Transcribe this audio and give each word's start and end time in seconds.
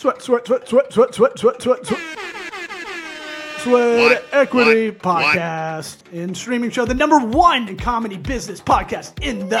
Sweat, 0.00 0.22
sweat, 0.22 0.46
sweat, 0.46 0.66
sweat, 0.66 0.90
sweat, 0.94 1.14
sweat, 1.14 1.38
sweat, 1.38 1.60
sweat, 1.60 1.86
sweat. 1.86 2.00
Sweat 3.58 4.24
Equity 4.32 4.88
What? 4.88 5.04
What? 5.04 5.36
Podcast 5.36 6.10
in 6.10 6.34
streaming 6.34 6.70
show, 6.70 6.86
the 6.86 6.94
number 6.94 7.18
one 7.18 7.68
in 7.68 7.76
comedy 7.76 8.16
business 8.16 8.62
podcast 8.62 9.22
in 9.22 9.50
the 9.50 9.58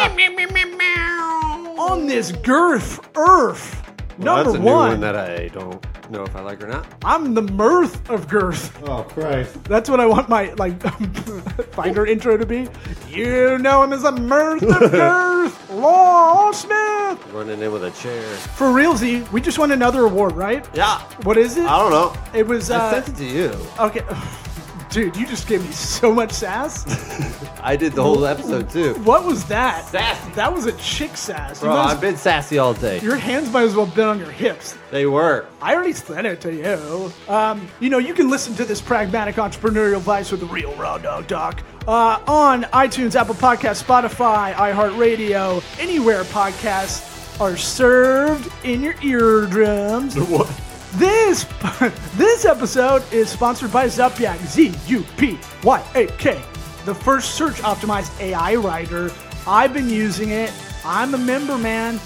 on 1.78 2.06
this 2.06 2.32
girth 2.32 3.06
earth. 3.18 3.82
Well, 4.16 4.36
Number 4.36 4.44
that's 4.44 4.54
a 4.56 4.58
new 4.60 4.64
one. 4.64 4.88
one 4.92 5.00
that 5.00 5.16
I 5.16 5.48
don't 5.48 6.10
know 6.10 6.22
if 6.22 6.34
I 6.34 6.40
like 6.40 6.62
or 6.64 6.68
not. 6.68 6.86
I'm 7.04 7.34
the 7.34 7.42
mirth 7.42 8.08
of 8.08 8.26
girth. 8.26 8.82
Oh 8.88 9.02
Christ! 9.02 9.62
That's 9.64 9.90
what 9.90 10.00
I 10.00 10.06
want 10.06 10.30
my 10.30 10.54
like 10.54 10.80
finder 11.72 12.06
intro 12.06 12.38
to 12.38 12.46
be. 12.46 12.66
You 13.10 13.58
know 13.58 13.82
him 13.82 13.92
as 13.92 14.04
a 14.04 14.12
mirth 14.12 14.62
of 14.62 14.90
girth, 14.90 15.70
Law 15.70 16.50
Smith. 16.52 16.89
Running 17.32 17.60
in 17.62 17.72
with 17.72 17.84
a 17.84 17.90
chair. 17.92 18.22
For 18.56 18.68
realsy, 18.68 19.30
we 19.30 19.40
just 19.40 19.58
won 19.58 19.70
another 19.70 20.04
award, 20.04 20.32
right? 20.32 20.68
Yeah. 20.74 20.98
What 21.22 21.36
is 21.36 21.56
it? 21.56 21.64
I 21.64 21.78
don't 21.78 21.90
know. 21.92 22.14
It 22.36 22.46
was 22.46 22.70
I 22.70 22.78
uh, 22.78 22.90
sent 22.90 23.08
it 23.08 23.16
to 23.18 23.24
you. 23.24 23.66
okay. 23.78 24.04
Dude, 24.90 25.16
you 25.16 25.24
just 25.24 25.46
gave 25.46 25.64
me 25.64 25.70
so 25.70 26.12
much 26.12 26.32
sass. 26.32 26.84
I 27.62 27.76
did 27.76 27.92
the 27.92 28.02
whole 28.02 28.26
episode 28.26 28.68
too. 28.70 28.94
What 29.04 29.24
was 29.24 29.44
that? 29.44 29.84
Sassy. 29.86 30.32
That 30.32 30.52
was 30.52 30.66
a 30.66 30.72
chick 30.72 31.16
sass. 31.16 31.62
You 31.62 31.68
Bro, 31.68 31.80
as- 31.80 31.92
I've 31.92 32.00
been 32.00 32.16
sassy 32.16 32.58
all 32.58 32.74
day. 32.74 32.98
your 32.98 33.14
hands 33.14 33.52
might 33.52 33.62
as 33.62 33.76
well 33.76 33.86
have 33.86 33.94
been 33.94 34.08
on 34.08 34.18
your 34.18 34.32
hips. 34.32 34.76
They 34.90 35.06
were. 35.06 35.46
I 35.62 35.76
already 35.76 35.92
sent 35.92 36.26
it 36.26 36.40
to 36.40 36.52
you. 36.52 37.12
Um, 37.32 37.68
you 37.78 37.88
know, 37.88 37.98
you 37.98 38.14
can 38.14 38.28
listen 38.28 38.56
to 38.56 38.64
this 38.64 38.80
pragmatic 38.80 39.36
entrepreneurial 39.36 39.98
advice 39.98 40.32
with 40.32 40.40
the 40.40 40.46
real 40.46 40.74
raw 40.74 40.98
dog 40.98 41.28
doc 41.28 41.62
uh, 41.86 42.20
on 42.26 42.64
iTunes, 42.64 43.14
Apple 43.14 43.36
Podcasts, 43.36 43.84
Spotify, 43.84 44.52
iHeartRadio, 44.54 45.62
anywhere 45.80 46.24
podcasts 46.24 47.09
are 47.40 47.56
served 47.56 48.52
in 48.64 48.82
your 48.82 48.94
eardrums. 49.02 50.14
What? 50.14 50.48
This 50.94 51.44
this 52.16 52.44
episode 52.44 53.02
is 53.12 53.30
sponsored 53.30 53.72
by 53.72 53.86
Zupyak, 53.86 54.38
Z 54.46 54.74
U 54.86 55.04
P 55.16 55.38
Y 55.62 55.84
A 55.94 56.06
K, 56.18 56.40
the 56.84 56.94
first 56.94 57.34
search 57.34 57.56
optimized 57.56 58.20
AI 58.20 58.56
writer. 58.56 59.10
I've 59.46 59.72
been 59.72 59.88
using 59.88 60.30
it. 60.30 60.52
I'm 60.84 61.14
a 61.14 61.18
member, 61.18 61.56
man. 61.56 61.98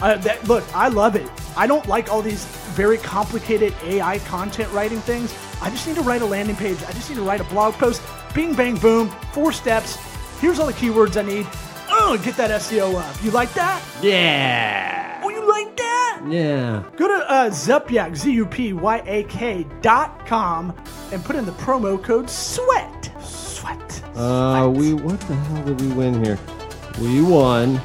Uh, 0.00 0.16
that 0.16 0.46
look, 0.48 0.64
I 0.74 0.88
love 0.88 1.16
it. 1.16 1.28
I 1.56 1.66
don't 1.66 1.86
like 1.86 2.10
all 2.10 2.22
these 2.22 2.44
very 2.74 2.98
complicated 2.98 3.74
AI 3.82 4.20
content 4.20 4.72
writing 4.72 5.00
things. 5.00 5.34
I 5.60 5.68
just 5.68 5.86
need 5.86 5.96
to 5.96 6.02
write 6.02 6.22
a 6.22 6.26
landing 6.26 6.56
page. 6.56 6.78
I 6.84 6.92
just 6.92 7.10
need 7.10 7.16
to 7.16 7.22
write 7.22 7.40
a 7.40 7.44
blog 7.44 7.74
post. 7.74 8.00
Bing, 8.32 8.54
bang, 8.54 8.76
boom. 8.76 9.10
Four 9.32 9.52
steps. 9.52 9.98
Here's 10.40 10.60
all 10.60 10.66
the 10.66 10.72
keywords 10.72 11.16
I 11.16 11.22
need. 11.26 11.46
Oh, 12.00 12.16
get 12.22 12.36
that 12.36 12.50
SEO 12.62 12.94
up. 12.94 13.22
You 13.24 13.30
like 13.32 13.52
that? 13.54 13.82
Yeah. 14.02 15.20
Oh, 15.22 15.28
you 15.28 15.46
like 15.48 15.76
that? 15.76 16.22
Yeah. 16.28 16.82
Go 16.96 17.08
to 17.08 17.30
uh, 17.30 17.50
Zupyak, 17.50 18.16
Z-U-P-Y-A-K 18.16 19.66
dot 19.82 20.24
com 20.26 20.74
and 21.12 21.24
put 21.24 21.36
in 21.36 21.44
the 21.44 21.52
promo 21.52 22.02
code 22.02 22.30
SWEAT. 22.30 23.10
Sweat. 23.20 24.02
Uh, 24.16 24.70
we 24.74 24.94
what 24.94 25.20
the 25.22 25.34
hell 25.34 25.64
did 25.64 25.80
we 25.80 25.88
win 25.88 26.24
here? 26.24 26.38
We 27.00 27.20
won 27.22 27.80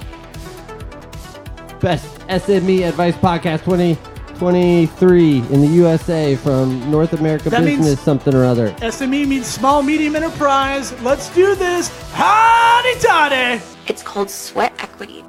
best 1.79 2.05
SME 2.27 2.87
advice 2.87 3.15
podcast 3.15 3.63
2023 3.65 5.37
in 5.37 5.61
the 5.61 5.67
USA 5.67 6.35
from 6.37 6.89
North 6.89 7.13
America 7.13 7.49
That 7.49 7.63
means- 7.63 7.79
Business 7.79 7.99
something 7.99 8.33
or 8.33 8.45
other. 8.45 8.69
SME 8.81 9.27
means 9.27 9.47
small, 9.47 9.81
medium 9.83 10.15
enterprise. 10.15 10.93
Let's 11.01 11.33
do 11.35 11.55
this. 11.55 11.89
Howdy 12.13 12.99
toddy. 12.99 13.61
It's 13.87 14.01
called 14.01 14.29
sweat 14.29 14.73
equity. 14.79 15.23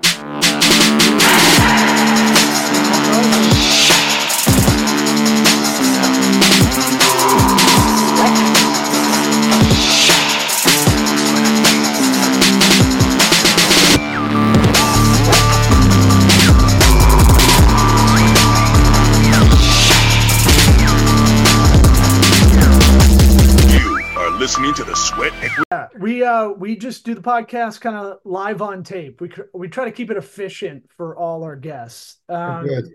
Listening 24.44 24.74
to 24.74 24.84
the 24.84 24.94
Sweat 24.94 25.32
Equity 25.42 25.98
We 25.98 26.22
uh 26.22 26.50
we 26.50 26.76
just 26.76 27.06
do 27.06 27.14
the 27.14 27.22
podcast 27.22 27.80
kind 27.80 27.96
of 27.96 28.18
live 28.24 28.60
on 28.60 28.82
tape. 28.84 29.22
We 29.22 29.30
cr- 29.30 29.48
we 29.54 29.68
try 29.68 29.86
to 29.86 29.90
keep 29.90 30.10
it 30.10 30.18
efficient 30.18 30.84
for 30.98 31.16
all 31.16 31.44
our 31.44 31.56
guests. 31.56 32.18
Um, 32.28 32.66
Good. 32.66 32.90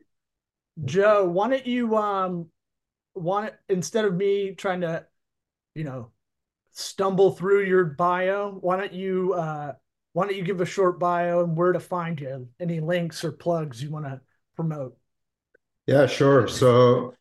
Joe, 0.86 1.26
why 1.26 1.50
don't 1.50 1.66
you 1.66 1.98
um 1.98 2.50
want 3.16 3.56
instead 3.68 4.06
of 4.06 4.14
me 4.14 4.54
trying 4.54 4.82
to, 4.82 5.08
you 5.74 5.86
know, 5.86 6.12
stumble 6.74 7.32
through 7.32 7.64
your 7.64 7.84
bio, 7.84 8.52
why 8.52 8.78
don't 8.78 8.94
you 8.94 9.34
uh 9.34 9.74
why 10.14 10.28
don't 10.28 10.38
you 10.38 10.44
give 10.44 10.62
a 10.62 10.68
short 10.68 11.00
bio 11.00 11.44
and 11.44 11.58
where 11.58 11.72
to 11.72 11.80
find 11.80 12.22
you? 12.22 12.48
Any 12.60 12.80
links 12.80 13.24
or 13.24 13.32
plugs 13.32 13.82
you 13.82 13.90
want 13.90 14.06
to 14.06 14.22
promote? 14.56 14.96
Yeah, 15.88 16.06
sure. 16.06 16.48
So 16.48 17.16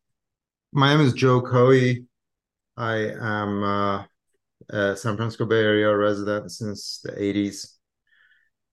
my 0.71 0.95
name 0.95 1.01
is 1.07 1.15
Joe 1.15 1.41
Khoei. 1.41 2.05
I 2.77 2.95
am 2.97 3.65
uh, 3.65 4.05
a 4.71 4.97
San 4.97 5.17
Francisco 5.17 5.47
Bay 5.47 5.61
Area 5.63 5.95
resident 5.97 6.51
since 6.51 7.01
the 7.03 7.13
80s. 7.13 7.75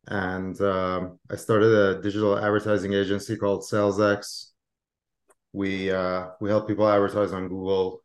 And 0.07 0.59
um, 0.61 1.19
I 1.31 1.35
started 1.35 1.71
a 1.71 2.01
digital 2.01 2.37
advertising 2.37 2.93
agency 2.93 3.37
called 3.37 3.63
SalesX. 3.63 4.51
We 5.51 5.89
uh, 5.89 6.27
we 6.41 6.49
help 6.49 6.67
people 6.67 6.87
advertise 6.87 7.31
on 7.31 7.47
Google, 7.47 8.03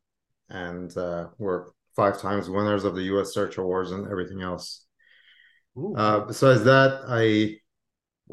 and 0.49 0.97
uh, 0.97 1.29
we're 1.37 1.67
five 1.97 2.21
times 2.21 2.49
winners 2.49 2.85
of 2.85 2.95
the 2.95 3.03
U.S. 3.15 3.35
Search 3.35 3.59
Awards 3.59 3.91
and 3.91 4.07
everything 4.11 4.41
else. 4.41 4.87
Uh, 5.97 6.21
besides 6.21 6.65
that, 6.65 7.03
I 7.07 7.57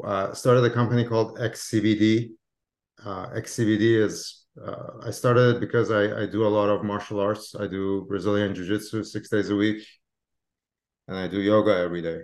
uh, 0.06 0.32
started 0.32 0.64
a 0.64 0.70
company 0.70 1.04
called 1.04 1.38
XCBD. 1.38 2.30
Uh, 3.04 3.28
XCBD 3.30 4.02
is 4.02 4.37
uh, 4.64 5.06
I 5.06 5.10
started 5.10 5.56
it 5.56 5.60
because 5.60 5.90
I, 5.90 6.22
I 6.22 6.26
do 6.26 6.46
a 6.46 6.48
lot 6.48 6.68
of 6.68 6.84
martial 6.84 7.20
arts. 7.20 7.54
I 7.58 7.66
do 7.66 8.04
Brazilian 8.08 8.54
Jiu 8.54 8.66
Jitsu 8.66 9.04
six 9.04 9.28
days 9.28 9.50
a 9.50 9.56
week, 9.56 9.86
and 11.06 11.16
I 11.16 11.28
do 11.28 11.40
yoga 11.40 11.76
every 11.76 12.02
day. 12.02 12.20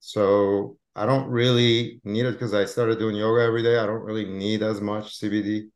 So 0.00 0.78
I 0.94 1.06
don't 1.06 1.28
really 1.28 2.00
need 2.04 2.26
it 2.26 2.32
because 2.32 2.54
I 2.54 2.64
started 2.64 2.98
doing 2.98 3.16
yoga 3.16 3.42
every 3.42 3.62
day. 3.62 3.78
I 3.78 3.86
don't 3.86 4.02
really 4.02 4.26
need 4.26 4.62
as 4.62 4.80
much 4.80 5.18
CBD, 5.20 5.68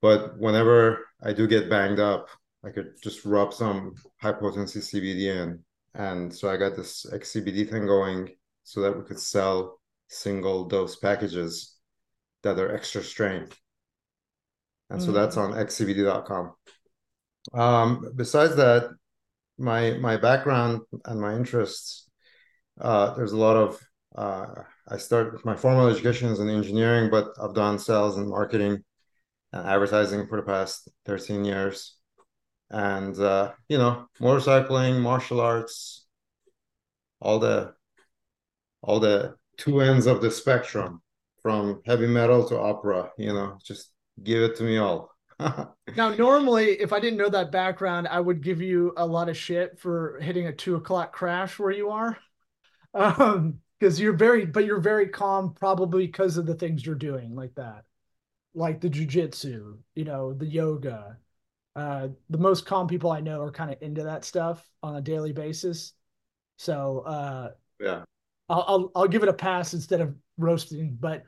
but 0.00 0.38
whenever 0.38 1.06
I 1.22 1.32
do 1.32 1.46
get 1.46 1.70
banged 1.70 2.00
up, 2.00 2.28
I 2.64 2.70
could 2.70 2.94
just 3.02 3.24
rub 3.24 3.52
some 3.52 3.94
high 4.20 4.32
potency 4.32 4.80
CBD 4.80 5.34
in. 5.34 5.64
And 5.94 6.34
so 6.34 6.50
I 6.50 6.56
got 6.56 6.76
this 6.76 7.06
XCBD 7.12 7.70
thing 7.70 7.86
going 7.86 8.34
so 8.64 8.80
that 8.80 8.96
we 8.96 9.04
could 9.04 9.20
sell 9.20 9.78
single 10.08 10.64
dose 10.64 10.96
packages 10.96 11.76
that 12.42 12.58
are 12.58 12.74
extra 12.74 13.02
strength. 13.02 13.58
And 14.94 15.02
so 15.02 15.10
that's 15.10 15.36
on 15.36 15.54
xcbd.com. 15.54 16.52
Um, 17.52 18.12
besides 18.14 18.54
that, 18.54 18.90
my 19.58 19.94
my 19.94 20.16
background 20.16 20.82
and 21.04 21.20
my 21.20 21.34
interests, 21.34 22.08
uh, 22.80 23.12
there's 23.14 23.32
a 23.32 23.36
lot 23.36 23.56
of 23.56 23.80
uh, 24.14 24.46
I 24.88 24.96
start 24.98 25.44
my 25.44 25.56
formal 25.56 25.88
education 25.88 26.28
is 26.28 26.38
in 26.38 26.48
engineering, 26.48 27.10
but 27.10 27.26
I've 27.42 27.54
done 27.54 27.80
sales 27.80 28.18
and 28.18 28.28
marketing 28.28 28.84
and 29.52 29.66
advertising 29.68 30.28
for 30.28 30.36
the 30.36 30.46
past 30.46 30.88
13 31.06 31.44
years. 31.44 31.96
And 32.70 33.18
uh, 33.18 33.50
you 33.68 33.78
know, 33.78 34.06
motorcycling, 34.20 35.00
martial 35.00 35.40
arts, 35.40 36.06
all 37.20 37.40
the 37.40 37.74
all 38.80 39.00
the 39.00 39.34
two 39.56 39.80
ends 39.80 40.06
of 40.06 40.22
the 40.22 40.30
spectrum 40.30 41.02
from 41.42 41.82
heavy 41.84 42.06
metal 42.06 42.48
to 42.48 42.58
opera, 42.58 43.10
you 43.18 43.32
know, 43.32 43.58
just 43.64 43.93
give 44.22 44.42
it 44.42 44.56
to 44.56 44.64
me 44.64 44.78
all. 44.78 45.10
Now, 45.96 46.08
normally, 46.08 46.80
if 46.80 46.92
I 46.92 46.98
didn't 46.98 47.18
know 47.18 47.28
that 47.28 47.52
background, 47.52 48.08
I 48.08 48.18
would 48.18 48.42
give 48.42 48.60
you 48.60 48.94
a 48.96 49.06
lot 49.06 49.28
of 49.28 49.36
shit 49.36 49.78
for 49.78 50.18
hitting 50.20 50.46
a 50.46 50.52
two 50.52 50.74
o'clock 50.74 51.12
crash 51.12 51.58
where 51.58 51.70
you 51.70 51.90
are. 51.90 52.18
Um, 52.94 53.58
because 53.78 54.00
you're 54.00 54.12
very, 54.16 54.46
but 54.46 54.64
you're 54.64 54.80
very 54.80 55.08
calm, 55.08 55.52
probably 55.52 56.06
because 56.06 56.36
of 56.36 56.46
the 56.46 56.54
things 56.54 56.86
you're 56.86 56.94
doing, 56.94 57.34
like 57.34 57.52
that, 57.56 57.84
like 58.54 58.80
the 58.80 58.88
jujitsu, 58.88 59.78
you 59.96 60.04
know, 60.04 60.32
the 60.32 60.46
yoga. 60.46 61.18
Uh, 61.74 62.08
the 62.30 62.38
most 62.38 62.66
calm 62.66 62.86
people 62.86 63.10
I 63.10 63.20
know 63.20 63.40
are 63.40 63.50
kind 63.50 63.72
of 63.72 63.82
into 63.82 64.04
that 64.04 64.24
stuff 64.24 64.64
on 64.82 64.94
a 64.94 65.00
daily 65.00 65.32
basis. 65.32 65.92
So, 66.56 67.00
uh, 67.00 67.50
yeah. 67.80 68.04
I'll, 68.48 68.64
I'll 68.68 68.92
I'll 68.94 69.08
give 69.08 69.22
it 69.22 69.28
a 69.28 69.34
pass 69.34 69.74
instead 69.74 70.00
of 70.00 70.14
roasting. 70.38 70.96
But 70.98 71.24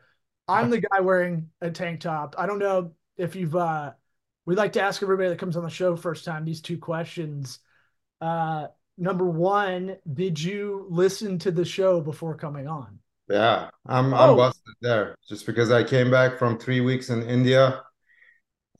I'm 0.48 0.70
the 0.70 0.80
guy 0.80 1.00
wearing 1.00 1.50
a 1.60 1.70
tank 1.70 2.00
top. 2.00 2.34
I 2.38 2.46
don't 2.46 2.58
know 2.58 2.92
if 3.16 3.34
you've 3.36 3.56
uh 3.56 3.92
we 4.44 4.54
like 4.54 4.72
to 4.74 4.82
ask 4.82 5.02
everybody 5.02 5.28
that 5.30 5.38
comes 5.38 5.56
on 5.56 5.64
the 5.64 5.70
show 5.70 5.96
first 5.96 6.24
time 6.24 6.44
these 6.44 6.60
two 6.60 6.78
questions. 6.78 7.58
Uh 8.20 8.68
number 8.98 9.26
one, 9.26 9.98
did 10.12 10.40
you 10.40 10.86
listen 10.90 11.38
to 11.40 11.50
the 11.50 11.64
show 11.64 12.00
before 12.00 12.36
coming 12.36 12.68
on? 12.68 13.00
Yeah, 13.28 13.70
I'm 13.86 14.14
I'm 14.14 14.36
Oh. 14.36 14.36
busted 14.36 14.74
there 14.80 15.16
just 15.28 15.46
because 15.46 15.70
I 15.70 15.82
came 15.82 16.10
back 16.10 16.38
from 16.38 16.58
three 16.58 16.80
weeks 16.80 17.10
in 17.10 17.22
India 17.24 17.82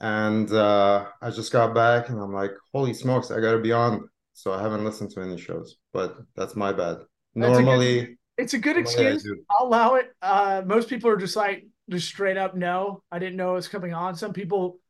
and 0.00 0.50
uh, 0.52 1.06
I 1.22 1.30
just 1.30 1.52
got 1.52 1.74
back, 1.74 2.08
and 2.10 2.20
I'm 2.20 2.32
like, 2.32 2.52
holy 2.72 2.92
smokes, 2.94 3.30
I 3.30 3.40
gotta 3.40 3.58
be 3.58 3.72
on. 3.72 4.08
So 4.34 4.52
I 4.52 4.60
haven't 4.60 4.84
listened 4.84 5.10
to 5.12 5.22
any 5.22 5.38
shows, 5.38 5.76
but 5.92 6.16
that's 6.34 6.54
my 6.56 6.72
bad. 6.72 6.98
That's 7.38 7.58
Normally, 7.58 8.18
It's 8.38 8.54
a 8.54 8.58
good 8.58 8.76
excuse. 8.76 9.24
I'll 9.50 9.66
allow 9.66 9.94
it. 9.94 10.12
Uh, 10.20 10.62
most 10.64 10.88
people 10.88 11.10
are 11.10 11.16
just 11.16 11.36
like, 11.36 11.66
just 11.88 12.08
straight 12.08 12.36
up, 12.36 12.54
no, 12.56 13.02
I 13.12 13.18
didn't 13.18 13.36
know 13.36 13.52
it 13.52 13.54
was 13.54 13.68
coming 13.68 13.94
on. 13.94 14.16
Some 14.16 14.32
people 14.32 14.80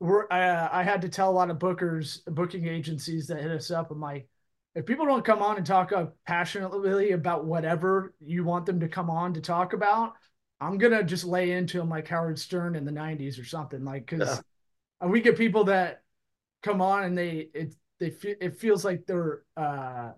were, 0.00 0.32
uh, 0.32 0.68
I 0.72 0.82
had 0.82 1.02
to 1.02 1.08
tell 1.08 1.30
a 1.30 1.32
lot 1.32 1.50
of 1.50 1.58
bookers, 1.58 2.24
booking 2.26 2.66
agencies 2.66 3.26
that 3.28 3.40
hit 3.40 3.50
us 3.50 3.70
up. 3.70 3.90
I'm 3.90 4.00
like, 4.00 4.28
if 4.74 4.86
people 4.86 5.04
don't 5.04 5.24
come 5.24 5.42
on 5.42 5.58
and 5.58 5.66
talk 5.66 5.92
uh, 5.92 6.06
passionately 6.26 7.12
about 7.12 7.44
whatever 7.44 8.14
you 8.20 8.44
want 8.44 8.66
them 8.66 8.80
to 8.80 8.88
come 8.88 9.10
on 9.10 9.34
to 9.34 9.40
talk 9.40 9.74
about, 9.74 10.14
I'm 10.60 10.78
gonna 10.78 11.02
just 11.02 11.24
lay 11.24 11.50
into 11.52 11.78
them 11.78 11.90
like 11.90 12.08
Howard 12.08 12.38
Stern 12.38 12.76
in 12.76 12.84
the 12.84 12.92
'90s 12.92 13.38
or 13.38 13.44
something. 13.44 13.84
Like, 13.84 14.06
because 14.06 14.40
we 15.04 15.20
get 15.20 15.36
people 15.36 15.64
that 15.64 16.02
come 16.62 16.80
on 16.80 17.04
and 17.04 17.18
they 17.18 17.48
it 17.52 17.74
they 17.98 18.14
it 18.40 18.56
feels 18.56 18.84
like 18.84 19.06
they're 19.06 19.42
uh 19.56 20.12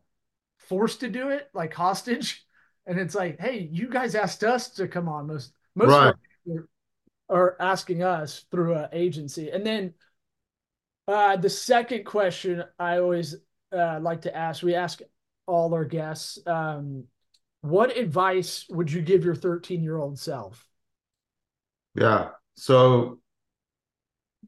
forced 0.69 1.01
to 1.01 1.09
do 1.09 1.31
it, 1.31 1.49
like 1.55 1.75
hostage. 1.75 2.47
And 2.87 2.99
it's 2.99 3.15
like, 3.15 3.41
hey, 3.41 3.69
you 3.73 3.89
guys 3.89 4.15
asked 4.15 4.45
us 4.45 4.71
to 4.71 4.87
come 4.89 5.09
on. 5.09 5.27
Most 5.27 5.53
most 5.75 5.97
of 5.97 6.15
our 6.49 6.69
are 7.29 7.57
asking 7.59 8.03
us 8.03 8.45
through 8.51 8.75
an 8.75 8.89
agency. 8.93 9.51
And 9.51 9.67
then 9.67 9.95
uh 11.09 11.37
the 11.37 11.51
second 11.51 12.05
question 12.05 12.65
I 12.79 12.99
always 12.99 13.37
uh 13.73 13.99
like 14.01 14.23
to 14.23 14.37
ask, 14.37 14.63
we 14.63 14.75
ask 14.75 15.01
all 15.47 15.75
our 15.75 15.85
guests, 15.85 16.39
um, 16.47 17.05
what 17.61 17.97
advice 17.97 18.67
would 18.71 18.91
you 18.91 19.03
give 19.03 19.25
your 19.25 19.35
13 19.35 19.83
year 19.83 19.97
old 19.99 20.19
self? 20.19 20.67
Yeah. 21.95 22.31
So 22.57 23.21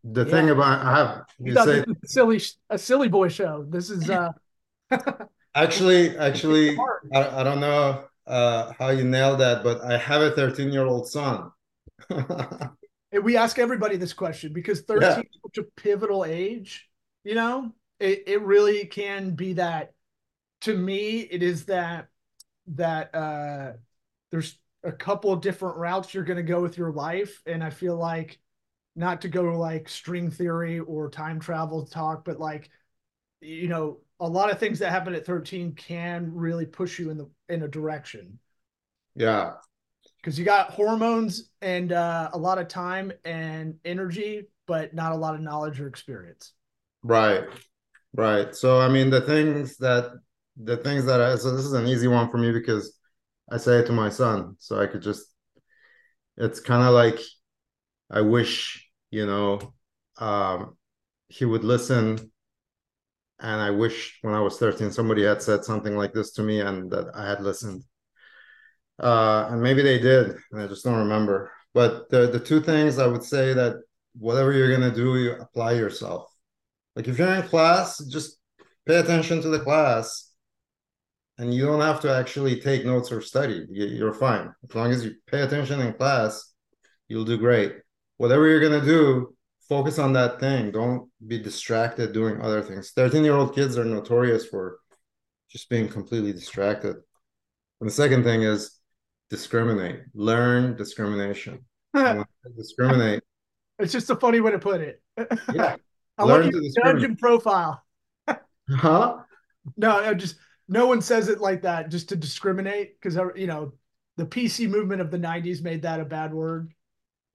the 0.04 0.24
thing 0.24 0.50
about 0.50 0.84
I 0.84 0.96
have 0.96 1.24
You 1.38 1.52
you 1.52 1.56
say 1.56 1.78
this 1.78 1.86
was 1.86 1.96
a 2.02 2.08
silly 2.08 2.40
a 2.70 2.78
silly 2.78 3.08
boy 3.08 3.28
show. 3.28 3.64
This 3.68 3.90
is 3.90 4.08
uh 4.10 4.28
actually 5.54 6.16
actually 6.16 6.76
I, 7.12 7.40
I 7.40 7.42
don't 7.42 7.60
know 7.60 8.04
uh, 8.26 8.72
how 8.78 8.90
you 8.90 9.04
nailed 9.04 9.40
that, 9.40 9.62
but 9.64 9.82
I 9.82 9.98
have 9.98 10.22
a 10.22 10.30
13 10.32 10.72
year 10.72 10.86
old 10.86 11.08
son. 11.10 11.50
And 13.12 13.24
we 13.24 13.36
ask 13.36 13.58
everybody 13.58 13.96
this 13.96 14.12
question 14.12 14.52
because 14.52 14.82
13 14.82 15.22
Yeah. 15.22 15.24
is 15.30 15.40
such 15.42 15.58
a 15.64 15.80
pivotal 15.80 16.24
age, 16.24 16.88
you 17.24 17.34
know, 17.34 17.72
it, 17.98 18.24
it 18.26 18.42
really 18.42 18.84
can 18.86 19.34
be 19.34 19.54
that 19.54 19.92
to 20.62 20.76
me, 20.76 21.20
it 21.20 21.42
is 21.42 21.66
that 21.66 22.08
that 22.68 23.14
uh 23.14 23.72
there's 24.30 24.58
a 24.84 24.92
couple 24.92 25.32
of 25.32 25.40
different 25.42 25.76
routes 25.78 26.14
you're 26.14 26.24
gonna 26.24 26.42
go 26.42 26.62
with 26.62 26.78
your 26.78 26.92
life. 26.92 27.42
And 27.46 27.64
I 27.64 27.70
feel 27.70 27.96
like 27.96 28.40
not 28.96 29.22
to 29.22 29.28
go 29.28 29.58
like 29.58 29.88
string 29.88 30.30
theory 30.30 30.80
or 30.80 31.10
time 31.10 31.40
travel 31.40 31.86
talk, 31.86 32.24
but 32.24 32.40
like 32.40 32.70
you 33.40 33.68
know, 33.68 34.00
a 34.20 34.28
lot 34.28 34.50
of 34.50 34.58
things 34.58 34.78
that 34.78 34.90
happen 34.90 35.14
at 35.14 35.26
13 35.26 35.72
can 35.72 36.32
really 36.34 36.66
push 36.66 36.98
you 36.98 37.10
in 37.10 37.18
the 37.18 37.28
in 37.48 37.62
a 37.62 37.68
direction 37.68 38.38
yeah. 39.16 39.52
because 40.18 40.38
you 40.38 40.44
got 40.44 40.70
hormones 40.70 41.50
and 41.62 41.92
uh, 41.92 42.30
a 42.32 42.38
lot 42.38 42.58
of 42.58 42.68
time 42.68 43.12
and 43.24 43.76
energy, 43.84 44.44
but 44.66 44.94
not 44.94 45.12
a 45.12 45.16
lot 45.16 45.34
of 45.34 45.40
knowledge 45.40 45.80
or 45.80 45.88
experience. 45.88 46.52
Right. 47.02 47.44
Right. 48.14 48.54
So 48.54 48.80
I 48.80 48.88
mean 48.88 49.10
the 49.10 49.20
things 49.20 49.76
that 49.78 50.10
the 50.62 50.76
things 50.78 51.04
that 51.06 51.20
I 51.20 51.36
so 51.36 51.54
this 51.54 51.64
is 51.64 51.72
an 51.72 51.86
easy 51.86 52.08
one 52.08 52.30
for 52.30 52.38
me 52.38 52.52
because 52.52 52.96
I 53.50 53.58
say 53.58 53.78
it 53.78 53.86
to 53.86 53.92
my 53.92 54.08
son. 54.08 54.56
So 54.58 54.80
I 54.80 54.86
could 54.86 55.02
just 55.02 55.26
it's 56.36 56.60
kind 56.60 56.82
of 56.82 56.94
like 56.94 57.18
I 58.10 58.20
wish, 58.22 58.88
you 59.10 59.26
know, 59.26 59.60
um 60.18 60.76
he 61.28 61.44
would 61.44 61.64
listen 61.64 62.30
and 63.40 63.60
I 63.60 63.70
wish 63.70 64.18
when 64.22 64.34
I 64.34 64.40
was 64.40 64.58
13 64.58 64.92
somebody 64.92 65.24
had 65.24 65.42
said 65.42 65.64
something 65.64 65.96
like 65.96 66.12
this 66.14 66.32
to 66.32 66.42
me 66.42 66.60
and 66.60 66.90
that 66.90 67.14
I 67.14 67.28
had 67.28 67.42
listened. 67.42 67.84
Uh 68.98 69.48
and 69.50 69.62
maybe 69.62 69.82
they 69.82 69.98
did, 69.98 70.36
and 70.52 70.60
I 70.62 70.66
just 70.66 70.84
don't 70.84 70.98
remember. 70.98 71.50
But 71.74 72.08
the 72.10 72.28
the 72.30 72.40
two 72.40 72.60
things 72.60 72.98
I 72.98 73.06
would 73.06 73.22
say 73.24 73.52
that 73.52 73.76
whatever 74.18 74.52
you're 74.52 74.72
gonna 74.72 74.94
do, 74.94 75.18
you 75.18 75.32
apply 75.32 75.72
yourself. 75.72 76.30
Like 76.96 77.08
if 77.08 77.18
you're 77.18 77.34
in 77.34 77.42
class, 77.44 77.98
just 78.06 78.38
pay 78.86 78.96
attention 78.98 79.42
to 79.42 79.48
the 79.50 79.60
class, 79.60 80.32
and 81.38 81.52
you 81.52 81.66
don't 81.66 81.80
have 81.82 82.00
to 82.00 82.14
actually 82.14 82.60
take 82.60 82.84
notes 82.86 83.12
or 83.12 83.20
study. 83.20 83.66
You- 83.70 83.86
You're 83.86 84.14
fine 84.14 84.52
as 84.68 84.74
long 84.74 84.90
as 84.90 85.04
you 85.04 85.14
pay 85.26 85.42
attention 85.42 85.80
in 85.80 85.92
class. 85.94 86.54
You'll 87.08 87.24
do 87.26 87.38
great. 87.38 87.76
Whatever 88.16 88.48
you're 88.48 88.60
gonna 88.60 88.84
do, 88.84 89.35
focus 89.68 89.98
on 89.98 90.12
that 90.14 90.40
thing. 90.40 90.70
Don't 90.70 91.08
be 91.26 91.38
distracted 91.38 92.12
doing 92.12 92.40
other 92.40 92.62
things. 92.62 92.90
Thirteen-year-old 92.90 93.54
kids 93.54 93.78
are 93.78 93.84
notorious 93.84 94.46
for 94.46 94.78
just 95.50 95.68
being 95.68 95.88
completely 95.88 96.32
distracted. 96.32 96.96
And 97.80 97.88
the 97.88 97.94
second 97.94 98.24
thing 98.24 98.42
is 98.42 98.78
discriminate. 99.30 100.00
Learn 100.14 100.76
discrimination. 100.76 101.64
And 101.94 102.18
when 102.18 102.26
I 102.44 102.48
discriminate. 102.56 103.22
it's 103.78 103.92
just 103.92 104.10
a 104.10 104.16
funny 104.16 104.40
way 104.40 104.52
to 104.52 104.58
put 104.58 104.80
it. 104.80 105.02
Yeah. 105.52 105.76
I 106.18 106.24
Learn 106.24 106.42
want 106.42 106.44
you 106.46 106.60
to 106.60 106.60
discriminate. 106.60 107.02
judge 107.02 107.08
and 107.10 107.18
profile. 107.18 107.82
Huh? 108.70 109.18
No, 109.76 109.98
I 109.98 110.14
just 110.14 110.36
no 110.68 110.86
one 110.86 111.00
says 111.00 111.28
it 111.28 111.40
like 111.40 111.62
that 111.62 111.90
just 111.90 112.08
to 112.08 112.16
discriminate 112.16 113.00
because 113.00 113.18
you 113.36 113.46
know 113.46 113.72
the 114.16 114.26
PC 114.26 114.68
movement 114.68 115.00
of 115.00 115.10
the 115.10 115.18
'90s 115.18 115.62
made 115.62 115.82
that 115.82 116.00
a 116.00 116.04
bad 116.04 116.32
word. 116.32 116.72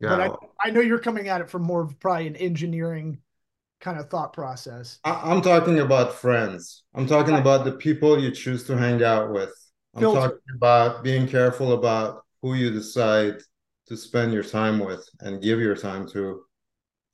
Yeah. 0.01 0.09
But 0.09 0.19
I, 0.61 0.67
I 0.67 0.71
know 0.71 0.81
you're 0.81 0.99
coming 0.99 1.27
at 1.27 1.41
it 1.41 1.49
from 1.49 1.61
more 1.61 1.81
of 1.81 1.99
probably 1.99 2.27
an 2.27 2.35
engineering 2.35 3.19
kind 3.79 3.99
of 3.99 4.09
thought 4.09 4.33
process. 4.33 4.99
I- 5.03 5.31
I'm 5.31 5.41
talking 5.41 5.79
about 5.79 6.13
friends. 6.13 6.83
I'm 6.95 7.07
talking 7.07 7.35
about 7.35 7.65
the 7.65 7.73
people 7.73 8.19
you 8.19 8.31
choose 8.31 8.63
to 8.65 8.77
hang 8.77 9.03
out 9.03 9.31
with. 9.31 9.53
I'm 9.95 10.01
Filter. 10.01 10.19
talking 10.21 10.39
about 10.55 11.03
being 11.03 11.27
careful 11.27 11.73
about 11.73 12.23
who 12.41 12.53
you 12.55 12.71
decide 12.71 13.35
to 13.87 13.97
spend 13.97 14.33
your 14.33 14.43
time 14.43 14.79
with 14.79 15.07
and 15.19 15.41
give 15.41 15.59
your 15.59 15.75
time 15.75 16.07
to, 16.09 16.43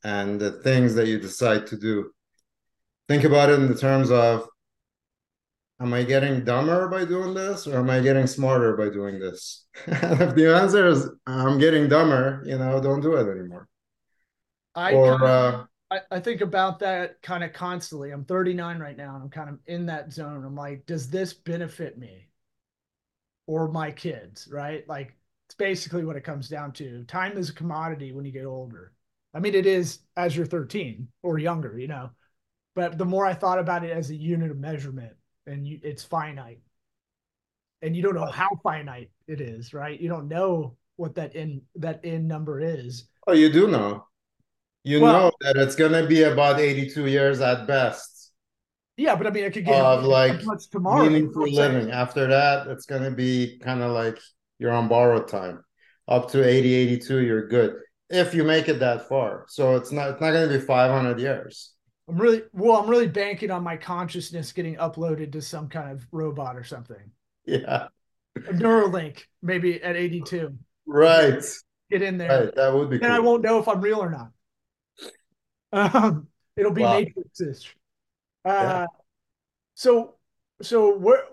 and 0.04 0.40
the 0.40 0.52
things 0.52 0.94
that 0.96 1.08
you 1.08 1.20
decide 1.20 1.68
to 1.68 1.78
do. 1.78 2.12
Think 3.08 3.24
about 3.24 3.50
it 3.50 3.60
in 3.60 3.68
the 3.68 3.78
terms 3.78 4.12
of 4.12 4.48
Am 5.80 5.94
I 5.94 6.04
getting 6.04 6.44
dumber 6.44 6.88
by 6.88 7.06
doing 7.06 7.36
this, 7.36 7.68
or 7.68 7.78
am 7.78 7.90
I 7.90 8.00
getting 8.00 8.26
smarter 8.26 8.76
by 8.76 8.90
doing 8.90 9.20
this? 9.20 9.66
if 9.88 10.34
the 10.36 10.56
answer 10.56 10.88
is 10.88 11.08
I'm 11.28 11.60
getting 11.60 11.88
dumber, 11.88 12.42
you 12.46 12.58
know, 12.58 12.82
don't 12.82 13.02
do 13.02 13.16
it 13.16 13.30
anymore. 13.30 13.68
I 14.76 14.94
or 14.94 15.12
kinda- 15.12 15.26
uh, 15.26 15.66
I, 15.90 16.02
I 16.12 16.20
think 16.20 16.42
about 16.42 16.80
that 16.80 17.22
kind 17.22 17.44
of 17.44 17.54
constantly. 17.54 18.12
I'm 18.12 18.26
39 18.26 18.80
right 18.80 18.98
now 18.98 19.16
and 19.16 19.24
I'm 19.24 19.30
kind 19.30 19.50
of 19.50 19.60
in 19.68 19.86
that 19.86 20.12
zone. 20.12 20.44
I'm 20.44 20.56
like, 20.56 20.86
does 20.86 21.10
this 21.10 21.34
benefit 21.34 21.98
me 21.98 22.28
or 23.46 23.68
my 23.68 23.92
kids? 23.92 24.48
Right. 24.52 24.88
Like, 24.88 25.16
it's 25.48 25.56
basically 25.56 26.04
what 26.04 26.18
it 26.18 26.24
comes 26.24 26.50
down 26.50 26.74
to. 26.74 27.04
Time 27.06 27.38
is 27.38 27.50
a 27.50 27.54
commodity 27.54 28.12
when 28.12 28.26
you 28.26 28.32
get 28.32 28.46
older. 28.46 28.92
I 29.34 29.40
mean, 29.40 29.56
it 29.56 29.66
is 29.66 30.00
as 30.18 30.36
you're 30.36 30.46
13 30.46 31.08
or 31.24 31.38
younger, 31.38 31.78
you 31.78 31.88
know, 31.88 32.10
but 32.76 32.98
the 32.98 33.06
more 33.06 33.26
I 33.26 33.34
thought 33.34 33.60
about 33.60 33.84
it 33.86 33.92
as 33.92 34.10
a 34.10 34.16
unit 34.16 34.52
of 34.52 34.58
measurement 34.58 35.17
and 35.48 35.66
you, 35.66 35.80
it's 35.84 36.04
finite 36.04 36.60
and 37.82 37.96
you 37.96 38.02
don't 38.04 38.16
know 38.16 38.26
how 38.26 38.50
finite 38.64 39.10
it 39.28 39.42
is, 39.42 39.74
right? 39.74 40.00
You 40.00 40.10
don't 40.10 40.28
know 40.28 40.76
what 40.96 41.16
that 41.16 41.36
in 41.36 41.62
that 41.76 42.04
in 42.06 42.28
number 42.28 42.60
is. 42.60 43.08
Oh, 43.28 43.34
you 43.34 43.52
do 43.52 43.68
know. 43.68 44.06
You 44.84 45.02
Well- 45.02 45.14
know 45.14 45.32
that 45.42 45.58
it's 45.58 45.76
gonna 45.76 46.06
be 46.08 46.24
about 46.24 46.60
82 46.60 47.08
years 47.08 47.42
at 47.42 47.68
best 47.68 48.32
Yeah, 48.98 49.16
but 49.16 49.28
I 49.28 49.30
mean, 49.30 49.46
I 49.46 49.50
could 49.52 49.66
get 49.66 49.80
of 49.80 50.04
like 50.06 50.44
much 50.44 50.70
tomorrow. 50.70 51.04
meaningful 51.04 51.48
living. 51.50 51.92
After 51.92 52.28
that, 52.28 52.68
it's 52.68 52.86
gonna 52.88 53.12
be 53.12 53.60
kind 53.60 53.82
of 53.84 53.92
like 53.92 54.20
you're 54.60 54.72
on 54.72 54.88
borrowed 54.88 55.28
time. 55.28 55.64
Up 56.08 56.32
to 56.32 56.44
80, 56.48 56.74
82, 56.74 57.20
you're 57.20 57.48
good. 57.48 57.76
If 58.10 58.34
you 58.34 58.44
make 58.44 58.70
it 58.70 58.80
that 58.80 59.08
far. 59.10 59.46
So 59.50 59.76
it's 59.76 59.92
not 59.92 60.10
it's 60.12 60.22
not 60.22 60.32
gonna 60.32 60.48
be 60.48 60.60
500 60.60 61.20
years. 61.20 61.74
I'm 62.08 62.18
really 62.18 62.44
well. 62.54 62.82
I'm 62.82 62.90
really 62.90 63.08
banking 63.08 63.52
on 63.52 63.64
my 63.64 63.78
consciousness 63.78 64.52
getting 64.54 64.76
uploaded 64.76 65.34
to 65.34 65.42
some 65.42 65.68
kind 65.68 65.92
of 65.92 66.06
robot 66.12 66.56
or 66.56 66.64
something. 66.64 67.12
Yeah. 67.46 67.88
A 68.36 68.54
Neuralink, 68.54 69.24
maybe 69.42 69.82
at 69.82 69.96
82. 69.96 70.58
Right. 70.86 71.44
Get 71.90 72.02
in 72.02 72.18
there, 72.18 72.46
Right. 72.46 72.56
That 72.56 72.74
would 72.74 72.90
be 72.90 72.98
and 72.98 73.12
I 73.12 73.20
won't 73.20 73.44
know 73.44 73.60
if 73.60 73.68
I'm 73.68 73.82
real 73.82 74.00
or 74.00 74.10
not. 74.10 74.32
Um, 75.72 76.28
it'll 76.56 76.72
be 76.72 76.82
Wow. 76.82 77.00
matrix-ish. 77.00 77.76
Uh, 78.46 78.86
so, 79.76 80.16
so 80.62 80.98
where 80.98 81.24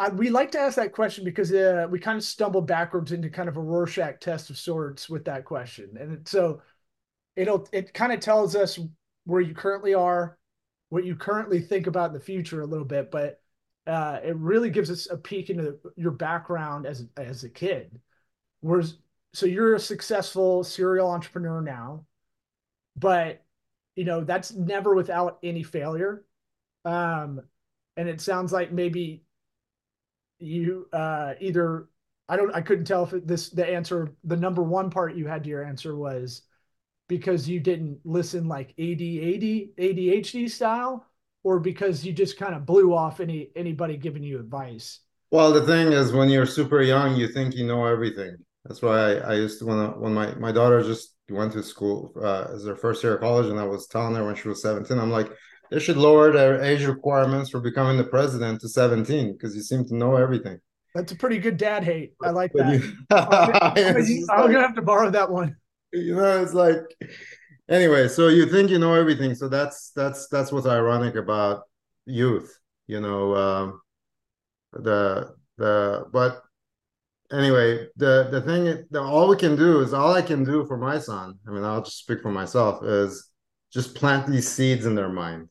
I, 0.00 0.08
we 0.08 0.30
like 0.30 0.50
to 0.52 0.58
ask 0.58 0.76
that 0.76 0.92
question 0.92 1.24
because 1.24 1.52
uh, 1.52 1.86
we 1.88 1.98
kind 2.00 2.16
of 2.16 2.24
stumble 2.24 2.60
backwards 2.60 3.12
into 3.12 3.30
kind 3.30 3.48
of 3.48 3.56
a 3.56 3.60
Rorschach 3.60 4.20
test 4.20 4.50
of 4.50 4.58
sorts 4.58 5.08
with 5.08 5.24
that 5.26 5.44
question, 5.44 5.96
and 5.98 6.26
so 6.26 6.60
it'll 7.36 7.68
it 7.72 7.94
kind 7.94 8.12
of 8.12 8.20
tells 8.20 8.56
us 8.56 8.78
where 9.26 9.42
you 9.42 9.54
currently 9.54 9.94
are, 9.94 10.38
what 10.90 11.04
you 11.06 11.16
currently 11.16 11.60
think 11.60 11.88
about 11.88 12.08
in 12.10 12.14
the 12.14 12.20
future 12.20 12.62
a 12.62 12.66
little 12.66 12.86
bit, 12.86 13.10
but 13.12 13.42
uh, 13.86 14.20
it 14.24 14.36
really 14.36 14.70
gives 14.70 14.90
us 14.90 15.08
a 15.10 15.18
peek 15.18 15.50
into 15.50 15.78
your 15.96 16.12
background 16.12 16.86
as 16.86 17.06
as 17.18 17.44
a 17.44 17.50
kid. 17.50 18.00
Whereas, 18.62 18.98
so 19.34 19.46
you're 19.46 19.74
a 19.76 19.80
successful 19.80 20.64
serial 20.64 21.10
entrepreneur 21.10 21.62
now. 21.62 22.06
but 22.96 23.44
you 23.96 24.04
know 24.04 24.24
that's 24.24 24.52
never 24.52 24.94
without 24.94 25.38
any 25.42 25.62
failure. 25.62 26.24
Um, 26.84 27.42
and 27.96 28.08
it 28.08 28.20
sounds 28.20 28.52
like 28.52 28.72
maybe 28.72 29.24
you 30.38 30.88
uh, 30.92 31.34
either 31.40 31.88
I 32.28 32.36
don't 32.36 32.54
I 32.54 32.60
couldn't 32.60 32.84
tell 32.86 33.04
if 33.04 33.26
this 33.26 33.50
the 33.50 33.66
answer 33.66 34.12
the 34.24 34.36
number 34.36 34.62
one 34.62 34.90
part 34.90 35.16
you 35.16 35.26
had 35.26 35.44
to 35.44 35.50
your 35.50 35.64
answer 35.64 35.96
was 35.96 36.42
because 37.08 37.48
you 37.48 37.60
didn't 37.60 37.98
listen 38.04 38.48
like 38.48 38.74
ADHD 38.76 39.70
ADHD 39.78 40.50
style 40.50 41.06
or 41.44 41.60
because 41.60 42.04
you 42.04 42.12
just 42.12 42.36
kind 42.38 42.54
of 42.54 42.66
blew 42.66 42.92
off 42.94 43.20
any 43.20 43.50
anybody 43.54 43.96
giving 43.96 44.22
you 44.22 44.38
advice. 44.40 45.00
Well, 45.30 45.52
the 45.52 45.64
thing 45.64 45.92
is, 45.92 46.12
when 46.12 46.28
you're 46.28 46.46
super 46.46 46.82
young, 46.82 47.16
you 47.16 47.28
think 47.28 47.54
you 47.54 47.66
know 47.66 47.84
everything. 47.84 48.36
That's 48.64 48.82
why 48.82 48.98
I, 48.98 49.12
I 49.14 49.34
used 49.34 49.60
to 49.60 49.66
when 49.66 49.78
I, 49.78 49.86
when 49.88 50.14
my 50.14 50.34
my 50.34 50.52
daughter 50.52 50.82
just 50.82 51.14
went 51.28 51.52
to 51.52 51.62
school 51.62 52.12
uh, 52.20 52.46
as 52.54 52.64
her 52.64 52.76
first 52.76 53.02
year 53.02 53.14
of 53.14 53.20
college, 53.20 53.46
and 53.46 53.58
I 53.58 53.64
was 53.64 53.86
telling 53.86 54.14
her 54.14 54.24
when 54.24 54.36
she 54.36 54.48
was 54.48 54.62
17, 54.62 54.98
I'm 54.98 55.10
like, 55.10 55.30
they 55.70 55.78
should 55.78 55.96
lower 55.96 56.32
their 56.32 56.62
age 56.62 56.84
requirements 56.84 57.50
for 57.50 57.60
becoming 57.60 57.96
the 57.96 58.04
president 58.04 58.60
to 58.60 58.68
17 58.68 59.32
because 59.32 59.54
you 59.54 59.62
seem 59.62 59.84
to 59.86 59.96
know 59.96 60.16
everything. 60.16 60.58
That's 60.94 61.12
a 61.12 61.16
pretty 61.16 61.38
good 61.38 61.58
dad 61.58 61.84
hate. 61.84 62.14
I 62.24 62.30
like 62.30 62.52
that. 62.54 62.82
I'm, 63.10 63.72
It's 63.76 64.08
just 64.08 64.30
I'm 64.30 64.50
gonna 64.50 64.60
have 64.60 64.74
to 64.76 64.82
borrow 64.82 65.10
that 65.10 65.30
one. 65.30 65.56
You 65.92 66.14
know 66.14 66.42
it's 66.42 66.54
like 66.54 66.82
anyway 67.68 68.08
so 68.08 68.28
you 68.28 68.46
think 68.46 68.70
you 68.70 68.78
know 68.78 68.94
everything 68.94 69.34
so 69.34 69.48
that's 69.48 69.90
that's 69.94 70.28
that's 70.28 70.52
what's 70.52 70.66
ironic 70.66 71.16
about 71.16 71.62
youth 72.06 72.58
you 72.86 73.00
know 73.00 73.34
um 73.36 73.80
the 74.72 75.34
the 75.58 76.04
but 76.12 76.42
anyway 77.32 77.86
the 77.96 78.28
the 78.30 78.40
thing 78.42 78.84
the 78.90 79.00
all 79.00 79.28
we 79.28 79.36
can 79.36 79.56
do 79.56 79.80
is 79.80 79.92
all 79.92 80.12
i 80.14 80.22
can 80.22 80.44
do 80.44 80.64
for 80.66 80.76
my 80.76 80.98
son 80.98 81.34
i 81.46 81.50
mean 81.50 81.64
i'll 81.64 81.82
just 81.82 81.98
speak 81.98 82.22
for 82.22 82.30
myself 82.30 82.84
is 82.84 83.30
just 83.72 83.94
plant 83.94 84.26
these 84.26 84.48
seeds 84.48 84.86
in 84.86 84.94
their 84.94 85.08
mind 85.08 85.48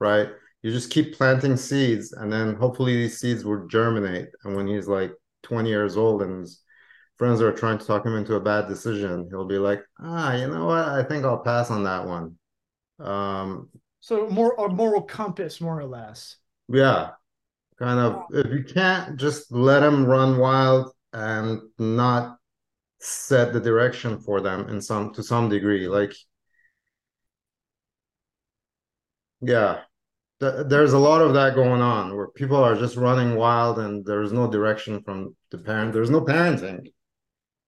right? 0.00 0.28
You 0.62 0.72
just 0.72 0.90
keep 0.90 1.14
planting 1.16 1.56
seeds 1.56 2.12
and 2.12 2.32
then 2.32 2.56
hopefully 2.56 2.96
these 2.96 3.20
seeds 3.20 3.44
will 3.44 3.66
germinate 3.68 4.28
and 4.44 4.56
when 4.56 4.66
he's 4.66 4.88
like 4.88 5.12
20 5.42 5.68
years 5.70 5.96
old 5.96 6.22
and 6.22 6.46
friends 7.18 7.40
are 7.40 7.52
trying 7.52 7.78
to 7.78 7.86
talk 7.86 8.04
him 8.04 8.16
into 8.16 8.34
a 8.34 8.40
bad 8.40 8.68
decision 8.68 9.26
he'll 9.30 9.46
be 9.46 9.58
like 9.58 9.82
ah 10.00 10.34
you 10.34 10.46
know 10.48 10.66
what? 10.66 10.86
I 10.88 11.02
think 11.02 11.24
i'll 11.24 11.38
pass 11.38 11.70
on 11.70 11.84
that 11.84 12.06
one. 12.06 12.36
Um 12.98 13.70
So 14.00 14.26
more 14.30 14.54
a 14.54 14.68
moral 14.70 15.02
compass, 15.02 15.60
more 15.60 15.78
or 15.78 15.84
less. 15.84 16.36
yeah. 16.68 17.10
Kind 17.78 18.00
of 18.00 18.24
if 18.32 18.46
you 18.52 18.64
can't 18.64 19.18
just 19.18 19.52
let 19.52 19.80
them 19.80 20.06
run 20.06 20.38
wild 20.38 20.92
and 21.12 21.60
not 21.78 22.38
set 23.00 23.52
the 23.52 23.60
direction 23.60 24.20
for 24.20 24.40
them 24.40 24.68
in 24.70 24.80
some 24.82 25.12
to 25.14 25.22
some 25.22 25.48
degree 25.48 25.88
like 25.88 26.14
yeah. 29.40 29.80
Th- 30.40 30.66
there's 30.68 30.92
a 30.94 30.98
lot 30.98 31.22
of 31.22 31.34
that 31.34 31.54
going 31.54 31.80
on 31.82 32.16
where 32.16 32.28
people 32.28 32.56
are 32.58 32.76
just 32.76 32.96
running 32.96 33.36
wild 33.36 33.78
and 33.78 34.04
there's 34.06 34.32
no 34.32 34.50
direction 34.50 35.02
from 35.02 35.36
the 35.50 35.58
parent 35.58 35.92
there's 35.94 36.10
no 36.10 36.22
parenting 36.22 36.92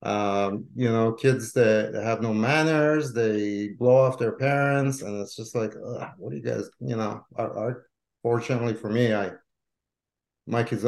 um 0.03 0.65
you 0.77 0.89
know 0.89 1.13
kids 1.13 1.53
that 1.53 1.93
have 1.95 2.23
no 2.23 2.33
manners 2.33 3.13
they 3.13 3.71
blow 3.79 3.97
off 3.97 4.19
their 4.19 4.33
parents 4.33 5.03
and 5.03 5.21
it's 5.21 5.35
just 5.35 5.57
like 5.57 5.73
what 6.19 6.31
do 6.31 6.37
you 6.37 6.43
guys 6.43 6.71
you 6.79 6.95
know 6.95 7.21
I, 7.37 7.43
I 7.43 7.71
fortunately 8.23 8.75
for 8.75 8.91
me 8.91 9.13
i 9.13 9.33
my 10.47 10.63
kids 10.63 10.87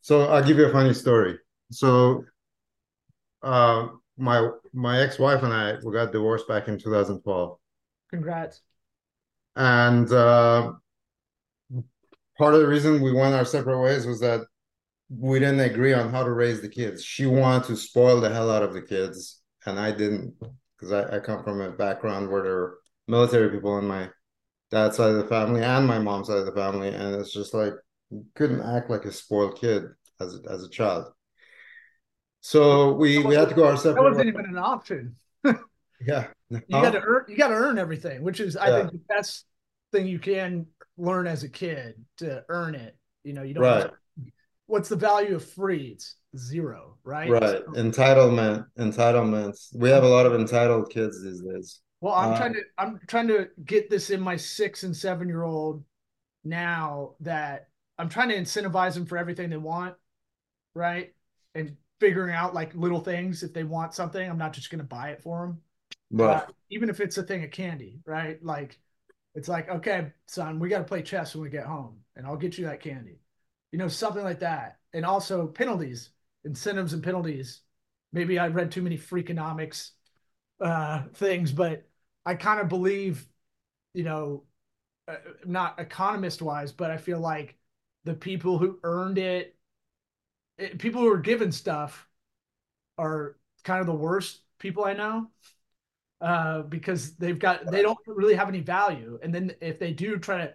so 0.00 0.26
i'll 0.28 0.44
give 0.44 0.58
you 0.58 0.66
a 0.66 0.72
funny 0.72 0.94
story 0.94 1.38
so 1.72 2.24
uh 3.42 3.88
my 4.16 4.48
my 4.72 5.00
ex-wife 5.00 5.42
and 5.42 5.52
i 5.52 5.74
we 5.84 5.92
got 5.92 6.12
divorced 6.12 6.46
back 6.46 6.68
in 6.68 6.78
2012 6.78 7.58
Congrats. 8.10 8.60
and 9.56 10.12
uh 10.12 10.70
part 12.38 12.54
of 12.54 12.60
the 12.60 12.68
reason 12.68 13.02
we 13.02 13.12
went 13.12 13.34
our 13.34 13.44
separate 13.44 13.80
ways 13.80 14.06
was 14.06 14.20
that 14.20 14.42
we 15.18 15.38
didn't 15.38 15.60
agree 15.60 15.92
on 15.92 16.10
how 16.10 16.24
to 16.24 16.32
raise 16.32 16.60
the 16.60 16.68
kids 16.68 17.04
she 17.04 17.26
wanted 17.26 17.66
to 17.66 17.76
spoil 17.76 18.20
the 18.20 18.32
hell 18.32 18.50
out 18.50 18.62
of 18.62 18.72
the 18.72 18.82
kids 18.82 19.42
and 19.66 19.78
i 19.78 19.90
didn't 19.90 20.34
because 20.76 20.92
I, 20.92 21.16
I 21.16 21.20
come 21.20 21.44
from 21.44 21.60
a 21.60 21.70
background 21.70 22.30
where 22.30 22.42
there 22.42 22.54
were 22.54 22.78
military 23.08 23.50
people 23.50 23.78
in 23.78 23.86
my 23.86 24.08
dad's 24.70 24.96
side 24.96 25.10
of 25.10 25.18
the 25.18 25.28
family 25.28 25.62
and 25.62 25.86
my 25.86 25.98
mom's 25.98 26.28
side 26.28 26.38
of 26.38 26.46
the 26.46 26.52
family 26.52 26.88
and 26.88 27.14
it's 27.16 27.32
just 27.32 27.54
like 27.54 27.74
you 28.10 28.24
couldn't 28.34 28.62
act 28.62 28.90
like 28.90 29.04
a 29.04 29.12
spoiled 29.12 29.60
kid 29.60 29.84
as 30.20 30.40
as 30.50 30.64
a 30.64 30.68
child 30.70 31.06
so 32.40 32.92
we 32.92 33.18
we 33.18 33.34
had 33.34 33.48
to 33.48 33.54
go 33.54 33.66
our 33.66 33.76
separate. 33.76 34.02
That 34.02 34.10
wasn't 34.10 34.28
even 34.28 34.46
an 34.46 34.58
option. 34.58 35.16
yeah 36.06 36.26
You 36.50 36.80
got 36.80 36.90
to 36.92 37.00
earn. 37.00 37.24
You 37.28 37.36
got 37.36 37.48
to 37.48 37.54
earn 37.54 37.78
everything, 37.78 38.22
which 38.22 38.40
is 38.40 38.56
I 38.56 38.68
Yeah. 38.68 38.76
think 38.80 38.92
the 38.92 39.00
best 39.08 39.46
thing 39.92 40.06
you 40.06 40.18
can 40.18 40.66
learn 40.96 41.26
as 41.26 41.44
a 41.44 41.48
kid 41.48 41.94
to 42.18 42.44
earn 42.48 42.74
it. 42.74 42.96
You 43.24 43.32
know, 43.32 43.42
you 43.42 43.54
don't. 43.54 43.64
right 43.64 43.90
What's 44.72 44.88
the 44.88 44.96
value 44.96 45.34
of 45.34 45.44
free? 45.44 45.88
It's 45.88 46.16
zero, 46.34 46.96
right? 47.04 47.28
right 47.30 47.58
So- 47.66 47.72
entitlement 47.72 48.66
entitlements 48.78 49.68
we 49.76 49.90
have 49.90 50.02
a 50.02 50.08
lot 50.08 50.24
of 50.24 50.34
entitled 50.34 50.88
kids 50.88 51.22
these 51.22 51.42
days 51.42 51.80
Well, 52.00 52.14
I'm 52.14 52.32
Uh, 52.32 52.36
trying 52.38 52.54
to 52.54 52.62
I'm 52.78 53.00
trying 53.06 53.28
to 53.28 53.50
get 53.66 53.90
this 53.90 54.08
in 54.08 54.18
my 54.22 54.36
six 54.36 54.82
and 54.82 54.96
seven 54.96 55.28
year 55.28 55.42
old 55.42 55.84
now 56.42 57.16
that 57.20 57.68
I'm 57.98 58.08
trying 58.08 58.30
to 58.30 58.36
incentivize 58.36 58.94
them 58.94 59.04
for 59.04 59.18
everything 59.18 59.50
they 59.50 59.58
want, 59.58 59.94
right? 60.74 61.14
And 61.54 61.76
figuring 62.00 62.34
out 62.34 62.54
like 62.54 62.74
little 62.74 63.00
things 63.00 63.42
if 63.42 63.52
they 63.52 63.64
want 63.64 63.92
something, 63.92 64.26
I'm 64.26 64.38
not 64.38 64.54
just 64.54 64.70
going 64.70 64.78
to 64.80 64.84
buy 64.84 65.10
it 65.10 65.22
for 65.22 65.46
them. 65.46 65.60
but 66.10 66.48
Uh, 66.48 66.52
even 66.70 66.88
if 66.88 66.98
it's 67.00 67.18
a 67.18 67.22
thing 67.22 67.44
of 67.44 67.50
candy, 67.50 68.00
right? 68.06 68.42
Like 68.42 68.80
it's 69.34 69.48
like, 69.48 69.68
okay, 69.68 70.12
son, 70.28 70.58
we 70.58 70.70
got 70.70 70.78
to 70.78 70.84
play 70.84 71.02
chess 71.02 71.34
when 71.34 71.42
we 71.42 71.50
get 71.50 71.66
home, 71.66 72.00
and 72.16 72.26
I'll 72.26 72.38
get 72.38 72.56
you 72.56 72.64
that 72.64 72.80
candy. 72.80 73.18
You 73.72 73.78
know, 73.78 73.88
something 73.88 74.22
like 74.24 74.40
that. 74.40 74.78
And 74.92 75.04
also 75.04 75.46
penalties, 75.48 76.10
incentives 76.44 76.92
and 76.92 77.02
penalties. 77.02 77.62
Maybe 78.12 78.38
I 78.38 78.48
read 78.48 78.70
too 78.70 78.82
many 78.82 78.98
freakonomics 78.98 79.90
uh 80.60 81.04
things, 81.14 81.52
but 81.52 81.88
I 82.26 82.34
kind 82.36 82.60
of 82.60 82.68
believe, 82.68 83.26
you 83.94 84.04
know, 84.04 84.44
uh, 85.08 85.16
not 85.46 85.80
economist 85.80 86.42
wise, 86.42 86.72
but 86.72 86.90
I 86.90 86.98
feel 86.98 87.20
like 87.20 87.56
the 88.04 88.14
people 88.14 88.58
who 88.58 88.78
earned 88.84 89.18
it, 89.18 89.56
it 90.58 90.78
people 90.78 91.00
who 91.00 91.12
are 91.12 91.18
given 91.18 91.52
stuff 91.52 92.08
are 92.98 93.36
kind 93.64 93.80
of 93.80 93.86
the 93.86 93.94
worst 93.94 94.42
people 94.58 94.84
I 94.84 94.94
know 94.94 95.30
uh, 96.20 96.62
because 96.62 97.16
they've 97.16 97.38
got 97.38 97.70
they 97.70 97.82
don't 97.82 97.98
really 98.06 98.34
have 98.34 98.48
any 98.48 98.60
value. 98.60 99.18
And 99.22 99.34
then 99.34 99.54
if 99.60 99.78
they 99.78 99.92
do 99.92 100.18
try 100.18 100.38
to 100.38 100.54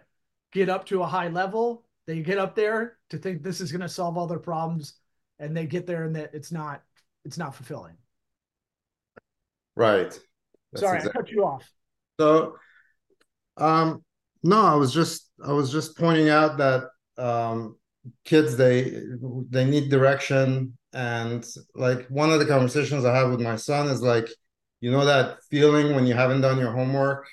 get 0.52 0.68
up 0.68 0.86
to 0.86 1.02
a 1.02 1.06
high 1.06 1.28
level, 1.28 1.84
they 2.08 2.22
get 2.22 2.38
up 2.38 2.54
there 2.56 2.96
to 3.10 3.18
think 3.18 3.42
this 3.42 3.60
is 3.60 3.70
going 3.70 3.82
to 3.82 3.88
solve 3.88 4.16
all 4.16 4.26
their 4.26 4.38
problems, 4.38 4.94
and 5.38 5.54
they 5.54 5.66
get 5.66 5.86
there 5.86 6.04
and 6.04 6.16
that 6.16 6.30
it's 6.32 6.50
not 6.50 6.82
it's 7.26 7.36
not 7.36 7.54
fulfilling. 7.54 7.94
right 9.76 10.18
That's 10.72 10.80
Sorry, 10.80 10.96
exactly- 10.96 11.20
I 11.20 11.22
cut 11.22 11.30
you 11.30 11.44
off. 11.44 11.70
So, 12.18 12.56
um, 13.58 14.02
no, 14.42 14.60
I 14.60 14.74
was 14.74 14.92
just 14.92 15.30
I 15.44 15.52
was 15.52 15.70
just 15.70 15.98
pointing 15.98 16.30
out 16.30 16.56
that 16.56 16.84
um, 17.18 17.76
kids 18.24 18.56
they 18.56 19.02
they 19.50 19.66
need 19.66 19.90
direction, 19.90 20.78
and 20.94 21.46
like 21.74 22.06
one 22.08 22.30
of 22.30 22.38
the 22.38 22.46
conversations 22.46 23.04
I 23.04 23.14
have 23.14 23.30
with 23.30 23.40
my 23.40 23.56
son 23.56 23.86
is 23.88 24.00
like, 24.00 24.28
you 24.80 24.90
know 24.90 25.04
that 25.04 25.38
feeling 25.50 25.94
when 25.94 26.06
you 26.06 26.14
haven't 26.14 26.40
done 26.40 26.58
your 26.58 26.72
homework, 26.72 27.26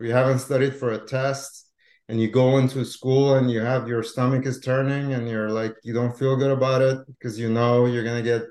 or 0.00 0.06
you 0.06 0.12
haven't 0.12 0.40
studied 0.40 0.74
for 0.74 0.90
a 0.90 0.98
test, 0.98 1.68
and 2.12 2.20
you 2.20 2.30
go 2.30 2.58
into 2.58 2.84
school 2.84 3.36
and 3.36 3.50
you 3.50 3.60
have 3.60 3.88
your 3.88 4.02
stomach 4.02 4.44
is 4.44 4.60
turning, 4.60 5.14
and 5.14 5.26
you're 5.26 5.48
like 5.48 5.74
you 5.82 5.94
don't 5.94 6.16
feel 6.16 6.36
good 6.36 6.50
about 6.50 6.82
it 6.82 6.98
because 7.08 7.38
you 7.38 7.48
know 7.48 7.86
you're 7.86 8.04
gonna 8.04 8.20
get 8.20 8.42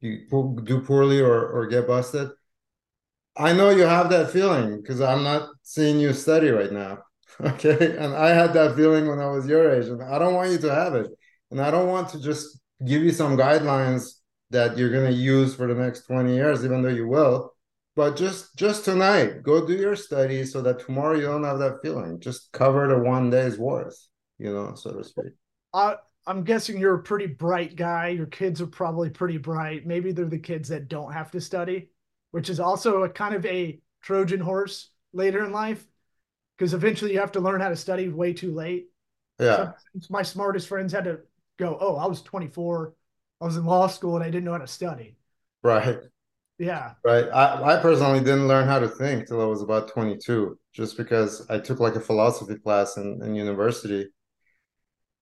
you 0.00 0.26
do 0.64 0.80
poorly 0.80 1.20
or 1.20 1.46
or 1.50 1.68
get 1.68 1.86
busted. 1.86 2.30
I 3.36 3.52
know 3.52 3.70
you 3.70 3.82
have 3.82 4.10
that 4.10 4.32
feeling 4.32 4.80
because 4.80 5.00
I'm 5.00 5.22
not 5.22 5.50
seeing 5.62 6.00
you 6.00 6.12
study 6.12 6.50
right 6.50 6.72
now. 6.72 6.98
Okay. 7.40 7.96
And 7.96 8.14
I 8.14 8.30
had 8.30 8.52
that 8.52 8.76
feeling 8.76 9.08
when 9.08 9.18
I 9.18 9.28
was 9.28 9.46
your 9.46 9.72
age, 9.74 9.86
and 9.86 10.02
I 10.02 10.18
don't 10.18 10.34
want 10.34 10.50
you 10.50 10.58
to 10.58 10.74
have 10.74 10.94
it. 10.94 11.06
And 11.50 11.58
I 11.58 11.70
don't 11.70 11.88
want 11.88 12.10
to 12.10 12.20
just 12.20 12.60
give 12.84 13.02
you 13.02 13.12
some 13.12 13.34
guidelines 13.34 14.20
that 14.50 14.76
you're 14.76 14.90
going 14.90 15.10
to 15.10 15.16
use 15.16 15.54
for 15.54 15.66
the 15.66 15.80
next 15.80 16.06
20 16.06 16.34
years, 16.34 16.66
even 16.66 16.82
though 16.82 16.96
you 17.00 17.08
will. 17.08 17.54
But 17.96 18.16
just 18.16 18.56
just 18.56 18.84
tonight, 18.84 19.42
go 19.42 19.66
do 19.66 19.74
your 19.74 19.96
study 19.96 20.44
so 20.44 20.62
that 20.62 20.80
tomorrow 20.80 21.16
you 21.16 21.22
don't 21.22 21.44
have 21.44 21.58
that 21.58 21.78
feeling. 21.82 22.20
Just 22.20 22.52
cover 22.52 22.86
the 22.88 22.98
one 22.98 23.30
day's 23.30 23.58
worth, 23.58 23.96
you 24.38 24.52
know, 24.52 24.74
so 24.74 24.92
to 24.92 25.04
speak. 25.04 25.32
I, 25.74 25.96
I'm 26.26 26.44
guessing 26.44 26.78
you're 26.78 26.94
a 26.94 27.02
pretty 27.02 27.26
bright 27.26 27.76
guy. 27.76 28.08
Your 28.08 28.26
kids 28.26 28.60
are 28.60 28.66
probably 28.66 29.10
pretty 29.10 29.38
bright. 29.38 29.86
Maybe 29.86 30.12
they're 30.12 30.26
the 30.26 30.38
kids 30.38 30.68
that 30.68 30.88
don't 30.88 31.12
have 31.12 31.30
to 31.32 31.40
study, 31.40 31.90
which 32.30 32.48
is 32.48 32.60
also 32.60 33.02
a 33.02 33.08
kind 33.08 33.34
of 33.34 33.44
a 33.46 33.80
Trojan 34.02 34.40
horse 34.40 34.90
later 35.12 35.44
in 35.44 35.52
life, 35.52 35.84
because 36.56 36.74
eventually 36.74 37.12
you 37.12 37.20
have 37.20 37.32
to 37.32 37.40
learn 37.40 37.60
how 37.60 37.68
to 37.68 37.76
study 37.76 38.08
way 38.08 38.32
too 38.32 38.54
late. 38.54 38.86
Yeah. 39.38 39.56
Some- 39.56 40.02
my 40.10 40.22
smartest 40.22 40.68
friends 40.68 40.92
had 40.92 41.04
to 41.04 41.20
go, 41.58 41.76
oh, 41.80 41.96
I 41.96 42.06
was 42.06 42.22
24, 42.22 42.94
I 43.40 43.44
was 43.44 43.56
in 43.56 43.64
law 43.64 43.88
school, 43.88 44.14
and 44.14 44.24
I 44.24 44.28
didn't 44.28 44.44
know 44.44 44.52
how 44.52 44.58
to 44.58 44.66
study. 44.66 45.16
Right. 45.62 45.98
Yeah. 46.60 46.92
Right. 47.02 47.24
I, 47.32 47.76
I 47.76 47.80
personally 47.80 48.20
didn't 48.20 48.46
learn 48.46 48.68
how 48.68 48.78
to 48.78 48.86
think 48.86 49.26
till 49.26 49.40
I 49.40 49.46
was 49.46 49.62
about 49.62 49.88
22, 49.88 50.58
just 50.74 50.98
because 50.98 51.46
I 51.48 51.58
took 51.58 51.80
like 51.80 51.96
a 51.96 52.00
philosophy 52.00 52.56
class 52.56 52.98
in, 52.98 53.18
in 53.22 53.34
university. 53.34 54.08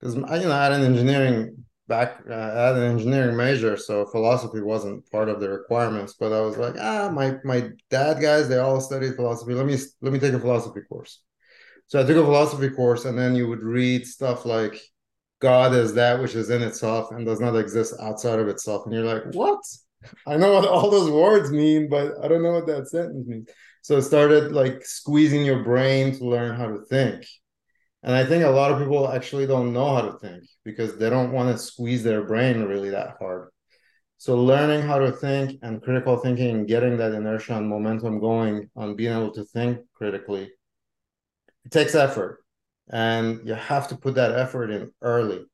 Because 0.00 0.16
I, 0.24 0.38
you 0.38 0.48
know, 0.48 0.52
I 0.52 0.64
had 0.64 0.72
an 0.72 0.82
engineering 0.82 1.64
back, 1.86 2.22
uh, 2.28 2.34
I 2.34 2.66
had 2.66 2.76
an 2.76 2.90
engineering 2.90 3.36
major, 3.36 3.76
so 3.76 4.04
philosophy 4.06 4.60
wasn't 4.60 5.08
part 5.12 5.28
of 5.28 5.38
the 5.38 5.48
requirements. 5.48 6.16
But 6.18 6.32
I 6.32 6.40
was 6.40 6.56
like, 6.56 6.74
ah, 6.76 7.08
my 7.14 7.36
my 7.44 7.70
dad 7.88 8.20
guys, 8.20 8.48
they 8.48 8.58
all 8.58 8.80
studied 8.80 9.14
philosophy. 9.14 9.54
Let 9.54 9.66
me 9.66 9.76
let 10.00 10.12
me 10.12 10.18
take 10.18 10.34
a 10.34 10.40
philosophy 10.40 10.80
course. 10.88 11.22
So 11.86 12.00
I 12.00 12.04
took 12.04 12.16
a 12.16 12.24
philosophy 12.24 12.70
course, 12.70 13.04
and 13.04 13.16
then 13.16 13.36
you 13.36 13.46
would 13.46 13.62
read 13.62 14.08
stuff 14.08 14.44
like 14.44 14.76
God 15.40 15.72
is 15.72 15.94
that 15.94 16.20
which 16.20 16.34
is 16.34 16.50
in 16.50 16.62
itself 16.62 17.12
and 17.12 17.24
does 17.24 17.38
not 17.38 17.54
exist 17.54 17.94
outside 18.00 18.40
of 18.40 18.48
itself, 18.48 18.86
and 18.86 18.92
you're 18.92 19.04
like, 19.04 19.22
what? 19.34 19.60
I 20.26 20.36
know 20.36 20.54
what 20.54 20.68
all 20.68 20.90
those 20.90 21.10
words 21.10 21.50
mean, 21.50 21.88
but 21.88 22.12
I 22.22 22.28
don't 22.28 22.42
know 22.42 22.52
what 22.52 22.66
that 22.66 22.88
sentence 22.88 23.26
means. 23.26 23.48
So 23.82 23.96
it 23.96 24.02
started 24.02 24.52
like 24.52 24.84
squeezing 24.84 25.44
your 25.44 25.64
brain 25.64 26.16
to 26.18 26.24
learn 26.24 26.56
how 26.56 26.68
to 26.68 26.84
think. 26.84 27.26
And 28.02 28.14
I 28.14 28.24
think 28.24 28.44
a 28.44 28.50
lot 28.50 28.70
of 28.70 28.78
people 28.78 29.10
actually 29.10 29.46
don't 29.46 29.72
know 29.72 29.94
how 29.94 30.02
to 30.02 30.18
think 30.18 30.44
because 30.64 30.96
they 30.96 31.10
don't 31.10 31.32
want 31.32 31.50
to 31.50 31.62
squeeze 31.62 32.04
their 32.04 32.22
brain 32.22 32.62
really 32.62 32.90
that 32.90 33.16
hard. 33.18 33.48
So 34.18 34.36
learning 34.42 34.82
how 34.82 34.98
to 34.98 35.12
think 35.12 35.58
and 35.62 35.82
critical 35.82 36.16
thinking 36.16 36.66
getting 36.66 36.96
that 36.98 37.12
inertia 37.12 37.56
and 37.56 37.68
momentum 37.68 38.20
going 38.20 38.68
on 38.76 38.96
being 38.96 39.12
able 39.12 39.32
to 39.32 39.44
think 39.44 39.78
critically, 39.94 40.50
it 41.64 41.70
takes 41.70 41.94
effort. 41.94 42.40
And 42.90 43.46
you 43.46 43.54
have 43.54 43.88
to 43.88 43.96
put 43.96 44.14
that 44.14 44.32
effort 44.32 44.70
in 44.70 44.92
early. 45.02 45.44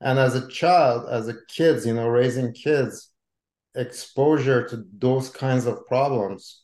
And 0.00 0.18
as 0.18 0.34
a 0.34 0.48
child, 0.48 1.08
as 1.10 1.28
a 1.28 1.34
kids, 1.48 1.86
you 1.86 1.94
know, 1.94 2.08
raising 2.08 2.52
kids, 2.52 3.10
exposure 3.76 4.66
to 4.68 4.84
those 4.98 5.30
kinds 5.30 5.66
of 5.66 5.86
problems 5.86 6.62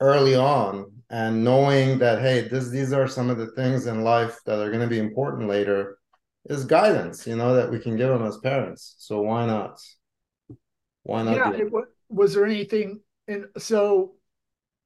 early 0.00 0.34
on 0.34 0.90
and 1.08 1.44
knowing 1.44 1.98
that 1.98 2.20
hey 2.20 2.48
this 2.48 2.68
these 2.68 2.92
are 2.92 3.06
some 3.06 3.30
of 3.30 3.38
the 3.38 3.46
things 3.52 3.86
in 3.86 4.02
life 4.02 4.38
that 4.44 4.58
are 4.58 4.68
going 4.68 4.82
to 4.82 4.88
be 4.88 4.98
important 4.98 5.48
later 5.48 5.98
is 6.46 6.64
guidance 6.64 7.26
you 7.26 7.36
know 7.36 7.54
that 7.54 7.70
we 7.70 7.78
can 7.78 7.96
give 7.96 8.08
them 8.08 8.26
as 8.26 8.38
parents. 8.38 8.96
So 8.98 9.22
why 9.22 9.46
not? 9.46 9.80
Why 11.04 11.22
not 11.22 11.36
yeah 11.36 11.52
it, 11.52 11.72
was 12.08 12.34
there 12.34 12.44
anything 12.44 13.00
and 13.28 13.46
so 13.56 14.14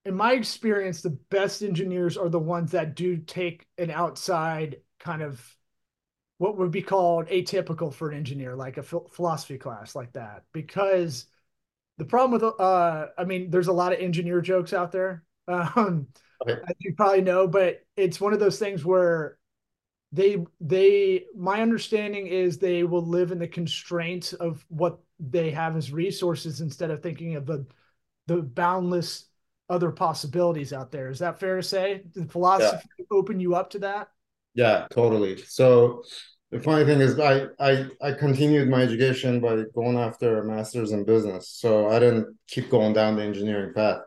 in 0.05 0.15
my 0.15 0.33
experience 0.33 1.03
the 1.03 1.19
best 1.31 1.63
engineers 1.63 2.17
are 2.17 2.29
the 2.29 2.39
ones 2.39 2.73
that 2.73 2.95
do 2.95 3.17
take 3.17 3.67
an 3.77 3.91
outside 3.91 4.77
kind 5.01 5.23
of 5.23 5.43
what 6.39 6.57
would 6.57 6.71
be 6.71 6.83
called 6.83 7.27
atypical 7.29 7.93
for 7.93 8.11
an 8.11 8.17
engineer 8.17 8.55
like 8.55 8.79
a 8.79 8.83
philosophy 8.83 9.59
class 9.59 9.95
like 9.95 10.13
that 10.13 10.45
because 10.53 11.27
the 11.99 12.05
problem 12.05 12.41
with 12.41 12.61
uh 12.61 13.07
i 13.19 13.25
mean 13.25 13.51
there's 13.51 13.69
a 13.69 13.73
lot 13.73 13.93
of 13.93 14.01
engineer 14.01 14.41
jokes 14.41 14.73
out 14.73 14.93
there. 14.93 15.25
Um 15.49 16.09
okay. 16.43 16.61
as 16.69 16.77
you 16.81 16.95
probably 16.95 17.23
know 17.23 17.49
but 17.49 17.81
it's 17.97 18.21
one 18.21 18.35
of 18.35 18.39
those 18.39 18.59
things 18.59 18.85
where 18.85 19.39
they 20.13 20.45
they 20.61 21.25
my 21.37 21.61
understanding 21.61 22.27
is 22.27 22.59
they 22.59 22.85
will 22.85 23.05
live 23.05 23.33
in 23.33 23.39
the 23.39 23.49
constraints 23.49 24.33
of 24.33 24.65
what 24.69 24.99
they 25.19 25.51
have 25.51 25.77
as 25.77 25.93
resources 25.93 26.61
instead 26.61 26.91
of 26.91 27.03
thinking 27.03 27.37
of 27.37 27.47
the 27.47 27.67
the 28.27 28.43
boundless 28.43 29.25
other 29.71 29.91
possibilities 29.91 30.73
out 30.73 30.91
there. 30.91 31.11
Is 31.11 31.19
that 31.19 31.39
fair 31.39 31.57
to 31.57 31.63
say? 31.63 32.03
Did 32.15 32.31
philosophy 32.31 32.89
yeah. 32.99 33.05
open 33.11 33.39
you 33.41 33.55
up 33.55 33.71
to 33.71 33.79
that? 33.81 34.09
Yeah 34.55 34.87
totally. 34.91 35.43
So 35.43 36.05
the 36.51 36.61
funny 36.61 36.85
thing 36.85 37.01
is 37.01 37.19
I, 37.19 37.47
I 37.61 37.87
i 38.01 38.13
continued 38.13 38.69
my 38.69 38.83
education 38.83 39.41
by 39.41 39.65
going 39.75 39.99
after 39.99 40.39
a 40.39 40.45
master's 40.45 40.93
in 40.93 41.05
business 41.05 41.49
so 41.51 41.89
i 41.89 41.99
didn't 41.99 42.37
keep 42.47 42.71
going 42.71 42.93
down 42.93 43.17
the 43.17 43.23
engineering 43.23 43.75
path. 43.75 44.01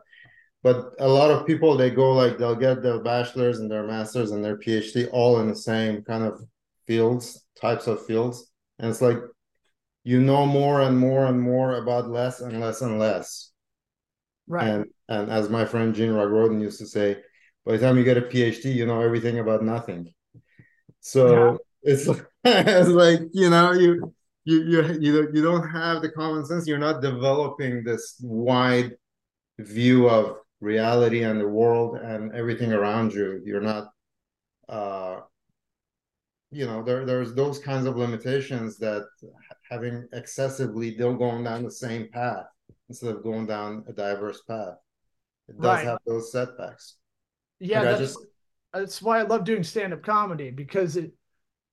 But 0.62 0.92
a 1.00 1.08
lot 1.08 1.32
of 1.32 1.46
people 1.46 1.76
they 1.76 1.90
go 1.90 2.12
like 2.12 2.38
they'll 2.38 2.54
get 2.54 2.82
their 2.82 3.02
bachelor's 3.02 3.58
and 3.58 3.70
their 3.70 3.86
master's 3.86 4.30
and 4.30 4.44
their 4.44 4.58
phd 4.58 5.08
all 5.12 5.40
in 5.40 5.48
the 5.48 5.56
same 5.56 6.02
kind 6.02 6.24
of 6.24 6.40
fields 6.86 7.44
types 7.60 7.86
of 7.86 8.04
fields. 8.06 8.50
And 8.78 8.90
it's 8.90 9.02
like 9.02 9.18
you 10.04 10.20
know 10.20 10.46
more 10.46 10.80
and 10.82 10.98
more 10.98 11.26
and 11.26 11.40
more 11.40 11.76
about 11.76 12.08
less 12.08 12.40
and 12.40 12.60
less 12.60 12.80
and 12.80 12.98
less. 12.98 13.50
Right. 14.46 14.68
And 14.68 14.86
and 15.08 15.30
as 15.30 15.48
my 15.48 15.64
friend 15.64 15.94
gene 15.94 16.10
Rogroden 16.10 16.60
used 16.60 16.78
to 16.78 16.86
say 16.86 17.18
by 17.64 17.72
the 17.72 17.78
time 17.78 17.96
you 17.96 18.04
get 18.04 18.16
a 18.18 18.22
phd 18.22 18.72
you 18.72 18.86
know 18.86 19.00
everything 19.00 19.40
about 19.40 19.64
nothing. 19.64 20.12
So 21.00 21.24
yeah. 21.52 21.56
It's 21.82 22.08
it's 22.44 22.88
like 22.88 23.20
you 23.32 23.50
know 23.50 23.72
you 23.72 24.14
you 24.44 24.62
you 24.64 24.98
you 25.00 25.28
you 25.32 25.42
don't 25.42 25.68
have 25.68 26.02
the 26.02 26.10
common 26.10 26.44
sense. 26.44 26.66
You're 26.66 26.78
not 26.78 27.02
developing 27.02 27.84
this 27.84 28.16
wide 28.22 28.96
view 29.58 30.08
of 30.08 30.36
reality 30.60 31.22
and 31.22 31.40
the 31.40 31.48
world 31.48 31.96
and 31.96 32.34
everything 32.34 32.72
around 32.72 33.12
you. 33.12 33.42
You're 33.44 33.60
not, 33.60 33.88
uh, 34.68 35.20
you 36.50 36.66
know, 36.66 36.82
there 36.82 37.04
there's 37.04 37.34
those 37.34 37.58
kinds 37.58 37.86
of 37.86 37.96
limitations 37.96 38.78
that 38.78 39.06
having 39.70 40.08
excessively 40.12 40.92
don't 40.92 41.18
going 41.18 41.44
down 41.44 41.62
the 41.62 41.70
same 41.70 42.08
path 42.08 42.46
instead 42.88 43.14
of 43.14 43.22
going 43.22 43.46
down 43.46 43.84
a 43.88 43.92
diverse 43.92 44.42
path. 44.42 44.74
It 45.48 45.60
does 45.60 45.78
right. 45.78 45.86
have 45.86 45.98
those 46.06 46.30
setbacks. 46.32 46.96
Yeah, 47.58 47.84
that's, 47.84 48.00
just, 48.00 48.18
that's 48.72 49.00
why 49.00 49.20
I 49.20 49.22
love 49.22 49.44
doing 49.44 49.62
stand 49.62 49.92
up 49.92 50.02
comedy 50.02 50.50
because 50.50 50.96
it 50.96 51.12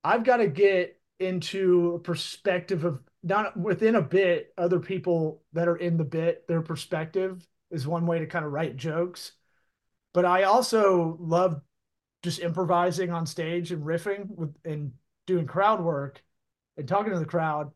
I've 0.04 0.24
got 0.24 0.38
to 0.38 0.48
get 0.48 1.00
into 1.20 1.96
a 1.96 2.00
perspective 2.00 2.86
of 2.86 3.02
not 3.24 3.58
within 3.58 3.96
a 3.96 4.02
bit, 4.02 4.54
other 4.58 4.80
people 4.80 5.44
that 5.54 5.68
are 5.68 5.76
in 5.76 5.98
the 5.98 6.06
bit, 6.06 6.48
their 6.48 6.62
perspective 6.62 7.46
is 7.72 7.86
one 7.86 8.06
way 8.06 8.20
to 8.20 8.26
kind 8.26 8.46
of 8.46 8.52
write 8.52 8.78
jokes. 8.78 9.34
But 10.14 10.26
I 10.26 10.44
also 10.44 11.18
love 11.20 11.62
just 12.24 12.40
improvising 12.40 13.12
on 13.12 13.26
stage 13.26 13.72
and 13.72 13.84
riffing 13.84 14.30
with 14.36 14.56
and 14.66 14.94
doing 15.28 15.46
crowd 15.46 15.82
work 15.82 16.24
and 16.78 16.88
talking 16.88 17.14
to 17.14 17.20
the 17.20 17.26
crowd 17.26 17.72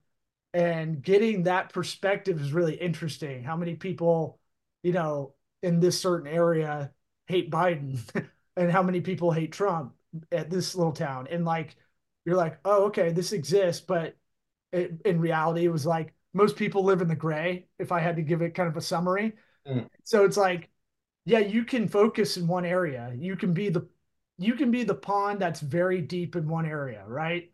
and 0.54 1.02
getting 1.02 1.44
that 1.44 1.74
perspective 1.74 2.40
is 2.40 2.54
really 2.54 2.76
interesting. 2.76 3.44
How 3.44 3.56
many 3.56 3.76
people, 3.76 4.40
you 4.84 4.94
know, 4.94 5.34
in 5.62 5.80
this 5.80 6.00
certain 6.00 6.28
area 6.28 6.92
hate 7.28 7.50
Biden 7.52 8.00
and 8.58 8.72
how 8.72 8.84
many 8.84 9.02
people 9.02 9.32
hate 9.32 9.52
Trump 9.52 9.94
at 10.32 10.50
this 10.50 10.76
little 10.76 10.92
town 10.92 11.28
and 11.30 11.44
like 11.46 11.76
you're 12.26 12.36
like, 12.36 12.60
oh, 12.66 12.86
okay, 12.86 13.12
this 13.12 13.34
exists, 13.34 13.82
but 13.82 14.16
it, 14.72 14.94
in 15.06 15.20
reality, 15.20 15.66
it 15.66 15.72
was 15.72 15.86
like 15.86 16.14
most 16.34 16.56
people 16.56 16.84
live 16.84 17.02
in 17.02 17.08
the 17.08 17.16
gray. 17.16 17.68
If 17.80 17.92
I 17.92 18.00
had 18.00 18.16
to 18.16 18.22
give 18.22 18.42
it 18.42 18.56
kind 18.56 18.70
of 18.70 18.78
a 18.78 18.82
summary, 18.82 19.34
mm. 19.68 19.88
so 20.04 20.26
it's 20.26 20.38
like, 20.38 20.70
yeah, 21.26 21.40
you 21.40 21.64
can 21.64 21.88
focus 21.88 22.38
in 22.38 22.48
one 22.48 22.66
area. 22.66 23.14
You 23.16 23.36
can 23.36 23.54
be 23.54 23.70
the 23.70 23.88
you 24.38 24.56
can 24.56 24.72
be 24.72 24.84
the 24.84 24.96
pond 24.96 25.40
that's 25.40 25.60
very 25.60 26.02
deep 26.02 26.36
in 26.36 26.48
one 26.48 26.66
area, 26.66 27.04
right? 27.08 27.52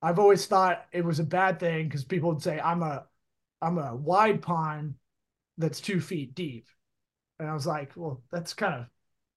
I've 0.00 0.18
always 0.18 0.46
thought 0.46 0.86
it 0.92 1.04
was 1.04 1.18
a 1.18 1.24
bad 1.24 1.58
thing 1.60 1.88
because 1.88 2.04
people 2.04 2.30
would 2.30 2.42
say 2.42 2.60
I'm 2.60 2.82
a 2.82 3.06
I'm 3.60 3.78
a 3.78 3.94
wide 3.94 4.42
pond 4.42 4.94
that's 5.58 5.80
two 5.80 6.00
feet 6.00 6.34
deep, 6.34 6.66
and 7.38 7.48
I 7.48 7.54
was 7.54 7.66
like, 7.66 7.92
well, 7.96 8.22
that's 8.30 8.54
kind 8.54 8.74
of 8.74 8.86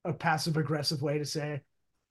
a 0.05 0.13
passive 0.13 0.57
aggressive 0.57 1.01
way 1.01 1.17
to 1.17 1.25
say 1.25 1.61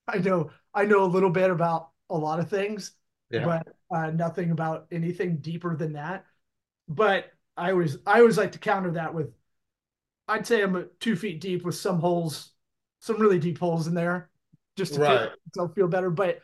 I 0.07 0.19
know 0.19 0.51
I 0.75 0.85
know 0.85 1.05
a 1.05 1.07
little 1.07 1.31
bit 1.31 1.51
about 1.51 1.91
a 2.11 2.17
lot 2.17 2.41
of 2.41 2.49
things, 2.49 2.93
yeah. 3.31 3.45
but 3.45 3.97
uh, 3.97 4.11
nothing 4.11 4.51
about 4.51 4.87
anything 4.93 5.39
deeper 5.39 5.77
than 5.77 5.93
that. 5.95 6.25
But 6.89 7.33
I 7.57 7.71
always 7.71 7.99
I 8.07 8.21
always 8.21 8.39
like 8.39 8.53
to 8.53 8.59
counter 8.59 8.93
that 8.93 9.15
with 9.15 9.33
I'd 10.29 10.47
say 10.47 10.63
I'm 10.63 10.89
two 11.01 11.17
feet 11.17 11.41
deep 11.41 11.65
with 11.65 11.75
some 11.75 12.01
holes, 12.01 12.53
some 13.01 13.21
really 13.21 13.39
deep 13.39 13.59
holes 13.59 13.87
in 13.87 13.95
there, 13.95 14.31
just 14.77 14.95
to 14.95 15.01
right. 15.01 15.31
feel, 15.55 15.69
feel 15.69 15.89
better. 15.89 16.11
But 16.11 16.41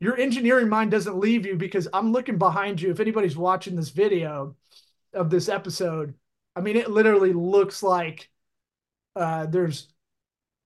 your 0.00 0.18
engineering 0.18 0.68
mind 0.68 0.90
doesn't 0.90 1.18
leave 1.18 1.46
you 1.46 1.56
because 1.56 1.86
I'm 1.92 2.12
looking 2.12 2.38
behind 2.38 2.80
you. 2.80 2.90
If 2.90 3.00
anybody's 3.00 3.36
watching 3.36 3.76
this 3.76 3.90
video 3.90 4.56
of 5.12 5.30
this 5.30 5.48
episode, 5.48 6.14
I 6.56 6.60
mean, 6.60 6.76
it 6.76 6.90
literally 6.90 7.32
looks 7.32 7.82
like 7.82 8.30
uh, 9.14 9.46
there's 9.46 9.88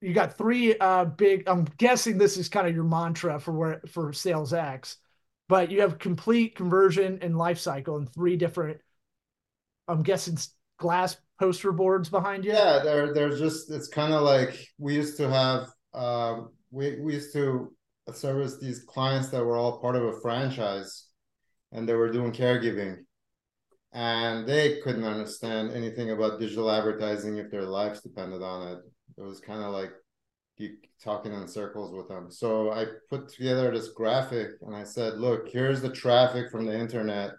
you 0.05 0.13
got 0.13 0.37
three 0.37 0.77
uh, 0.79 1.07
big. 1.07 1.45
I'm 1.49 1.65
guessing 1.79 2.19
this 2.19 2.37
is 2.37 2.51
kind 2.51 2.69
of 2.69 2.75
your 2.75 2.85
mantra 2.85 3.41
for 3.41 3.53
where 3.53 3.81
for 3.89 4.13
SalesX, 4.13 4.97
but 5.49 5.71
you 5.71 5.81
have 5.81 5.99
complete 5.99 6.55
conversion 6.57 7.19
and 7.23 7.39
life 7.39 7.59
cycle 7.59 7.97
in 7.97 8.07
three 8.07 8.37
different. 8.37 8.81
I'm 9.89 10.03
guessing 10.03 10.37
glass 10.79 11.17
poster 11.41 11.73
boards 11.73 12.11
behind 12.11 12.45
you. 12.45 12.53
Yeah, 12.53 12.81
they're 12.85 13.15
they're 13.15 13.37
just. 13.37 13.71
It's 13.71 13.89
kind 13.89 14.13
of 14.13 14.23
like 14.23 14.69
we 14.79 14.95
used 14.95 15.17
to 15.17 15.31
have. 15.31 15.69
Um, 15.95 16.51
we 16.71 17.01
we 17.01 17.15
used 17.15 17.33
to 17.33 17.73
service 18.13 18.59
these 18.59 18.81
clients 18.81 19.31
that 19.31 19.43
were 19.43 19.57
all 19.57 19.81
part 19.81 19.97
of 19.97 20.03
a 20.03 20.21
franchise, 20.21 21.07
and 21.73 21.89
they 21.89 21.95
were 21.95 22.13
doing 22.13 22.31
caregiving, 22.31 22.99
and 23.95 24.47
they 24.47 24.81
couldn't 24.83 25.05
understand 25.05 25.73
anything 25.73 26.11
about 26.11 26.41
digital 26.41 26.71
advertising 26.71 27.39
if 27.39 27.51
their 27.51 27.63
lives 27.63 28.03
depended 28.03 28.43
on 28.43 28.69
it 28.69 28.79
it 29.19 29.23
was 29.23 29.41
kind 29.41 29.63
of 29.63 29.73
like 29.73 29.93
you 30.57 30.77
talking 31.03 31.33
in 31.33 31.49
circles 31.49 31.93
with 31.93 32.09
them. 32.09 32.31
So 32.31 32.73
I 32.73 32.87
put 33.11 33.29
together 33.29 33.71
this 33.73 33.89
graphic 33.89 34.51
and 34.63 34.75
I 34.75 34.85
said, 34.85 35.15
look, 35.19 35.49
here's 35.49 35.83
the 35.83 35.91
traffic 35.93 36.51
from 36.51 36.67
the 36.67 36.79
internet. 36.79 37.33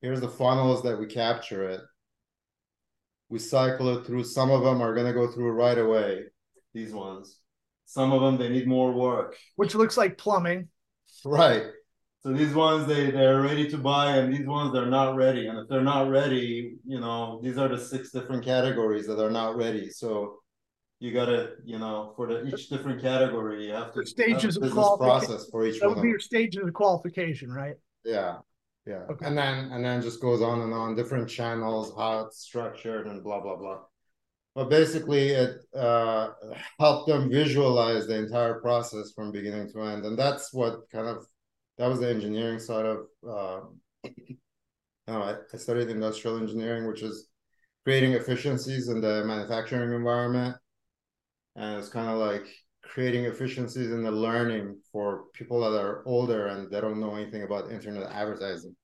Here's 0.00 0.20
the 0.20 0.28
funnels 0.28 0.82
that 0.84 0.98
we 0.98 1.06
capture 1.06 1.68
it. 1.68 1.80
we 3.28 3.38
cycle 3.38 3.96
it 3.98 4.06
through. 4.06 4.24
Some 4.24 4.50
of 4.50 4.62
them 4.62 4.80
are 4.82 4.94
gonna 4.94 5.12
go 5.12 5.30
through 5.30 5.50
right 5.52 5.78
away. 5.78 6.24
These 6.74 6.92
ones. 6.92 7.38
Some 7.84 8.12
of 8.12 8.20
them 8.22 8.36
they 8.38 8.48
need 8.48 8.66
more 8.66 8.92
work. 8.92 9.36
Which 9.56 9.74
looks 9.74 9.96
like 9.96 10.18
plumbing. 10.18 10.68
Right. 11.24 11.64
So 12.20 12.32
these 12.32 12.54
ones 12.54 12.86
they 12.86 13.10
they're 13.10 13.40
ready 13.42 13.68
to 13.70 13.78
buy, 13.78 14.16
and 14.16 14.32
these 14.34 14.46
ones 14.46 14.72
they're 14.72 14.86
not 14.86 15.16
ready. 15.16 15.46
And 15.46 15.58
if 15.58 15.68
they're 15.68 15.82
not 15.82 16.08
ready, 16.10 16.76
you 16.84 17.00
know, 17.00 17.40
these 17.42 17.58
are 17.58 17.68
the 17.68 17.78
six 17.78 18.10
different 18.12 18.44
categories 18.44 19.06
that 19.06 19.22
are 19.22 19.30
not 19.30 19.56
ready. 19.56 19.90
So 19.90 20.38
you 21.00 21.12
gotta, 21.12 21.52
you 21.64 21.78
know, 21.78 22.12
for 22.16 22.26
the 22.26 22.44
each 22.46 22.68
different 22.68 23.00
category, 23.00 23.66
you 23.66 23.72
have 23.72 23.92
to 23.94 24.04
Stages 24.04 24.42
have 24.42 24.56
a 24.56 24.56
of 24.56 24.62
business 24.62 24.74
qualification. 24.74 25.28
process 25.28 25.50
for 25.50 25.66
each 25.66 25.80
That 25.80 25.88
would 25.88 25.98
of 25.98 26.02
be 26.02 26.08
your 26.08 26.18
stages 26.20 26.64
of 26.66 26.72
qualification, 26.74 27.52
right? 27.52 27.76
Yeah, 28.04 28.38
yeah, 28.86 29.04
Okay. 29.10 29.26
and 29.26 29.36
then 29.38 29.70
and 29.72 29.84
then 29.84 30.02
just 30.02 30.20
goes 30.20 30.42
on 30.42 30.60
and 30.62 30.72
on, 30.72 30.94
different 30.96 31.28
channels, 31.28 31.92
how 31.96 32.20
it's 32.26 32.38
structured, 32.38 33.06
and 33.06 33.22
blah 33.22 33.40
blah 33.40 33.56
blah. 33.56 33.80
But 34.54 34.70
basically, 34.70 35.28
it 35.28 35.58
uh, 35.76 36.30
helped 36.80 37.08
them 37.08 37.30
visualize 37.30 38.06
the 38.08 38.16
entire 38.16 38.54
process 38.60 39.12
from 39.14 39.30
beginning 39.30 39.70
to 39.72 39.82
end, 39.82 40.04
and 40.04 40.18
that's 40.18 40.52
what 40.52 40.90
kind 40.90 41.06
of 41.06 41.26
that 41.76 41.86
was 41.88 42.00
the 42.00 42.08
engineering 42.10 42.58
side 42.58 42.86
of. 42.86 42.98
Uh, 43.28 43.60
no, 45.06 45.22
I, 45.22 45.36
I 45.52 45.56
studied 45.56 45.88
industrial 45.88 46.38
engineering, 46.38 46.86
which 46.86 47.02
is 47.02 47.28
creating 47.84 48.12
efficiencies 48.12 48.88
in 48.88 49.00
the 49.00 49.24
manufacturing 49.24 49.92
environment, 49.92 50.56
and 51.58 51.78
it's 51.78 51.88
kind 51.88 52.08
of 52.08 52.18
like 52.18 52.46
creating 52.82 53.24
efficiencies 53.24 53.90
in 53.90 54.02
the 54.02 54.10
learning 54.10 54.78
for 54.92 55.24
people 55.34 55.60
that 55.60 55.78
are 55.78 56.02
older 56.06 56.46
and 56.46 56.70
they 56.70 56.80
don't 56.80 57.00
know 57.00 57.14
anything 57.14 57.42
about 57.42 57.70
internet 57.70 58.10
advertising. 58.10 58.74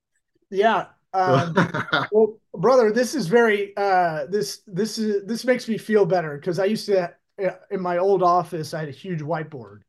Yeah. 0.50 0.86
Um, 1.12 1.54
well, 2.12 2.38
brother, 2.52 2.92
this 2.92 3.14
is 3.14 3.28
very 3.28 3.74
uh, 3.76 4.26
this 4.28 4.62
this 4.66 4.98
is 4.98 5.24
this 5.26 5.44
makes 5.44 5.68
me 5.68 5.78
feel 5.78 6.04
better 6.04 6.36
because 6.36 6.58
I 6.58 6.64
used 6.64 6.86
to 6.86 7.14
uh, 7.42 7.50
in 7.70 7.80
my 7.80 7.98
old 7.98 8.22
office 8.22 8.74
I 8.74 8.80
had 8.80 8.88
a 8.88 8.92
huge 8.92 9.20
whiteboard, 9.20 9.80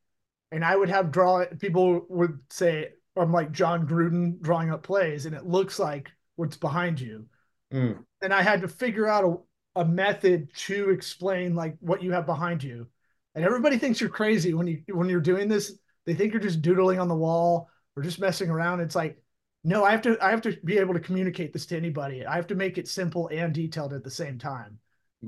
and 0.52 0.64
I 0.64 0.76
would 0.76 0.90
have 0.90 1.12
draw. 1.12 1.44
People 1.60 2.06
would 2.10 2.38
say 2.52 2.90
I'm 3.18 3.32
like 3.32 3.52
Jon 3.52 3.88
Gruden 3.88 4.40
drawing 4.40 4.72
up 4.72 4.84
plays, 4.84 5.26
and 5.26 5.36
it 5.36 5.48
looks 5.48 5.80
like 5.80 6.12
what's 6.36 6.58
behind 6.58 7.02
you. 7.02 7.26
Mm. 7.74 8.04
And 8.22 8.32
I 8.32 8.44
had 8.44 8.62
to 8.62 8.68
figure 8.68 9.08
out 9.08 9.44
a, 9.76 9.86
method 9.86 10.54
to 10.56 10.90
explain 10.90 11.56
like 11.56 11.76
what 11.80 12.02
you 12.02 12.12
have 12.12 12.26
behind 12.26 12.64
you. 12.64 12.88
And 13.34 13.44
everybody 13.44 13.78
thinks 13.78 14.00
you're 14.00 14.10
crazy 14.10 14.54
when 14.54 14.68
you 14.68 14.82
when 14.88 15.10
you're 15.10 15.20
doing 15.20 15.48
this. 15.48 15.78
They 16.06 16.14
think 16.14 16.34
you're 16.34 16.42
just 16.42 16.62
doodling 16.62 17.00
on 17.00 17.08
the 17.08 17.16
wall 17.16 17.70
or 17.96 18.04
just 18.04 18.20
messing 18.20 18.50
around. 18.50 18.80
It's 18.80 18.96
like 18.96 19.22
no, 19.64 19.84
I 19.84 19.92
have 19.92 20.02
to 20.04 20.18
I 20.24 20.30
have 20.30 20.42
to 20.42 20.56
be 20.64 20.78
able 20.78 20.94
to 20.94 21.00
communicate 21.00 21.52
this 21.52 21.66
to 21.68 21.78
anybody. 21.78 22.26
I 22.26 22.36
have 22.36 22.48
to 22.48 22.56
make 22.56 22.78
it 22.78 22.88
simple 22.88 23.30
and 23.30 23.54
detailed 23.54 23.94
at 23.94 24.04
the 24.04 24.12
same 24.12 24.38
time. 24.38 24.80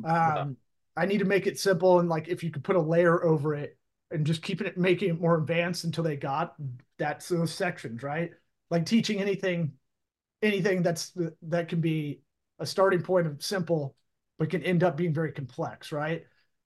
Um, 0.05 0.57
I 0.95 1.05
need 1.05 1.19
to 1.19 1.25
make 1.25 1.47
it 1.47 1.59
simple 1.59 1.99
and 1.99 2.07
like 2.07 2.27
if 2.27 2.43
you 2.43 2.51
could 2.51 2.63
put 2.63 2.75
a 2.75 2.81
layer 2.81 3.23
over 3.25 3.55
it 3.55 3.77
and 4.11 4.25
just 4.25 4.43
keeping 4.43 4.67
it 4.67 4.77
making 4.77 5.09
it 5.09 5.19
more 5.19 5.37
advanced 5.37 5.83
until 5.83 6.03
they 6.03 6.15
got 6.15 6.55
that's 6.97 7.29
those 7.29 7.53
sections, 7.53 8.03
right? 8.03 8.31
Like 8.69 8.85
teaching 8.85 9.19
anything, 9.19 9.73
anything 10.41 10.83
that's 10.83 11.13
that 11.43 11.67
can 11.67 11.81
be 11.81 12.21
a 12.59 12.65
starting 12.65 13.01
point 13.01 13.27
of 13.27 13.43
simple, 13.43 13.95
but 14.37 14.49
can 14.49 14.63
end 14.63 14.83
up 14.83 14.97
being 14.97 15.13
very 15.13 15.31
complex, 15.31 15.91
right? 15.91 16.25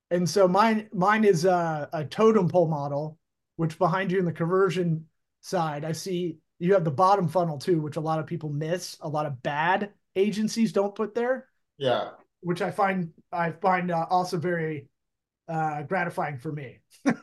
And 0.10 0.30
so 0.30 0.48
mine 0.48 0.90
mine 0.94 1.24
is 1.24 1.46
a, 1.46 1.90
a 1.94 2.06
totem 2.06 2.50
pole 2.50 2.68
model, 2.68 3.18
which 3.56 3.78
behind 3.78 4.12
you 4.12 4.20
in 4.20 4.26
the 4.26 4.32
conversion 4.34 5.08
side, 5.42 5.86
I 5.86 5.94
see 5.94 6.38
you 6.60 6.74
have 6.74 6.84
the 6.84 6.92
bottom 6.92 7.28
funnel 7.28 7.58
too, 7.58 7.82
which 7.82 7.96
a 7.96 8.02
lot 8.02 8.20
of 8.20 8.28
people 8.28 8.50
miss. 8.50 8.98
A 9.02 9.10
lot 9.10 9.26
of 9.26 9.42
bad 9.42 9.92
agencies 10.16 10.74
don't 10.74 10.96
put 10.96 11.16
there, 11.16 11.48
Yeah, 11.78 12.12
which 12.42 12.62
I 12.62 12.72
find 12.72 13.12
I 13.32 13.52
find 13.52 13.92
uh, 13.92 14.08
also 14.10 14.38
very 14.38 14.90
uh, 15.50 15.84
gratifying 15.84 16.40
for 16.40 16.52
me. 16.52 16.80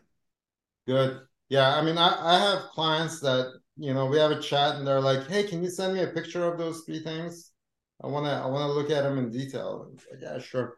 good. 0.86 1.20
Yeah, 1.48 1.76
I 1.76 1.82
mean, 1.82 1.96
I, 1.98 2.16
I 2.20 2.38
have 2.38 2.70
clients 2.70 3.20
that 3.20 3.52
you 3.76 3.94
know 3.94 4.06
we 4.06 4.18
have 4.18 4.30
a 4.30 4.40
chat 4.40 4.76
and 4.76 4.86
they're 4.86 5.00
like, 5.00 5.26
"Hey, 5.28 5.44
can 5.44 5.62
you 5.62 5.70
send 5.70 5.94
me 5.94 6.02
a 6.02 6.08
picture 6.08 6.44
of 6.44 6.58
those 6.58 6.82
three 6.84 7.00
things? 7.02 7.47
I 8.02 8.06
wanna 8.06 8.30
I 8.30 8.46
wanna 8.46 8.72
look 8.72 8.90
at 8.90 9.02
them 9.02 9.18
in 9.18 9.30
detail." 9.30 9.90
Like, 10.10 10.20
yeah, 10.20 10.38
sure. 10.38 10.76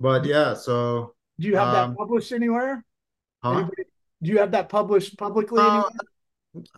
But 0.00 0.24
yeah, 0.24 0.54
so 0.54 1.14
Do 1.38 1.48
you 1.48 1.56
have 1.56 1.68
Um, 1.74 1.90
that 1.90 1.96
published 1.98 2.32
anywhere? 2.32 2.84
huh? 3.42 3.50
Anybody- 3.50 3.84
do 4.22 4.30
you 4.30 4.38
have 4.38 4.52
that 4.52 4.68
published 4.68 5.18
publicly? 5.18 5.60
Uh, 5.60 5.82
anywhere? 5.84 5.90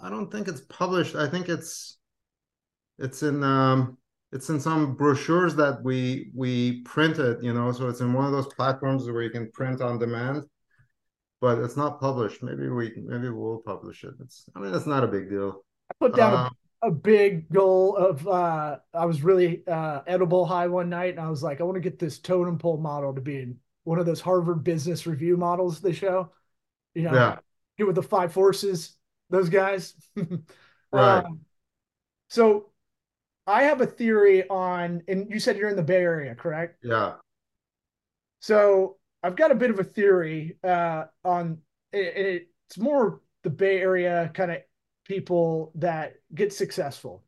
I 0.00 0.08
don't 0.10 0.30
think 0.32 0.48
it's 0.48 0.62
published. 0.62 1.14
I 1.14 1.28
think 1.28 1.48
it's 1.48 1.98
it's 2.98 3.22
in 3.22 3.44
um 3.44 3.98
it's 4.32 4.48
in 4.48 4.58
some 4.58 4.94
brochures 4.96 5.54
that 5.56 5.82
we 5.84 6.30
we 6.34 6.80
printed, 6.82 7.42
you 7.42 7.52
know, 7.52 7.70
so 7.72 7.88
it's 7.88 8.00
in 8.00 8.12
one 8.12 8.24
of 8.24 8.32
those 8.32 8.48
platforms 8.54 9.04
where 9.06 9.22
you 9.22 9.30
can 9.30 9.50
print 9.52 9.80
on 9.82 9.98
demand, 9.98 10.44
but 11.42 11.58
it's 11.58 11.76
not 11.76 12.00
published. 12.00 12.42
Maybe 12.42 12.68
we 12.68 12.94
maybe 12.96 13.28
we'll 13.28 13.58
publish 13.72 14.02
it. 14.04 14.14
It's 14.20 14.48
I 14.54 14.60
mean 14.60 14.74
it's 14.74 14.86
not 14.86 15.04
a 15.04 15.08
big 15.08 15.28
deal. 15.28 15.64
I 15.90 15.94
put 16.00 16.16
down 16.16 16.32
a 16.32 16.36
Uh, 16.36 16.50
a 16.86 16.90
big 16.90 17.48
goal 17.52 17.96
of 17.96 18.26
uh 18.28 18.78
I 18.94 19.06
was 19.06 19.22
really 19.22 19.66
uh 19.66 20.02
edible 20.06 20.46
high 20.46 20.68
one 20.68 20.88
night 20.88 21.10
and 21.10 21.20
I 21.20 21.30
was 21.30 21.42
like, 21.42 21.60
I 21.60 21.64
want 21.64 21.76
to 21.76 21.80
get 21.80 21.98
this 21.98 22.18
totem 22.18 22.58
pole 22.58 22.78
model 22.78 23.14
to 23.14 23.20
be 23.20 23.36
in 23.38 23.58
one 23.84 23.98
of 23.98 24.06
those 24.06 24.20
Harvard 24.20 24.64
business 24.64 25.06
review 25.06 25.36
models 25.36 25.80
they 25.80 25.92
show. 25.92 26.32
You 26.94 27.02
know, 27.04 27.14
Yeah. 27.14 27.38
get 27.78 27.86
with 27.86 27.96
the 27.96 28.02
five 28.02 28.32
forces, 28.32 28.96
those 29.30 29.48
guys. 29.48 29.94
Right. 30.92 31.24
Um, 31.26 31.40
so 32.28 32.70
I 33.46 33.64
have 33.64 33.80
a 33.80 33.86
theory 33.86 34.48
on, 34.48 35.02
and 35.08 35.30
you 35.30 35.40
said 35.40 35.56
you're 35.56 35.68
in 35.68 35.76
the 35.76 35.82
Bay 35.82 36.02
Area, 36.02 36.34
correct? 36.34 36.78
yeah. 36.82 37.16
So 38.40 38.96
I've 39.22 39.36
got 39.36 39.50
a 39.50 39.54
bit 39.54 39.70
of 39.70 39.78
a 39.78 39.84
theory 39.84 40.58
uh, 40.62 41.04
on 41.24 41.58
it, 41.92 42.48
it's 42.68 42.78
more 42.78 43.20
the 43.42 43.50
Bay 43.50 43.80
Area 43.80 44.30
kind 44.34 44.50
of 44.52 44.58
people 45.06 45.72
that 45.76 46.14
get 46.34 46.52
successful. 46.52 47.24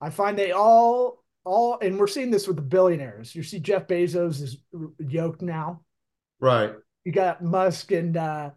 I 0.00 0.10
find 0.10 0.38
they 0.38 0.52
all 0.52 1.24
all 1.44 1.78
and 1.80 1.98
we're 1.98 2.06
seeing 2.06 2.30
this 2.30 2.46
with 2.46 2.56
the 2.56 2.62
billionaires. 2.62 3.34
You 3.34 3.42
see 3.42 3.58
Jeff 3.58 3.86
Bezos 3.86 4.40
is 4.40 4.58
yoked 4.98 5.42
now. 5.42 5.80
Right. 6.40 6.72
You 7.04 7.12
got 7.12 7.42
Musk 7.42 7.92
and 7.92 8.16
uh, 8.16 8.50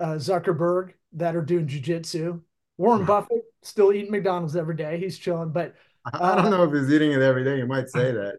uh, 0.00 0.14
Zuckerberg 0.14 0.92
that 1.14 1.36
are 1.36 1.42
doing 1.42 1.66
jujitsu. 1.66 2.40
Warren 2.76 3.04
Buffett 3.04 3.42
still 3.62 3.92
eating 3.92 4.10
McDonald's 4.12 4.54
every 4.54 4.76
day. 4.76 4.98
He's 4.98 5.18
chilling, 5.18 5.50
but 5.50 5.74
I, 6.12 6.32
I 6.32 6.36
don't 6.36 6.50
know 6.50 6.62
if 6.62 6.72
he's 6.72 6.92
eating 6.92 7.12
it 7.12 7.22
every 7.22 7.44
day. 7.44 7.58
You 7.58 7.66
might 7.66 7.88
say 7.88 8.12
that. 8.12 8.38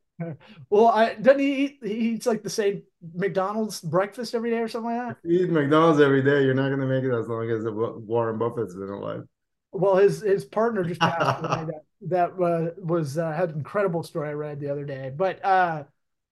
Well, 0.70 0.88
I 0.88 1.14
doesn't 1.16 1.40
he 1.40 1.66
eat? 1.66 1.80
He 1.82 1.94
eats 1.94 2.26
like 2.26 2.44
the 2.44 2.50
same 2.50 2.84
McDonald's 3.14 3.82
breakfast 3.82 4.36
every 4.36 4.50
day 4.50 4.60
or 4.60 4.68
something 4.68 4.92
like 4.92 5.08
that. 5.08 5.18
If 5.24 5.32
you 5.32 5.46
eat 5.46 5.52
McDonald's 5.52 6.02
every 6.02 6.22
day, 6.22 6.44
you're 6.44 6.54
not 6.54 6.70
gonna 6.70 6.86
make 6.86 7.04
it 7.04 7.14
as 7.14 7.28
long 7.28 7.50
as 7.50 7.64
Warren 7.66 8.38
Buffett's 8.38 8.76
been 8.76 8.90
alive. 8.90 9.24
Well, 9.72 9.98
his 9.98 10.22
his 10.22 10.46
partner 10.46 10.84
just 10.84 11.00
passed 11.00 11.40
away. 11.44 11.66
That 11.66 11.84
that 12.02 12.44
uh, 12.44 12.72
was 12.82 13.18
uh, 13.18 13.32
had 13.32 13.50
an 13.50 13.58
incredible 13.58 14.04
story 14.04 14.30
I 14.30 14.34
read 14.34 14.60
the 14.60 14.70
other 14.70 14.86
day. 14.86 15.12
But 15.16 15.44
uh, 15.44 15.84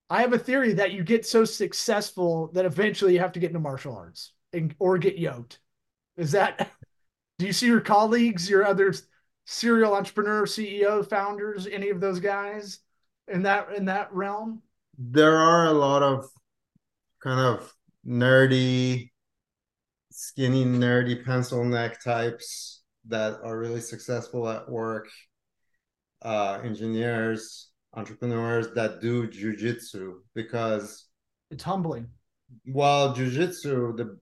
I 0.10 0.22
have 0.22 0.34
a 0.34 0.40
theory 0.40 0.74
that 0.74 0.94
you 0.94 1.04
get 1.04 1.26
so 1.26 1.46
successful 1.46 2.50
that 2.54 2.66
eventually 2.66 3.14
you 3.14 3.20
have 3.20 3.34
to 3.34 3.40
get 3.40 3.50
into 3.50 3.60
martial 3.60 3.96
arts 3.96 4.34
and, 4.54 4.74
or 4.80 4.98
get 4.98 5.18
yoked. 5.18 5.60
Is 6.16 6.32
that? 6.32 6.72
Do 7.40 7.46
you 7.46 7.54
see 7.54 7.68
your 7.68 7.82
colleagues, 7.82 8.50
your 8.50 8.66
other 8.66 8.96
serial 9.46 9.94
entrepreneur, 9.94 10.46
CEO, 10.46 11.08
founders, 11.08 11.68
any 11.68 11.90
of 11.90 12.00
those 12.00 12.20
guys 12.20 12.80
in 13.28 13.44
that 13.44 13.74
in 13.74 13.86
that 13.86 14.14
realm? 14.14 14.62
There 14.98 15.38
are 15.38 15.66
a 15.68 15.72
lot 15.74 16.04
of 16.04 16.30
kind 17.22 17.40
of 17.40 17.74
nerdy, 18.06 19.12
skinny, 20.12 20.66
nerdy 20.66 21.24
pencil 21.24 21.64
neck 21.64 22.02
types 22.04 22.84
that 23.08 23.40
are 23.44 23.58
really 23.58 23.82
successful 23.82 24.48
at 24.50 24.70
work. 24.70 25.08
Uh, 26.22 26.60
engineers, 26.64 27.70
entrepreneurs 27.94 28.74
that 28.74 29.00
do 29.02 29.28
jujitsu 29.28 30.16
because 30.34 31.06
It's 31.52 31.64
humbling. 31.64 32.08
well, 32.66 33.16
jujitsu, 33.16 33.96
the 33.98 34.20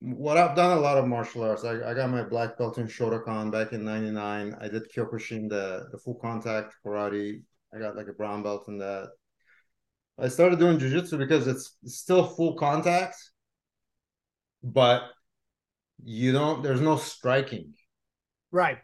what 0.00 0.36
I've 0.36 0.54
done 0.56 0.76
a 0.76 0.80
lot 0.80 0.98
of 0.98 1.06
martial 1.06 1.42
arts. 1.44 1.64
I, 1.64 1.82
I 1.90 1.94
got 1.94 2.10
my 2.10 2.22
black 2.22 2.58
belt 2.58 2.78
in 2.78 2.86
Shotokan 2.86 3.50
back 3.50 3.72
in 3.72 3.84
'99. 3.84 4.54
I 4.60 4.68
did 4.68 4.90
Kyokushin, 4.92 5.48
the 5.48 5.88
the 5.92 5.98
full 5.98 6.14
contact 6.16 6.74
karate. 6.84 7.42
I 7.74 7.78
got 7.78 7.96
like 7.96 8.08
a 8.08 8.12
brown 8.12 8.42
belt 8.42 8.68
in 8.68 8.78
that. 8.78 9.08
I 10.18 10.28
started 10.28 10.58
doing 10.60 10.78
jujitsu 10.78 11.18
because 11.18 11.46
it's 11.48 11.76
still 11.86 12.24
full 12.24 12.54
contact, 12.54 13.16
but 14.62 15.02
you 16.04 16.32
don't. 16.32 16.62
There's 16.62 16.80
no 16.80 16.96
striking, 16.96 17.74
Right. 18.52 18.78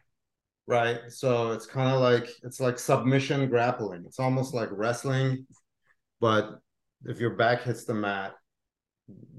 right? 0.66 1.00
So 1.08 1.52
it's 1.52 1.66
kind 1.66 1.94
of 1.94 2.00
like 2.00 2.28
it's 2.42 2.58
like 2.60 2.78
submission 2.78 3.48
grappling. 3.48 4.04
It's 4.06 4.18
almost 4.18 4.54
like 4.54 4.68
wrestling, 4.72 5.46
but 6.20 6.58
if 7.04 7.20
your 7.20 7.30
back 7.36 7.62
hits 7.62 7.84
the 7.84 7.94
mat, 7.94 8.34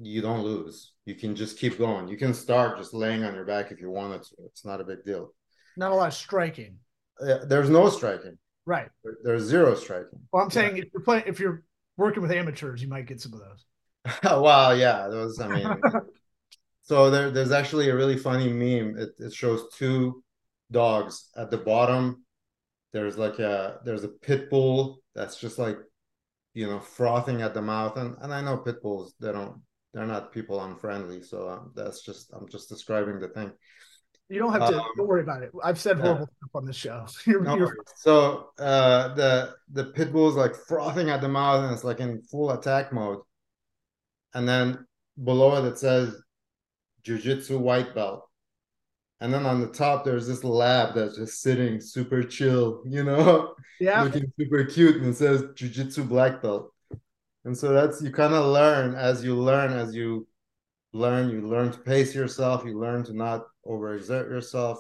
you 0.01 0.21
don't 0.21 0.43
lose. 0.43 0.93
You 1.05 1.15
can 1.15 1.35
just 1.35 1.59
keep 1.59 1.77
going. 1.77 2.07
You 2.07 2.17
can 2.17 2.33
start 2.33 2.77
just 2.77 2.93
laying 2.93 3.23
on 3.25 3.35
your 3.35 3.45
back 3.45 3.71
if 3.71 3.81
you 3.81 3.91
wanted 3.91 4.23
to. 4.23 4.35
It's 4.45 4.65
not 4.65 4.79
a 4.79 4.85
big 4.85 5.03
deal. 5.03 5.33
Not 5.75 5.91
a 5.91 5.95
lot 5.95 6.07
of 6.07 6.13
striking. 6.13 6.77
There's 7.19 7.69
no 7.69 7.89
striking. 7.89 8.37
Right. 8.71 8.87
There- 9.03 9.17
There's 9.21 9.43
zero 9.43 9.75
striking. 9.75 10.19
Well, 10.31 10.43
I'm 10.43 10.49
saying 10.49 10.77
if 10.77 10.85
you're 10.93 11.03
playing, 11.03 11.25
if 11.27 11.41
you're 11.41 11.63
working 11.97 12.21
with 12.21 12.31
amateurs, 12.31 12.81
you 12.81 12.87
might 12.87 13.05
get 13.05 13.19
some 13.19 13.33
of 13.33 13.41
those. 13.41 13.65
well, 14.23 14.77
yeah, 14.77 15.09
those. 15.09 15.41
I 15.41 15.47
mean, 15.49 15.67
so 16.81 17.11
there, 17.11 17.31
there's 17.31 17.51
actually 17.51 17.89
a 17.89 17.95
really 17.95 18.17
funny 18.17 18.47
meme. 18.47 18.97
It, 18.97 19.09
it 19.19 19.33
shows 19.33 19.65
two 19.75 20.23
dogs 20.71 21.31
at 21.35 21.51
the 21.51 21.57
bottom. 21.57 22.23
There's 22.93 23.17
like 23.17 23.39
a 23.39 23.81
there's 23.83 24.05
a 24.05 24.15
pit 24.27 24.49
bull 24.49 25.01
that's 25.15 25.35
just 25.37 25.59
like, 25.59 25.77
you 26.53 26.65
know, 26.65 26.79
frothing 26.79 27.41
at 27.41 27.53
the 27.53 27.61
mouth, 27.61 27.97
and 27.97 28.15
and 28.21 28.33
I 28.33 28.39
know 28.39 28.55
pit 28.55 28.81
bulls 28.81 29.13
they 29.19 29.33
don't 29.33 29.61
they're 29.93 30.05
not 30.05 30.31
people 30.31 30.63
unfriendly, 30.63 31.23
so 31.23 31.49
um, 31.49 31.73
that's 31.75 32.03
just 32.03 32.31
I'm 32.31 32.47
just 32.47 32.69
describing 32.69 33.19
the 33.19 33.27
thing. 33.27 33.51
You 34.31 34.39
don't 34.39 34.53
have 34.53 34.69
to. 34.69 34.79
Um, 34.79 34.87
don't 34.95 35.07
worry 35.07 35.23
about 35.23 35.43
it. 35.43 35.51
I've 35.61 35.79
said 35.79 35.97
yeah. 35.97 36.03
horrible 36.03 36.29
stuff 36.37 36.49
on 36.55 36.65
this 36.65 36.77
show. 36.77 37.05
You're, 37.25 37.41
No 37.41 37.57
you're- 37.57 37.75
So 37.97 38.51
uh, 38.57 39.13
the 39.13 39.55
the 39.73 39.85
pit 39.85 40.13
bull 40.13 40.29
is 40.29 40.35
like 40.35 40.55
frothing 40.55 41.09
at 41.09 41.19
the 41.19 41.27
mouth 41.27 41.65
and 41.65 41.73
it's 41.73 41.83
like 41.83 41.99
in 41.99 42.21
full 42.23 42.51
attack 42.51 42.93
mode. 42.93 43.19
And 44.33 44.47
then 44.47 44.87
below 45.21 45.57
it 45.57 45.67
it 45.67 45.77
says 45.77 46.15
jujitsu 47.03 47.59
white 47.59 47.93
belt. 47.93 48.25
And 49.19 49.33
then 49.33 49.45
on 49.45 49.59
the 49.59 49.67
top 49.67 50.05
there's 50.05 50.27
this 50.27 50.45
lab 50.45 50.95
that's 50.95 51.17
just 51.17 51.41
sitting 51.41 51.81
super 51.81 52.23
chill, 52.23 52.83
you 52.87 53.03
know, 53.03 53.53
yeah. 53.81 54.01
looking 54.01 54.31
super 54.39 54.63
cute, 54.63 54.95
and 54.95 55.07
it 55.07 55.17
says 55.17 55.43
jujitsu 55.55 56.07
black 56.07 56.41
belt. 56.41 56.73
And 57.43 57.57
so 57.57 57.73
that's 57.73 58.01
you 58.01 58.11
kind 58.11 58.33
of 58.33 58.45
learn 58.45 58.95
as 58.95 59.25
you 59.25 59.35
learn 59.35 59.73
as 59.73 59.93
you 59.93 60.25
learn 60.93 61.29
you 61.29 61.47
learn 61.47 61.71
to 61.71 61.79
pace 61.79 62.13
yourself 62.13 62.65
you 62.65 62.77
learn 62.77 63.01
to 63.01 63.13
not 63.13 63.45
overexert 63.67 64.29
yourself 64.29 64.79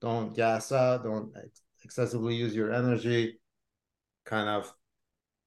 don't 0.00 0.34
gas 0.34 0.72
out 0.72 1.02
don't 1.04 1.32
ex- 1.36 1.62
excessively 1.84 2.34
use 2.34 2.54
your 2.54 2.72
energy 2.72 3.40
kind 4.24 4.48
of 4.48 4.72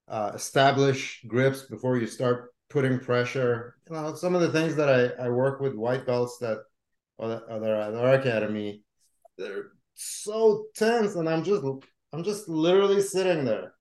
uh, 0.08 0.32
establish 0.34 1.24
grips 1.28 1.63
before 1.63 1.98
you 1.98 2.06
start 2.08 2.54
putting 2.70 3.00
pressure. 3.00 3.76
You 3.89 3.96
know 3.96 4.15
some 4.15 4.36
of 4.36 4.41
the 4.41 4.52
things 4.52 4.76
that 4.76 4.89
i, 4.89 5.26
I 5.26 5.30
work 5.30 5.60
with 5.62 5.76
white 5.76 6.06
belts 6.06 6.38
that 6.39 6.60
or 7.17 7.28
that 7.30 7.44
are 7.50 7.76
at 7.82 7.96
our 7.96 8.13
academy 8.15 8.84
they're 9.38 9.72
so 9.96 10.65
tense 10.76 11.15
and 11.15 11.30
i'm 11.30 11.44
just 11.44 11.63
i'm 12.13 12.24
just 12.24 12.48
literally 12.50 13.02
sitting 13.02 13.46
there. 13.46 13.74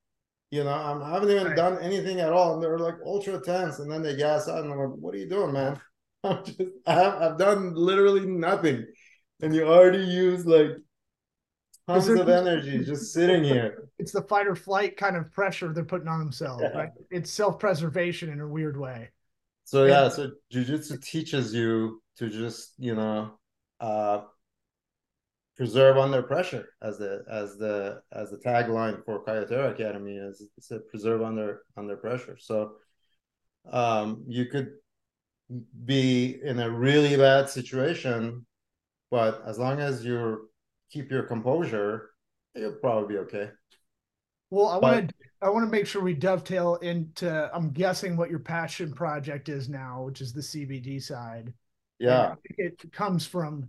You 0.51 0.65
know 0.65 0.73
i'm 0.73 1.03
I 1.03 1.11
haven't 1.11 1.31
even 1.31 1.47
Right. 1.49 1.57
done 1.57 1.79
anything 1.79 2.21
at 2.21 2.33
all 2.33 2.55
and 2.55 2.63
they're 2.63 2.79
like 2.79 2.97
ultra 3.07 3.41
tense 3.41 3.79
and 3.79 3.91
then 3.91 4.03
they 4.03 4.17
gas 4.17 4.49
out 4.49 4.65
and 4.65 4.73
i'm 4.73 4.79
like 4.79 4.89
what 4.99 5.15
are 5.15 5.19
you 5.19 5.29
doing 5.29 5.53
man 5.53 5.81
I'm 6.25 6.45
just 6.45 6.61
I 6.87 6.95
have 6.95 7.15
I've 7.23 7.39
done 7.39 7.75
literally 7.75 8.27
nothing. 8.27 8.87
And 9.43 9.55
you 9.55 9.67
already 9.67 10.05
use 10.05 10.45
like 10.47 10.71
tons 11.87 12.09
of 12.09 12.29
energy 12.29 12.85
just 12.85 13.13
sitting 13.13 13.43
here. 13.45 13.89
It's 13.99 14.13
the 14.13 14.23
fight 14.23 14.47
or 14.47 14.55
flight 14.55 14.97
kind 14.97 15.17
of 15.17 15.31
pressure 15.33 15.73
they're 15.73 15.85
putting 15.85 16.09
on 16.09 16.19
themselves, 16.19 16.63
Yeah. 16.63 16.79
right? 16.79 16.91
It's 17.11 17.31
self 17.33 17.59
preservation 17.59 18.31
in 18.31 18.41
a 18.41 18.49
weird 18.49 18.77
way. 18.79 19.11
So 19.65 19.85
Yeah. 19.87 20.05
yeah, 20.05 20.09
so 20.09 20.31
jujitsu 20.53 21.03
teaches 21.03 21.55
you 21.55 22.03
to 22.17 22.29
just, 22.29 22.75
you 22.79 22.95
know, 22.95 23.33
uh 23.81 24.23
preserve 25.57 25.97
under 25.99 26.23
pressure 26.23 26.71
as 26.83 26.99
the 26.99 27.23
as 27.31 27.57
the 27.59 28.01
as 28.13 28.31
the 28.31 28.39
tagline 28.39 29.05
for 29.05 29.23
Caio 29.23 29.45
Terra 29.45 29.71
Academy 29.73 30.17
is 30.17 30.43
it's 30.57 30.71
a 30.71 30.79
preserve 30.81 31.23
under 31.23 31.63
under 31.77 31.97
pressure. 31.97 32.37
So 32.39 32.77
um 33.73 34.25
you 34.29 34.47
could 34.47 34.73
be 35.85 36.41
in 36.43 36.61
a 36.61 36.71
really 36.71 37.17
bad 37.17 37.49
situation, 37.49 38.47
but 39.11 39.43
as 39.47 39.59
long 39.59 39.81
as 39.81 40.05
you 40.05 40.49
keep 40.91 41.11
your 41.11 41.25
composure, 41.25 42.11
you'll 42.55 42.73
probably 42.73 43.15
be 43.15 43.19
okay. 43.21 43.51
Well, 44.51 44.69
I 44.69 44.79
want 44.79 45.09
to 45.09 45.15
I 45.43 45.49
want 45.49 45.65
to 45.65 45.71
make 45.71 45.87
sure 45.87 46.03
we 46.03 46.15
dovetail 46.15 46.77
into 46.77 47.51
I'm 47.55 47.71
guessing 47.71 48.17
what 48.17 48.31
your 48.31 48.41
passion 48.41 48.93
project 48.93 49.49
is 49.49 49.69
now, 49.69 50.03
which 50.03 50.21
is 50.21 50.33
the 50.33 50.41
CBD 50.41 51.03
side. 51.03 51.53
Yeah. 51.99 52.35
it 52.57 52.93
comes 52.93 53.27
from 53.27 53.69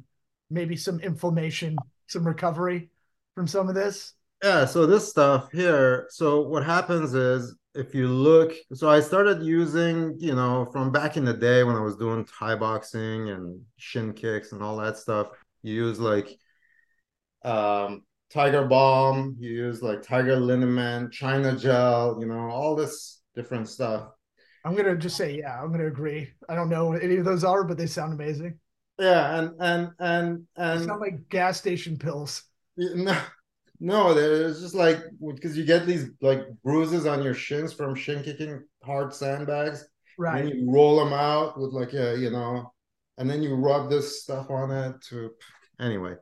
maybe 0.49 0.75
some 0.75 0.99
inflammation, 0.99 1.77
some 2.07 2.25
recovery 2.25 2.89
from 3.35 3.47
some 3.47 3.69
of 3.69 3.75
this. 3.75 4.13
Yeah, 4.43 4.65
so 4.65 4.85
this 4.85 5.07
stuff 5.07 5.51
here, 5.51 6.07
so 6.09 6.41
what 6.41 6.65
happens 6.65 7.13
is 7.13 7.55
if 7.73 7.95
you 7.95 8.07
look, 8.07 8.53
so 8.73 8.89
I 8.89 8.99
started 8.99 9.41
using, 9.41 10.15
you 10.19 10.35
know, 10.35 10.65
from 10.71 10.91
back 10.91 11.17
in 11.17 11.23
the 11.23 11.33
day 11.33 11.63
when 11.63 11.75
I 11.75 11.81
was 11.81 11.95
doing 11.95 12.25
Thai 12.25 12.55
boxing 12.55 13.29
and 13.29 13.61
shin 13.77 14.13
kicks 14.13 14.51
and 14.51 14.61
all 14.61 14.77
that 14.77 14.97
stuff, 14.97 15.27
you 15.63 15.73
use 15.73 15.99
like 15.99 16.37
um 17.43 18.03
Tiger 18.29 18.65
Balm, 18.65 19.35
you 19.39 19.51
use 19.51 19.81
like 19.81 20.01
Tiger 20.01 20.37
Liniment, 20.37 21.11
China 21.11 21.55
Gel, 21.57 22.17
you 22.19 22.25
know, 22.25 22.49
all 22.49 22.75
this 22.75 23.21
different 23.35 23.67
stuff. 23.67 24.09
I'm 24.63 24.75
gonna 24.75 24.95
just 24.95 25.17
say, 25.17 25.37
yeah, 25.37 25.61
I'm 25.61 25.71
gonna 25.71 25.87
agree. 25.87 26.29
I 26.47 26.55
don't 26.55 26.69
know 26.69 26.85
what 26.85 27.03
any 27.03 27.17
of 27.17 27.25
those 27.25 27.43
are, 27.43 27.63
but 27.63 27.77
they 27.77 27.87
sound 27.87 28.13
amazing. 28.13 28.59
Yeah, 28.99 29.39
and 29.39 29.51
and 29.59 29.89
and 29.99 30.47
They 30.55 30.63
and 30.63 30.85
sound 30.85 31.01
like 31.01 31.29
gas 31.29 31.57
station 31.57 31.97
pills. 31.97 32.43
No, 32.77 33.17
no, 33.81 34.13
there's 34.13 34.61
just 34.61 34.75
like 34.75 34.99
because 35.33 35.57
you 35.57 35.65
get 35.65 35.87
these 35.87 36.11
like 36.21 36.43
bruises 36.63 37.07
on 37.07 37.23
your 37.23 37.33
shins 37.33 37.73
from 37.73 37.95
shin 37.95 38.23
kicking 38.23 38.63
hard 38.83 39.11
sandbags. 39.11 39.83
Right. 40.19 40.45
And 40.45 40.49
you 40.49 40.71
roll 40.71 41.03
them 41.03 41.13
out 41.13 41.59
with 41.59 41.71
like 41.71 41.93
a, 41.93 42.15
you 42.15 42.29
know, 42.29 42.71
and 43.17 43.27
then 43.27 43.41
you 43.41 43.55
rub 43.55 43.89
this 43.89 44.21
stuff 44.21 44.51
on 44.51 44.69
it 44.69 45.01
to 45.09 45.31
anyway. 45.79 46.13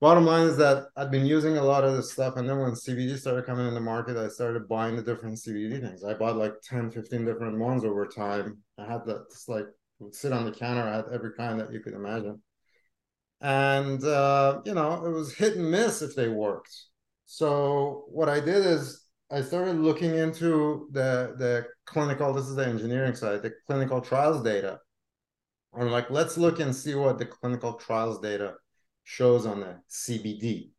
Bottom 0.00 0.26
line 0.26 0.48
is 0.48 0.56
that 0.56 0.86
I've 0.96 1.12
been 1.12 1.24
using 1.24 1.56
a 1.56 1.62
lot 1.62 1.84
of 1.84 1.96
this 1.96 2.12
stuff. 2.12 2.36
And 2.36 2.48
then 2.48 2.58
when 2.58 2.72
CBD 2.72 3.16
started 3.16 3.46
coming 3.46 3.68
in 3.68 3.74
the 3.74 3.80
market, 3.80 4.16
I 4.16 4.26
started 4.26 4.68
buying 4.68 4.96
the 4.96 5.02
different 5.02 5.38
CBD 5.38 5.80
things. 5.80 6.02
I 6.02 6.14
bought 6.14 6.36
like 6.36 6.54
10, 6.64 6.90
15 6.90 7.24
different 7.24 7.58
ones 7.58 7.84
over 7.84 8.06
time. 8.06 8.58
I 8.76 8.90
had 8.90 9.06
that 9.06 9.30
just 9.30 9.48
like 9.48 9.66
would 10.00 10.16
sit 10.16 10.32
on 10.32 10.44
the 10.44 10.52
counter. 10.52 10.82
I 10.82 10.96
had 10.96 11.04
every 11.12 11.32
kind 11.34 11.60
that 11.60 11.72
you 11.72 11.78
could 11.78 11.94
imagine 11.94 12.42
and 13.40 14.02
uh, 14.04 14.60
you 14.64 14.74
know 14.74 15.04
it 15.04 15.10
was 15.10 15.34
hit 15.34 15.56
and 15.56 15.70
miss 15.70 16.02
if 16.02 16.14
they 16.14 16.28
worked. 16.28 16.74
So 17.26 18.04
what 18.08 18.28
i 18.28 18.40
did 18.40 18.64
is 18.66 19.04
i 19.30 19.42
started 19.42 19.76
looking 19.76 20.14
into 20.14 20.88
the 20.92 21.34
the 21.38 21.66
clinical 21.84 22.32
this 22.32 22.46
is 22.46 22.56
the 22.56 22.66
engineering 22.66 23.14
side 23.14 23.42
the 23.42 23.52
clinical 23.66 24.00
trials 24.00 24.42
data. 24.42 24.78
I'm 25.74 25.90
like 25.90 26.10
let's 26.10 26.38
look 26.38 26.60
and 26.60 26.74
see 26.74 26.94
what 26.94 27.18
the 27.18 27.26
clinical 27.26 27.74
trials 27.74 28.20
data 28.20 28.54
shows 29.04 29.46
on 29.46 29.60
the 29.60 29.80
cbd 29.90 30.70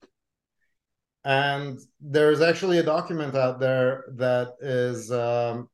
and 1.26 1.80
there's 2.00 2.42
actually 2.42 2.78
a 2.78 2.84
document 2.84 3.36
out 3.36 3.60
there 3.60 4.06
that 4.16 4.54
is 4.62 5.12
um, 5.12 5.70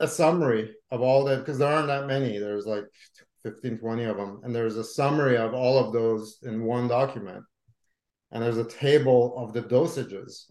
a 0.00 0.08
summary 0.08 0.74
of 0.90 1.00
all 1.00 1.24
that 1.24 1.40
because 1.40 1.58
there 1.58 1.72
aren't 1.72 1.88
that 1.88 2.06
many. 2.06 2.38
There's 2.38 2.66
like 2.66 2.84
15 3.44 3.78
20 3.78 4.04
of 4.04 4.16
them 4.16 4.40
and 4.42 4.54
there's 4.54 4.76
a 4.76 4.84
summary 4.84 5.36
of 5.36 5.54
all 5.54 5.78
of 5.78 5.92
those 5.92 6.38
in 6.42 6.64
one 6.64 6.88
document. 6.88 7.44
And 8.32 8.42
there's 8.42 8.58
a 8.58 8.64
table 8.64 9.36
of 9.38 9.52
the 9.52 9.62
dosages. 9.62 10.50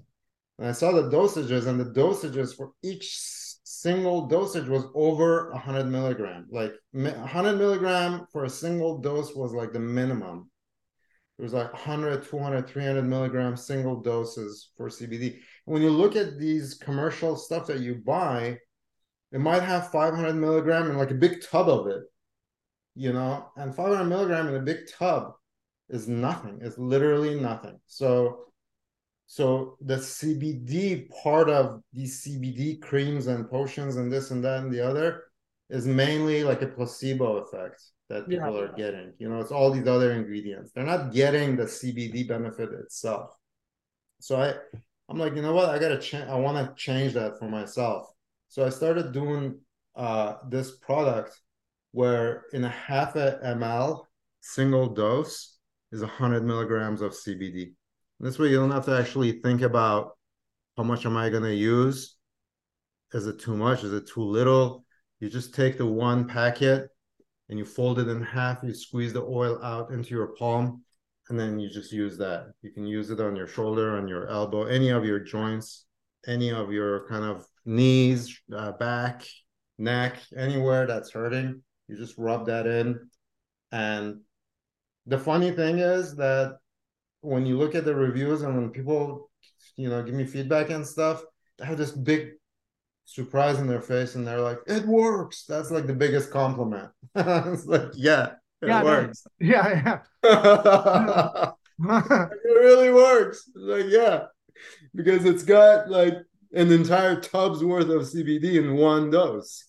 And 0.58 0.70
i 0.70 0.72
saw 0.72 0.92
the 0.92 1.10
dosages 1.10 1.68
and 1.68 1.78
the 1.78 1.92
dosages 2.00 2.56
for 2.56 2.72
each 2.82 3.18
single 3.64 4.28
dosage 4.28 4.70
was 4.70 4.86
over 4.96 5.50
100 5.52 5.86
milligram. 5.86 6.46
Like 6.50 6.74
mi- 6.94 7.12
100 7.12 7.58
milligram 7.58 8.26
for 8.32 8.46
a 8.46 8.50
single 8.50 9.00
dose 9.00 9.36
was 9.36 9.52
like 9.52 9.74
the 9.74 9.80
minimum. 9.80 10.50
It 11.40 11.42
was 11.42 11.54
like 11.54 11.74
100 11.74 12.24
200 12.24 12.70
300 12.70 13.02
milligram 13.02 13.58
single 13.58 14.00
doses 14.02 14.70
for 14.78 14.88
cbd 14.88 15.40
when 15.66 15.82
you 15.82 15.90
look 15.90 16.16
at 16.16 16.38
these 16.38 16.76
commercial 16.76 17.36
stuff 17.36 17.66
that 17.66 17.80
you 17.80 17.96
buy 17.96 18.56
it 19.32 19.40
might 19.40 19.64
have 19.64 19.90
500 19.90 20.36
milligram 20.36 20.90
and 20.90 20.98
like 21.00 21.10
a 21.10 21.16
big 21.16 21.44
tub 21.44 21.68
of 21.68 21.88
it 21.88 22.04
you 22.96 23.14
know, 23.14 23.50
and 23.58 23.76
500 23.76 24.06
milligram 24.06 24.48
in 24.50 24.56
a 24.56 24.60
big 24.60 24.80
tub 24.98 25.34
is 25.90 26.08
nothing. 26.08 26.60
It's 26.62 26.78
literally 26.78 27.40
nothing. 27.40 27.80
So, 27.88 28.46
so 29.26 29.78
the 29.82 29.96
CBD 29.96 31.10
part 31.24 31.50
of 31.50 31.82
these 31.92 32.24
CBD 32.24 32.82
creams 32.82 33.28
and 33.28 33.50
potions 33.50 33.96
and 33.96 34.12
this 34.12 34.32
and 34.32 34.44
that 34.44 34.64
and 34.64 34.72
the 34.72 34.86
other 34.86 35.24
is 35.70 35.88
mainly 35.88 36.44
like 36.44 36.62
a 36.62 36.68
placebo 36.68 37.38
effect 37.38 37.82
that 38.10 38.30
Yeah. 38.30 38.40
people 38.40 38.60
are 38.60 38.74
getting. 38.74 39.14
You 39.18 39.30
know, 39.30 39.40
it's 39.40 39.52
all 39.52 39.72
these 39.72 39.88
other 39.88 40.12
ingredients. 40.12 40.72
They're 40.72 40.84
not 40.84 41.14
getting 41.14 41.56
the 41.56 41.64
CBD 41.64 42.28
benefit 42.28 42.70
itself. 42.74 43.36
So 44.20 44.40
I, 44.40 44.54
I'm 45.10 45.18
like, 45.18 45.36
you 45.36 45.42
know 45.42 45.54
what? 45.54 45.70
I 45.70 45.80
gotta 45.80 46.00
change. 46.00 46.30
I 46.30 46.36
want 46.36 46.58
to 46.58 46.76
change 46.76 47.14
that 47.14 47.40
for 47.40 47.50
myself. 47.50 48.08
So 48.50 48.66
I 48.66 48.70
started 48.70 49.12
doing 49.14 49.60
uh, 49.96 50.36
this 50.50 50.78
product 50.78 51.40
where 51.94 52.44
in 52.54 52.64
a 52.64 52.70
half 52.70 53.16
a 53.16 53.40
ml 53.46 54.04
single 54.42 54.90
dose 54.90 55.58
is 55.92 56.02
100 56.02 56.44
milligrams 56.44 57.02
of 57.02 57.14
CBD. 57.14 57.76
This 58.20 58.40
way, 58.40 58.50
you 58.50 58.58
don't 58.58 58.72
have 58.72 58.86
to 58.86 58.98
actually 58.98 59.42
think 59.42 59.62
about 59.62 60.18
how 60.76 60.84
much 60.84 61.06
am 61.06 61.16
I 61.16 61.30
going 61.30 61.44
to 61.44 61.54
use? 61.54 62.16
Is 63.14 63.28
it 63.28 63.40
too 63.40 63.56
much? 63.56 63.84
Is 63.84 63.94
it 63.94 64.08
too 64.08 64.24
little? 64.24 64.86
You 65.20 65.30
just 65.30 65.54
take 65.54 65.78
the 65.78 65.86
one 65.86 66.28
packet 66.28 66.90
and 67.50 67.60
you 67.60 67.66
fold 67.66 68.00
it 68.00 68.08
in 68.08 68.24
half. 68.24 68.64
You 68.64 68.74
squeeze 68.74 69.14
the 69.14 69.22
oil 69.22 69.64
out 69.64 69.92
into 69.92 70.10
your 70.10 70.34
palm, 70.40 70.84
and 71.30 71.40
then 71.40 71.60
you 71.60 71.70
just 71.70 71.92
use 71.92 72.18
that. 72.18 72.48
You 72.62 72.72
can 72.72 72.88
use 72.88 73.12
it 73.12 73.20
on 73.20 73.36
your 73.36 73.48
shoulder, 73.48 73.98
on 73.98 74.08
your 74.08 74.28
elbow, 74.30 74.64
any 74.64 74.90
of 74.90 75.06
your 75.06 75.20
joints, 75.20 75.86
any 76.26 76.52
of 76.52 76.72
your 76.72 77.08
kind 77.08 77.24
of 77.24 77.46
knees, 77.66 78.42
uh, 78.56 78.72
back, 78.72 79.28
neck, 79.78 80.18
anywhere 80.36 80.88
that's 80.88 81.12
hurting. 81.12 81.62
You 81.94 82.00
just 82.00 82.18
rub 82.18 82.48
that 82.48 82.66
in. 82.66 83.08
And 83.72 84.22
the 85.06 85.20
funny 85.20 85.52
thing 85.52 85.78
is 85.78 86.16
that 86.16 86.58
when 87.22 87.46
you 87.46 87.56
look 87.56 87.76
at 87.76 87.86
the 87.86 87.94
reviews 87.94 88.42
and 88.42 88.56
when 88.56 88.72
people, 88.72 89.30
you 89.76 89.90
know, 89.90 90.02
give 90.02 90.16
me 90.16 90.26
feedback 90.26 90.72
and 90.72 90.86
stuff, 90.88 91.24
they 91.60 91.66
have 91.66 91.78
this 91.78 91.92
big 91.92 92.32
surprise 93.06 93.60
in 93.60 93.68
their 93.68 93.82
face 93.82 94.16
and 94.16 94.26
they're 94.26 94.42
like, 94.42 94.58
it 94.66 94.88
works. 94.88 95.46
That's 95.46 95.70
like 95.70 95.86
the 95.86 95.94
biggest 95.94 96.32
compliment. 96.32 96.90
it's 97.16 97.68
like, 97.68 97.92
yeah, 97.94 98.32
it 98.64 98.70
Yeah, 98.70 98.80
no, 98.80 98.86
works. 98.86 99.28
Yeah, 99.40 100.02
yeah. 100.24 101.52
it 101.84 102.58
really 102.60 102.92
works. 102.92 103.52
Like, 103.56 103.86
yeah, 103.88 104.26
because 104.96 105.26
it's 105.26 105.44
got 105.44 105.92
like 105.92 106.16
an 106.54 106.72
entire 106.72 107.20
tub's 107.22 107.64
worth 107.64 107.90
of 107.90 108.02
CBD 108.02 108.56
in 108.56 108.78
one 108.78 109.12
dose. 109.12 109.64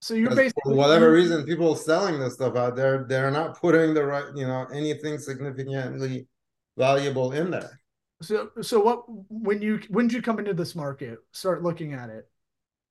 So 0.00 0.14
you're 0.14 0.30
basically 0.34 0.62
for 0.64 0.74
whatever 0.74 1.12
reason, 1.12 1.44
people 1.44 1.74
selling 1.74 2.18
this 2.20 2.34
stuff 2.34 2.56
out 2.56 2.76
there, 2.76 3.04
they're 3.08 3.30
not 3.30 3.58
putting 3.60 3.94
the 3.94 4.04
right, 4.04 4.24
you 4.34 4.46
know, 4.46 4.66
anything 4.72 5.18
significantly 5.18 6.26
valuable 6.76 7.32
in 7.32 7.50
there. 7.50 7.80
So 8.22 8.50
so 8.62 8.80
what 8.80 9.04
when 9.28 9.62
you 9.62 9.80
when 9.90 10.08
did 10.08 10.14
you 10.16 10.22
come 10.22 10.38
into 10.38 10.54
this 10.54 10.74
market? 10.74 11.18
Start 11.32 11.62
looking 11.62 11.92
at 11.94 12.10
it. 12.10 12.28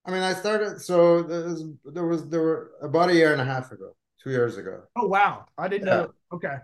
I 0.06 0.12
mean, 0.12 0.22
I 0.22 0.34
started 0.34 0.80
so 0.82 1.22
there 1.24 1.44
was 1.50 1.64
there 1.86 2.06
was 2.06 2.28
there 2.30 2.42
were 2.42 2.72
about 2.82 3.10
a 3.10 3.14
year 3.14 3.34
and 3.34 3.42
a 3.42 3.46
half 3.46 3.72
ago, 3.72 3.96
two 4.24 4.30
years 4.32 4.58
ago. 4.58 4.84
Oh 4.96 5.08
wow, 5.08 5.46
I 5.58 5.68
didn't 5.68 5.88
Yeah. 5.88 5.96
know. 5.98 6.14
Okay, 6.34 6.56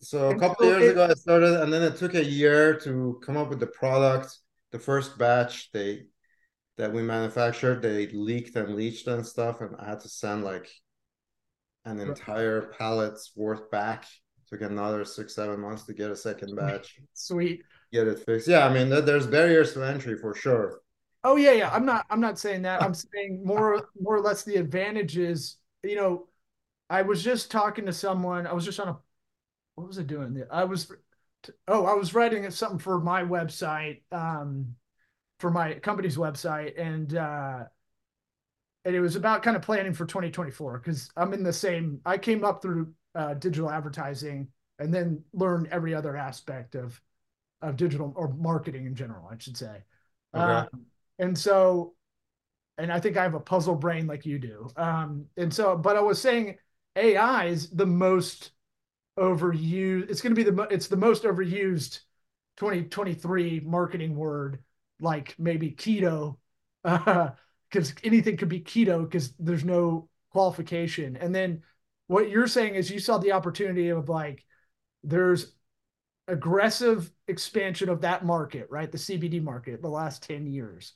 So 0.00 0.28
a 0.28 0.30
And 0.30 0.40
couple 0.40 0.64
so 0.64 0.70
years 0.70 0.82
it- 0.84 0.92
ago, 0.92 1.04
I 1.10 1.14
started, 1.14 1.62
and 1.62 1.72
then 1.72 1.82
it 1.82 1.96
took 1.96 2.14
a 2.14 2.24
year 2.24 2.78
to 2.80 3.20
come 3.22 3.36
up 3.36 3.50
with 3.50 3.60
the 3.60 3.66
product. 3.68 4.36
The 4.72 4.78
first 4.78 5.18
batch 5.18 5.70
they 5.72 6.06
that 6.80 6.92
we 6.94 7.02
manufactured, 7.02 7.82
they 7.82 8.06
leaked 8.06 8.56
and 8.56 8.74
leached 8.74 9.06
and 9.06 9.24
stuff, 9.24 9.60
and 9.60 9.76
I 9.78 9.90
had 9.90 10.00
to 10.00 10.08
send 10.08 10.44
like 10.44 10.66
an 11.84 12.00
entire 12.00 12.72
pallet's 12.78 13.32
worth 13.36 13.70
back. 13.70 14.06
Took 14.48 14.62
another 14.62 15.04
six, 15.04 15.34
seven 15.34 15.60
months 15.60 15.84
to 15.84 15.92
get 15.92 16.10
a 16.10 16.16
second 16.16 16.56
batch, 16.56 16.98
sweet. 17.12 17.62
get 17.92 18.08
it 18.08 18.20
fixed. 18.20 18.48
Yeah, 18.48 18.66
I 18.66 18.72
mean, 18.72 18.88
there's 18.88 19.26
barriers 19.26 19.74
to 19.74 19.86
entry 19.86 20.16
for 20.16 20.34
sure. 20.34 20.80
Oh 21.22 21.36
yeah, 21.36 21.52
yeah. 21.52 21.70
I'm 21.70 21.84
not 21.84 22.06
I'm 22.08 22.20
not 22.20 22.38
saying 22.38 22.62
that. 22.62 22.82
I'm 22.82 22.94
saying 22.94 23.42
more 23.44 23.90
more 24.00 24.16
or 24.16 24.22
less 24.22 24.42
the 24.42 24.56
advantages. 24.56 25.58
You 25.82 25.96
know, 25.96 26.28
I 26.88 27.02
was 27.02 27.22
just 27.22 27.50
talking 27.50 27.84
to 27.86 27.92
someone. 27.92 28.46
I 28.46 28.54
was 28.54 28.64
just 28.64 28.80
on 28.80 28.88
a 28.88 28.98
what 29.74 29.86
was 29.86 29.98
I 29.98 30.02
doing? 30.02 30.42
I 30.50 30.64
was 30.64 30.90
oh, 31.68 31.84
I 31.84 31.92
was 31.92 32.14
writing 32.14 32.50
something 32.50 32.78
for 32.78 32.98
my 32.98 33.22
website, 33.22 34.00
um, 34.10 34.74
for 35.40 35.50
my 35.50 35.74
company's 35.74 36.16
website, 36.16 36.80
and 36.80 37.16
uh 37.16 37.64
and 38.84 38.94
it 38.94 39.00
was 39.00 39.16
about 39.16 39.42
kind 39.42 39.56
of 39.56 39.62
planning 39.62 39.92
for 39.92 40.06
2024 40.06 40.78
because 40.78 41.10
I'm 41.16 41.32
in 41.32 41.42
the 41.42 41.52
same 41.52 42.00
I 42.04 42.18
came 42.18 42.44
up 42.44 42.62
through 42.62 42.92
uh 43.14 43.34
digital 43.34 43.70
advertising 43.70 44.48
and 44.78 44.92
then 44.92 45.22
learned 45.32 45.68
every 45.70 45.94
other 45.94 46.16
aspect 46.16 46.74
of 46.74 47.00
of 47.62 47.76
digital 47.76 48.12
or 48.16 48.32
marketing 48.34 48.86
in 48.86 48.94
general, 48.94 49.28
I 49.30 49.36
should 49.38 49.56
say. 49.56 49.82
Okay. 50.34 50.42
Um, 50.42 50.86
and 51.20 51.36
so 51.38 51.94
and 52.78 52.92
i 52.92 52.98
think 52.98 53.16
i 53.16 53.22
have 53.22 53.34
a 53.34 53.40
puzzle 53.40 53.76
brain 53.76 54.06
like 54.06 54.26
you 54.26 54.38
do 54.38 54.68
um 54.76 55.26
and 55.36 55.52
so 55.52 55.76
but 55.76 55.96
i 55.96 56.00
was 56.00 56.20
saying 56.20 56.56
ai 56.96 57.44
is 57.46 57.70
the 57.70 57.86
most 57.86 58.52
overused 59.18 60.10
it's 60.10 60.20
going 60.20 60.34
to 60.34 60.44
be 60.44 60.50
the 60.50 60.62
it's 60.70 60.88
the 60.88 60.96
most 60.96 61.22
overused 61.24 62.00
2023 62.56 63.60
marketing 63.60 64.16
word 64.16 64.58
like 65.00 65.34
maybe 65.38 65.72
keto 65.72 66.36
because 66.84 67.94
anything 68.04 68.36
could 68.36 68.48
be 68.48 68.60
keto 68.60 69.02
because 69.04 69.32
there's 69.38 69.64
no 69.64 70.08
qualification. 70.32 71.16
And 71.16 71.34
then 71.34 71.62
what 72.06 72.30
you're 72.30 72.46
saying 72.46 72.74
is 72.74 72.90
you 72.90 73.00
saw 73.00 73.18
the 73.18 73.32
opportunity 73.32 73.88
of 73.90 74.08
like 74.08 74.44
there's 75.04 75.52
aggressive 76.28 77.10
expansion 77.28 77.88
of 77.88 78.02
that 78.02 78.24
market 78.24 78.68
right? 78.70 78.90
The 78.90 78.98
cbd 78.98 79.42
market 79.42 79.82
the 79.82 79.88
last 79.88 80.22
10 80.22 80.46
years. 80.46 80.94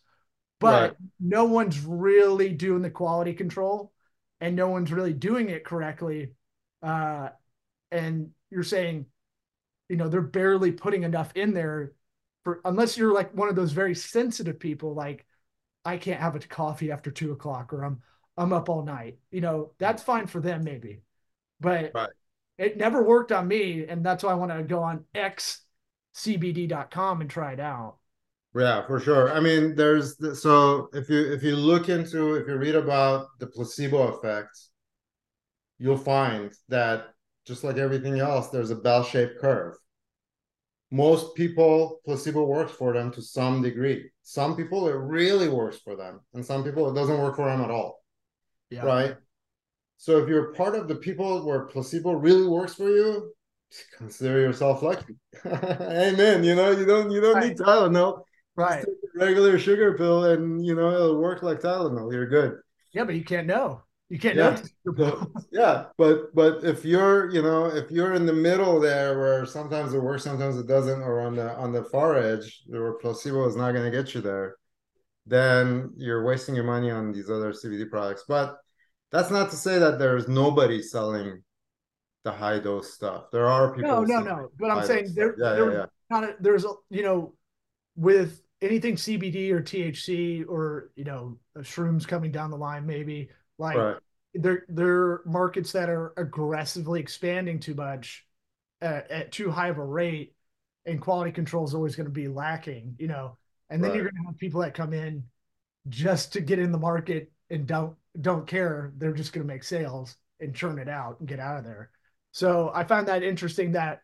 But 0.60 0.92
Right. 0.92 0.96
no 1.20 1.44
one's 1.46 1.80
really 1.84 2.50
doing 2.50 2.82
the 2.82 2.90
quality 2.90 3.34
control 3.34 3.92
and 4.40 4.56
no 4.56 4.68
one's 4.68 4.92
really 4.92 5.12
doing 5.14 5.50
it 5.50 5.64
correctly 5.64 6.32
uh 6.82 7.30
and 7.92 8.30
you're 8.50 8.62
saying 8.64 9.06
you 9.88 9.96
know 9.96 10.08
they're 10.08 10.20
barely 10.22 10.72
putting 10.72 11.02
enough 11.02 11.32
in 11.34 11.54
there 11.54 11.92
for 12.44 12.61
unless 12.64 12.96
you're 12.96 13.12
like 13.12 13.33
one 13.35 13.48
of 13.48 13.57
those 13.57 13.72
very 13.72 13.94
sensitive 13.94 14.59
people 14.59 14.94
like 14.94 15.24
i 15.85 15.96
can't 15.96 16.20
have 16.20 16.35
a 16.37 16.40
coffee 16.40 16.90
after 16.92 17.11
two 17.11 17.33
o'clock 17.33 17.72
or 17.72 17.85
i'm 17.85 18.00
i'm 18.37 18.52
up 18.52 18.68
all 18.68 18.85
night 18.85 19.18
you 19.30 19.40
know 19.40 19.72
that's 19.78 20.02
fine 20.02 20.26
for 20.26 20.40
them 20.40 20.62
maybe 20.64 21.00
but 21.61 21.94
Right. 21.94 22.11
it 22.59 22.76
never 22.76 23.02
worked 23.04 23.33
on 23.33 23.46
me 23.48 23.87
and 23.87 24.04
that's 24.04 24.22
why 24.24 24.33
i 24.33 24.35
want 24.35 24.50
to 24.52 24.62
go 24.64 24.83
on 24.83 25.04
xcbd.com 25.14 27.20
and 27.20 27.30
try 27.30 27.52
it 27.52 27.61
out 27.61 27.96
Yeah, 28.54 28.87
for 28.87 28.98
sure. 29.00 29.30
I 29.33 29.40
mean, 29.40 29.74
there's 29.74 30.16
the, 30.16 30.35
so 30.37 30.88
if 30.94 31.09
you 31.11 31.30
if 31.33 31.42
you 31.42 31.57
look 31.57 31.88
into 31.90 32.37
if 32.37 32.46
you 32.48 32.57
read 32.57 32.74
about 32.76 33.26
the 33.40 33.46
placebo 33.48 34.09
effect, 34.14 34.57
you'll 35.78 35.96
find 35.96 36.52
that 36.68 37.14
just 37.46 37.64
like 37.64 37.76
everything 37.76 38.18
else, 38.20 38.48
there's 38.48 38.70
a 38.70 38.76
bell-shaped 38.76 39.38
curve. 39.40 39.74
Most 40.94 41.35
people, 41.35 42.00
placebo 42.04 42.44
works 42.44 42.72
for 42.72 42.92
them 42.92 43.11
to 43.12 43.20
some 43.37 43.62
degree. 43.62 44.11
Some 44.22 44.57
people, 44.57 44.88
it 44.88 44.94
really 45.18 45.48
works 45.48 45.78
for 45.85 45.96
them, 45.96 46.20
and 46.35 46.44
some 46.44 46.62
people, 46.62 46.88
it 46.90 46.94
doesn't 46.94 47.20
work 47.24 47.37
for 47.37 47.46
them 47.50 47.61
at 47.66 47.70
all. 47.70 47.90
yeah 48.70 48.85
Right. 48.85 49.16
So 49.96 50.18
if 50.18 50.28
you're 50.28 50.52
part 50.54 50.74
of 50.74 50.87
the 50.88 50.96
people 50.96 51.44
where 51.46 51.66
placebo 51.72 52.12
really 52.12 52.46
works 52.46 52.74
for 52.74 52.88
you, 52.88 53.33
consider 53.98 54.38
yourself 54.46 54.83
lucky. 54.83 55.14
Amen. 55.46 56.44
You 56.44 56.54
know, 56.54 56.70
you 56.70 56.85
don't 56.92 57.11
you 57.11 57.20
don't 57.20 57.40
need 57.40 57.57
Tylenol. 57.59 58.22
right 58.57 58.85
Just 58.85 59.00
take 59.02 59.14
a 59.22 59.24
regular 59.26 59.59
sugar 59.59 59.96
pill 59.96 60.24
and 60.33 60.64
you 60.64 60.74
know 60.74 60.90
it'll 60.96 61.20
work 61.20 61.42
like 61.42 61.61
Tylenol. 61.61 62.12
You're 62.12 62.28
good. 62.28 62.52
yeah 62.92 63.04
but 63.04 63.14
you 63.14 63.24
can't 63.24 63.46
know 63.46 63.83
you 64.14 64.20
can't 64.20 64.37
Yeah. 64.37 64.62
Yeah, 65.50 65.87
but 65.98 66.33
but 66.37 66.62
if 66.62 66.85
you're 66.85 67.31
you 67.33 67.42
know 67.42 67.66
if 67.66 67.90
you're 67.90 68.14
in 68.14 68.27
the 68.27 68.33
middle 68.33 68.79
there 68.79 69.18
where 69.18 69.44
sometimes 69.44 69.92
it 69.92 69.98
works, 69.98 70.22
sometimes 70.22 70.57
it 70.57 70.68
doesn't, 70.68 71.03
or 71.03 71.20
on 71.20 71.35
the 71.35 71.53
on 71.57 71.72
the 71.72 71.83
far 71.83 72.16
edge 72.16 72.62
where 72.68 72.92
placebo 72.92 73.44
is 73.48 73.57
not 73.57 73.72
going 73.72 73.90
to 73.90 73.90
get 73.90 74.14
you 74.14 74.20
there, 74.20 74.55
then 75.27 75.90
you're 75.96 76.24
wasting 76.24 76.55
your 76.55 76.62
money 76.62 76.92
on 76.92 77.11
these 77.11 77.29
other 77.29 77.53
CBD 77.53 77.90
products. 77.90 78.22
But 78.29 78.57
that's 79.11 79.33
not 79.33 79.50
to 79.50 79.57
say 79.57 79.81
that 79.81 79.98
there's 79.98 80.29
nobody 80.29 80.81
selling 80.81 81.42
the 82.22 82.31
high 82.31 82.61
dose 82.61 82.94
stuff. 82.94 83.33
There 83.33 83.48
are 83.48 83.74
people. 83.74 83.90
no 83.90 84.03
no 84.05 84.20
no 84.20 84.48
but 84.61 84.70
i'm 84.70 84.87
saying 84.87 85.09
there. 85.16 85.35
Yeah, 85.37 85.55
there 85.55 85.72
yeah, 85.72 85.79
yeah. 85.79 85.87
kind 86.12 86.24
of 86.24 86.37
there's 86.38 86.64
a 86.64 86.72
you 86.88 87.03
know 87.03 87.35
with 87.96 88.42
anything 88.62 88.94
cbd 88.96 89.50
or 89.50 89.61
thc 89.61 90.48
or 90.48 90.90
you 90.96 91.05
know 91.05 91.37
shrooms 91.59 92.09
coming 92.09 92.33
down 92.33 92.50
the 92.50 92.57
line 92.57 92.87
maybe 92.87 93.29
like 93.59 93.77
Right. 93.77 93.96
They're 94.35 94.64
they're 94.68 95.20
markets 95.25 95.73
that 95.73 95.88
are 95.90 96.12
aggressively 96.16 97.01
expanding 97.01 97.61
too 97.61 97.75
much 97.75 98.27
at, 98.81 99.11
at 99.11 99.33
too 99.33 99.51
high 99.51 99.68
of 99.68 99.79
a 99.79 99.85
rate 99.85 100.35
and 100.87 101.01
quality 101.01 101.33
control 101.33 101.64
is 101.64 101.75
always 101.75 101.97
going 101.97 102.07
to 102.07 102.12
be 102.12 102.29
lacking 102.29 102.97
you 102.99 103.09
know? 103.09 103.38
And 103.70 103.83
then 103.83 103.92
Right. 103.92 103.94
you're 103.94 104.05
going 104.05 104.14
to 104.23 104.27
have 104.29 104.38
people 104.38 104.61
that 104.61 104.75
come 104.75 104.92
in 104.92 105.25
just 105.88 106.33
to 106.35 106.40
get 106.40 106.59
in 106.59 106.73
the 106.73 106.79
market 106.79 107.31
and 107.51 107.66
don't 107.66 107.97
don't 108.20 108.47
care. 108.47 108.92
They're 108.97 109.12
just 109.12 109.33
going 109.33 109.47
to 109.47 109.53
make 109.53 109.64
sales 109.64 110.16
and 110.40 110.55
churn 110.55 110.79
it 110.79 110.88
out 110.88 111.18
and 111.20 111.29
get 111.29 111.40
out 111.40 111.59
of 111.59 111.64
there. 111.64 111.90
So 112.33 112.70
i 112.75 112.85
found 112.85 113.09
that 113.09 113.23
interesting 113.23 113.73
that 113.73 114.01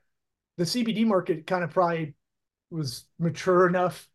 the 0.57 0.65
cbd 0.65 1.07
market 1.07 1.47
kind 1.47 1.65
of 1.65 1.71
probably 1.71 2.15
was 2.71 3.05
mature 3.19 3.69
enough 3.69 4.09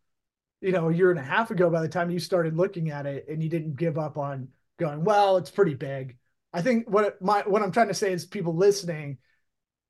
you 0.60 0.72
know 0.72 0.88
a 0.88 0.94
year 0.94 1.10
and 1.10 1.20
a 1.20 1.22
half 1.22 1.50
ago 1.50 1.70
by 1.70 1.82
the 1.82 1.88
time 1.88 2.10
you 2.10 2.18
started 2.18 2.56
looking 2.56 2.90
at 2.90 3.06
it 3.06 3.26
and 3.28 3.42
you 3.42 3.48
didn't 3.48 3.76
give 3.76 3.98
up 3.98 4.16
on 4.18 4.48
going 4.78 5.04
well 5.04 5.36
it's 5.36 5.50
pretty 5.50 5.74
big. 5.74 6.16
I 6.52 6.62
think 6.62 6.88
what 6.88 7.20
my 7.20 7.42
what 7.42 7.62
i'm 7.62 7.72
trying 7.72 7.88
to 7.88 7.94
say 7.94 8.12
is 8.12 8.24
people 8.24 8.56
listening 8.56 9.18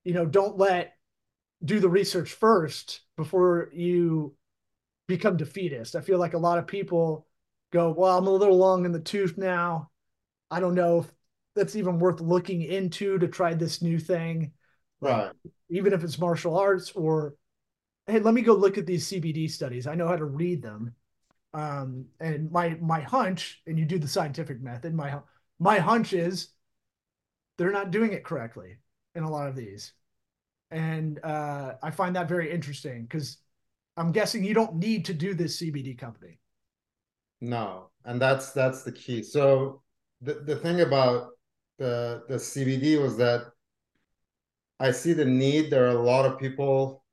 you 0.03 0.13
know 0.13 0.25
don't 0.25 0.57
let 0.57 0.93
do 1.63 1.79
the 1.79 1.89
research 1.89 2.33
first 2.33 3.01
before 3.15 3.69
you 3.73 4.35
become 5.07 5.37
defeatist. 5.37 5.95
I 5.95 6.01
feel 6.01 6.19
like 6.19 6.33
a 6.33 6.37
lot 6.39 6.59
of 6.59 6.67
people 6.67 7.25
go 7.71 7.91
well 7.91 8.17
i'm 8.17 8.27
a 8.27 8.31
little 8.31 8.57
long 8.57 8.85
in 8.85 8.91
the 8.91 8.99
tooth 8.99 9.37
now. 9.37 9.89
I 10.49 10.59
don't 10.59 10.75
know 10.75 10.99
if 10.99 11.05
that's 11.55 11.75
even 11.75 11.99
worth 11.99 12.21
looking 12.21 12.61
into 12.61 13.17
to 13.17 13.27
try 13.27 13.53
this 13.53 13.81
new 13.81 13.99
thing. 13.99 14.51
Right. 14.99 15.31
even 15.69 15.93
if 15.93 16.03
it's 16.03 16.17
martial 16.17 16.57
arts 16.57 16.91
or 16.91 17.35
hey 18.07 18.19
let 18.19 18.33
me 18.33 18.41
go 18.41 18.53
look 18.53 18.77
at 18.77 18.85
these 18.85 19.07
cbd 19.07 19.49
studies. 19.49 19.87
I 19.87 19.95
know 19.95 20.07
how 20.07 20.15
to 20.15 20.25
read 20.25 20.61
them 20.61 20.95
um, 21.57 22.05
and 22.19 22.51
my 22.51 22.77
my 22.81 23.01
hunch 23.01 23.61
and 23.67 23.79
you 23.79 23.85
do 23.85 23.99
the 23.99 24.07
scientific 24.07 24.61
method 24.61 24.93
my 24.93 25.19
my 25.59 25.79
hunch 25.79 26.13
is 26.13 26.49
they're 27.57 27.71
not 27.71 27.91
doing 27.91 28.13
it 28.13 28.23
correctly 28.23 28.77
in 29.15 29.23
a 29.23 29.29
lot 29.29 29.47
of 29.47 29.55
these 29.55 29.93
and 30.71 31.23
uh, 31.23 31.73
I 31.81 31.91
find 31.91 32.15
that 32.15 32.27
very 32.27 32.51
interesting 32.51 33.03
because 33.03 33.37
I'm 33.95 34.11
guessing 34.11 34.43
you 34.43 34.53
don't 34.53 34.75
need 34.75 35.05
to 35.05 35.13
do 35.13 35.33
this 35.33 35.61
CBD 35.61 35.97
company. 35.97 36.39
No, 37.39 37.89
and 38.05 38.21
that's 38.21 38.51
that's 38.51 38.83
the 38.83 38.91
key. 38.91 39.23
So 39.23 39.81
the 40.21 40.35
the 40.45 40.55
thing 40.55 40.81
about 40.81 41.29
the 41.77 42.23
the 42.27 42.35
CBD 42.35 43.01
was 43.01 43.17
that 43.17 43.45
I 44.79 44.91
see 44.91 45.13
the 45.13 45.25
need. 45.25 45.69
There 45.69 45.85
are 45.85 45.97
a 45.97 46.03
lot 46.03 46.25
of 46.25 46.39
people 46.39 47.03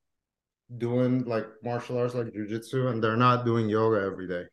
doing 0.79 1.25
like 1.25 1.47
martial 1.63 1.99
arts 1.99 2.15
like 2.15 2.27
jujitsu 2.29 2.91
and 2.91 3.03
they're 3.03 3.17
not 3.17 3.45
doing 3.45 3.69
yoga 3.69 4.05
every 4.05 4.27
day. 4.27 4.45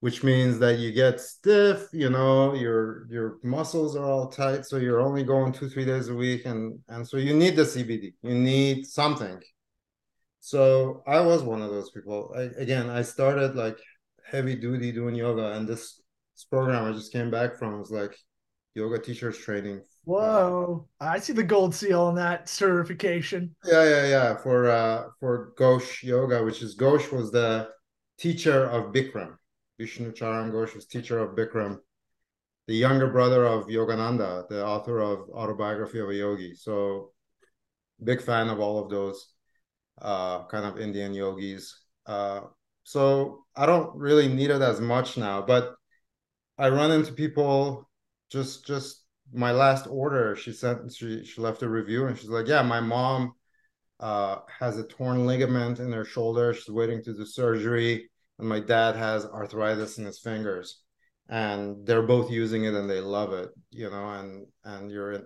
Which 0.00 0.22
means 0.22 0.60
that 0.60 0.78
you 0.78 0.92
get 0.92 1.20
stiff 1.20 1.88
you 1.92 2.08
know 2.08 2.54
your 2.54 3.06
your 3.10 3.38
muscles 3.42 3.96
are 3.96 4.04
all 4.04 4.28
tight 4.28 4.64
so 4.64 4.76
you're 4.76 5.00
only 5.00 5.24
going 5.24 5.52
two 5.52 5.68
three 5.68 5.84
days 5.84 6.08
a 6.08 6.14
week 6.14 6.46
and 6.46 6.78
and 6.88 7.06
so 7.06 7.16
you 7.16 7.34
need 7.34 7.56
the 7.56 7.62
cbd 7.62 8.14
you 8.22 8.34
need 8.34 8.86
something. 8.86 9.40
So 10.40 11.02
i 11.06 11.20
was 11.20 11.42
one 11.42 11.62
of 11.62 11.70
those 11.70 11.90
people. 11.90 12.32
I, 12.36 12.42
again 12.62 12.88
i 12.90 13.02
started 13.02 13.56
like 13.56 13.78
heavy 14.24 14.54
duty 14.54 14.92
doing 14.92 15.14
yoga 15.14 15.52
and 15.52 15.66
this, 15.66 16.00
this 16.34 16.44
program 16.44 16.84
i 16.84 16.92
just 16.92 17.12
came 17.12 17.30
back 17.30 17.56
from 17.56 17.78
was 17.78 17.90
like 17.90 18.14
yoga 18.74 18.98
teachers 18.98 19.38
training 19.38 19.80
Whoa! 20.08 20.88
I 20.98 21.18
see 21.18 21.34
the 21.34 21.42
gold 21.42 21.74
seal 21.74 22.00
on 22.00 22.14
that 22.14 22.48
certification. 22.48 23.54
Yeah, 23.62 23.84
yeah, 23.84 24.06
yeah. 24.06 24.36
For 24.38 24.70
uh, 24.70 25.08
for 25.20 25.52
Ghosh 25.58 26.02
Yoga, 26.02 26.42
which 26.42 26.62
is 26.62 26.78
Ghosh 26.78 27.12
was 27.12 27.30
the 27.30 27.68
teacher 28.16 28.64
of 28.70 28.94
Bikram. 28.94 29.36
Vishnu 29.78 30.12
Charan 30.12 30.50
Ghosh 30.50 30.74
was 30.74 30.86
teacher 30.86 31.18
of 31.18 31.36
Bikram, 31.36 31.80
the 32.66 32.74
younger 32.74 33.08
brother 33.08 33.44
of 33.44 33.66
Yogananda, 33.66 34.48
the 34.48 34.64
author 34.64 34.98
of 35.00 35.28
Autobiography 35.28 35.98
of 36.00 36.08
a 36.08 36.14
Yogi. 36.14 36.54
So, 36.54 37.12
big 38.02 38.22
fan 38.22 38.48
of 38.48 38.60
all 38.60 38.82
of 38.82 38.88
those 38.88 39.34
uh, 40.00 40.46
kind 40.46 40.64
of 40.64 40.80
Indian 40.80 41.12
yogis. 41.12 41.82
Uh, 42.06 42.40
so 42.82 43.44
I 43.54 43.66
don't 43.66 43.94
really 43.94 44.28
need 44.28 44.48
it 44.48 44.62
as 44.62 44.80
much 44.80 45.18
now, 45.18 45.42
but 45.42 45.74
I 46.56 46.70
run 46.70 46.92
into 46.92 47.12
people 47.12 47.90
just 48.30 48.66
just 48.66 49.04
my 49.32 49.52
last 49.52 49.86
order, 49.86 50.36
she 50.36 50.52
sent 50.52 50.92
she 50.92 51.24
she 51.24 51.40
left 51.40 51.62
a 51.62 51.68
review 51.68 52.06
and 52.06 52.18
she's 52.18 52.30
like, 52.30 52.46
yeah, 52.46 52.62
my 52.62 52.80
mom 52.80 53.32
uh, 54.00 54.38
has 54.58 54.78
a 54.78 54.84
torn 54.84 55.26
ligament 55.26 55.80
in 55.80 55.92
her 55.92 56.04
shoulder. 56.04 56.54
She's 56.54 56.68
waiting 56.68 57.02
to 57.04 57.14
do 57.14 57.24
surgery, 57.24 58.10
and 58.38 58.48
my 58.48 58.60
dad 58.60 58.96
has 58.96 59.26
arthritis 59.26 59.98
in 59.98 60.04
his 60.04 60.18
fingers, 60.18 60.80
and 61.28 61.86
they're 61.86 62.02
both 62.02 62.30
using 62.30 62.64
it 62.64 62.74
and 62.74 62.88
they 62.88 63.00
love 63.00 63.32
it, 63.32 63.50
you 63.70 63.90
know, 63.90 64.08
and 64.10 64.46
and 64.64 64.90
you're 64.90 65.22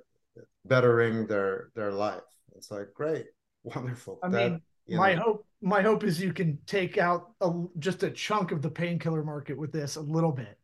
bettering 0.64 1.26
their 1.26 1.70
their 1.74 1.92
life. 1.92 2.22
It's 2.56 2.70
like 2.70 2.92
great, 2.94 3.26
wonderful. 3.62 4.18
I 4.22 4.28
that, 4.28 4.50
mean, 4.50 4.62
my 4.98 5.14
know. 5.14 5.22
hope 5.22 5.46
my 5.60 5.82
hope 5.82 6.02
is 6.02 6.20
you 6.20 6.32
can 6.32 6.58
take 6.66 6.98
out 6.98 7.32
a, 7.40 7.52
just 7.78 8.02
a 8.02 8.10
chunk 8.10 8.50
of 8.50 8.62
the 8.62 8.70
painkiller 8.70 9.22
market 9.22 9.56
with 9.56 9.72
this 9.72 9.96
a 9.96 10.00
little 10.00 10.32
bit, 10.32 10.58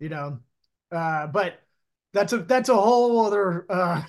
you 0.00 0.08
know, 0.08 0.38
uh, 0.90 1.26
but 1.28 1.60
that's 2.12 2.32
a 2.32 2.38
that's 2.38 2.68
a 2.68 2.74
whole 2.74 3.24
other 3.24 3.66
uh, 3.70 4.02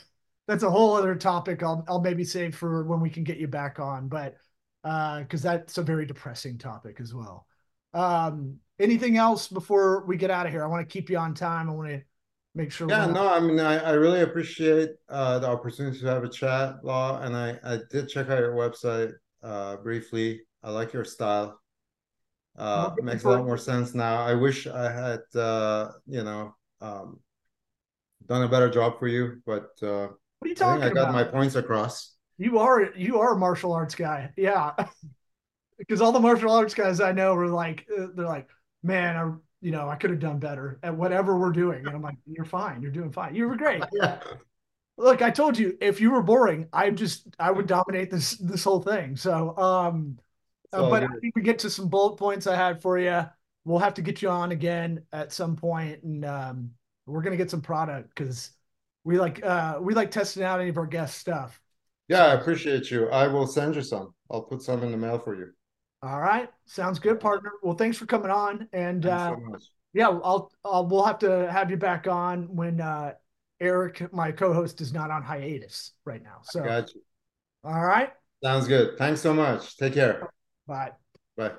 that's 0.47 0.63
a 0.63 0.69
whole 0.69 0.95
other 0.95 1.15
topic. 1.15 1.63
I'll 1.63 1.83
I'll 1.87 2.01
maybe 2.01 2.23
save 2.23 2.55
for 2.55 2.83
when 2.85 2.99
we 2.99 3.09
can 3.09 3.23
get 3.23 3.37
you 3.37 3.47
back 3.47 3.79
on, 3.79 4.07
but 4.07 4.35
because 4.83 5.45
uh, 5.45 5.51
that's 5.51 5.77
a 5.77 5.83
very 5.83 6.05
depressing 6.05 6.57
topic 6.57 6.99
as 6.99 7.13
well. 7.13 7.47
Um, 7.93 8.57
anything 8.79 9.17
else 9.17 9.47
before 9.47 10.05
we 10.05 10.17
get 10.17 10.31
out 10.31 10.45
of 10.45 10.51
here? 10.51 10.63
I 10.63 10.67
want 10.67 10.87
to 10.87 10.91
keep 10.91 11.09
you 11.09 11.17
on 11.17 11.33
time. 11.33 11.69
I 11.69 11.73
want 11.73 11.89
to 11.89 12.01
make 12.55 12.71
sure. 12.71 12.89
Yeah, 12.89 13.05
no, 13.05 13.31
I 13.31 13.39
mean, 13.39 13.59
I, 13.59 13.77
I 13.77 13.91
really 13.91 14.21
appreciate 14.21 14.91
uh, 15.09 15.39
the 15.39 15.47
opportunity 15.47 15.99
to 15.99 16.07
have 16.07 16.23
a 16.23 16.29
chat, 16.29 16.83
Law, 16.83 17.21
and 17.21 17.35
I 17.35 17.57
I 17.63 17.79
did 17.89 18.09
check 18.09 18.29
out 18.29 18.39
your 18.39 18.55
website 18.55 19.13
uh, 19.41 19.77
briefly. 19.77 20.41
I 20.63 20.71
like 20.71 20.93
your 20.93 21.05
style. 21.05 21.59
Uh, 22.57 22.91
makes 23.01 23.23
a 23.23 23.29
lot 23.29 23.45
more 23.45 23.57
sense 23.57 23.95
now. 23.95 24.23
I 24.23 24.35
wish 24.35 24.67
I 24.67 24.91
had, 24.91 25.21
uh, 25.39 25.91
you 26.05 26.23
know, 26.23 26.53
um, 26.81 27.19
done 28.27 28.43
a 28.43 28.47
better 28.47 28.69
job 28.69 28.99
for 28.99 29.07
you, 29.07 29.41
but 29.45 29.71
uh, 29.81 30.07
what 30.39 30.47
are 30.47 30.49
you 30.49 30.55
talking 30.55 30.83
I, 30.83 30.87
I 30.87 30.89
got 30.89 31.09
about? 31.09 31.13
my 31.13 31.23
points 31.23 31.55
across. 31.55 32.13
You 32.37 32.59
are 32.59 32.93
you 32.95 33.19
are 33.19 33.33
a 33.33 33.37
martial 33.37 33.73
arts 33.73 33.95
guy, 33.95 34.31
yeah. 34.35 34.71
because 35.77 36.01
all 36.01 36.11
the 36.11 36.19
martial 36.19 36.51
arts 36.51 36.73
guys 36.73 36.99
I 36.99 37.11
know 37.11 37.35
are 37.35 37.47
like 37.47 37.85
uh, 37.97 38.07
they're 38.13 38.25
like, 38.25 38.49
man, 38.81 39.15
I 39.15 39.31
you 39.61 39.71
know 39.71 39.87
I 39.87 39.95
could 39.95 40.09
have 40.09 40.19
done 40.19 40.39
better 40.39 40.79
at 40.83 40.95
whatever 40.95 41.37
we're 41.37 41.51
doing, 41.51 41.85
and 41.85 41.95
I'm 41.95 42.01
like, 42.01 42.17
you're 42.25 42.45
fine, 42.45 42.81
you're 42.81 42.91
doing 42.91 43.11
fine, 43.11 43.35
you 43.35 43.47
were 43.47 43.55
great. 43.55 43.83
yeah. 43.93 44.19
Look, 44.97 45.21
I 45.21 45.31
told 45.31 45.57
you 45.57 45.77
if 45.81 46.01
you 46.01 46.11
were 46.11 46.21
boring, 46.21 46.67
I 46.71 46.89
just 46.91 47.27
I 47.39 47.51
would 47.51 47.67
dominate 47.67 48.11
this 48.11 48.37
this 48.37 48.63
whole 48.63 48.81
thing. 48.81 49.15
So, 49.15 49.57
um, 49.57 50.19
uh, 50.71 50.89
but 50.89 51.01
good. 51.01 51.11
I 51.11 51.19
think 51.19 51.35
we 51.35 51.41
get 51.41 51.59
to 51.59 51.69
some 51.69 51.87
bullet 51.87 52.17
points 52.17 52.47
I 52.47 52.55
had 52.55 52.81
for 52.81 52.99
you. 52.99 53.25
We'll 53.65 53.79
have 53.79 53.93
to 53.95 54.01
get 54.01 54.21
you 54.21 54.29
on 54.29 54.51
again 54.51 55.03
at 55.13 55.31
some 55.31 55.55
point, 55.55 56.03
and 56.03 56.25
um, 56.25 56.71
we're 57.05 57.21
gonna 57.21 57.37
get 57.37 57.51
some 57.51 57.61
product 57.61 58.09
because 58.15 58.51
we 59.03 59.19
like 59.19 59.43
uh 59.43 59.77
we 59.81 59.93
like 59.93 60.11
testing 60.11 60.43
out 60.43 60.59
any 60.59 60.69
of 60.69 60.77
our 60.77 60.85
guest 60.85 61.17
stuff. 61.17 61.59
Yeah, 62.07 62.25
I 62.25 62.33
appreciate 62.33 62.91
you. 62.91 63.09
I 63.09 63.27
will 63.27 63.47
send 63.47 63.75
you 63.75 63.81
some. 63.81 64.13
I'll 64.29 64.41
put 64.43 64.61
some 64.61 64.83
in 64.83 64.91
the 64.91 64.97
mail 64.97 65.19
for 65.19 65.35
you. 65.35 65.51
All 66.01 66.19
right, 66.19 66.49
sounds 66.65 66.99
good, 66.99 67.19
partner. 67.19 67.51
Well, 67.61 67.75
thanks 67.75 67.97
for 67.97 68.05
coming 68.05 68.29
on, 68.29 68.67
and 68.73 69.05
uh, 69.05 69.29
so 69.29 69.57
yeah, 69.93 70.09
I'll, 70.09 70.51
I'll 70.65 70.85
we'll 70.87 71.05
have 71.05 71.19
to 71.19 71.49
have 71.51 71.71
you 71.71 71.77
back 71.77 72.07
on 72.07 72.53
when 72.53 72.81
uh, 72.81 73.13
Eric, 73.61 74.11
my 74.11 74.31
co-host, 74.31 74.81
is 74.81 74.91
not 74.91 75.11
on 75.11 75.23
hiatus 75.23 75.93
right 76.03 76.21
now. 76.21 76.39
So, 76.43 76.61
all 77.63 77.85
right, 77.85 78.11
sounds 78.43 78.67
good. 78.67 78.97
Thanks 78.97 79.21
so 79.21 79.33
much. 79.33 79.77
Take 79.77 79.93
care. 79.93 80.29
Bye. 80.67 80.91
Bye. 81.37 81.53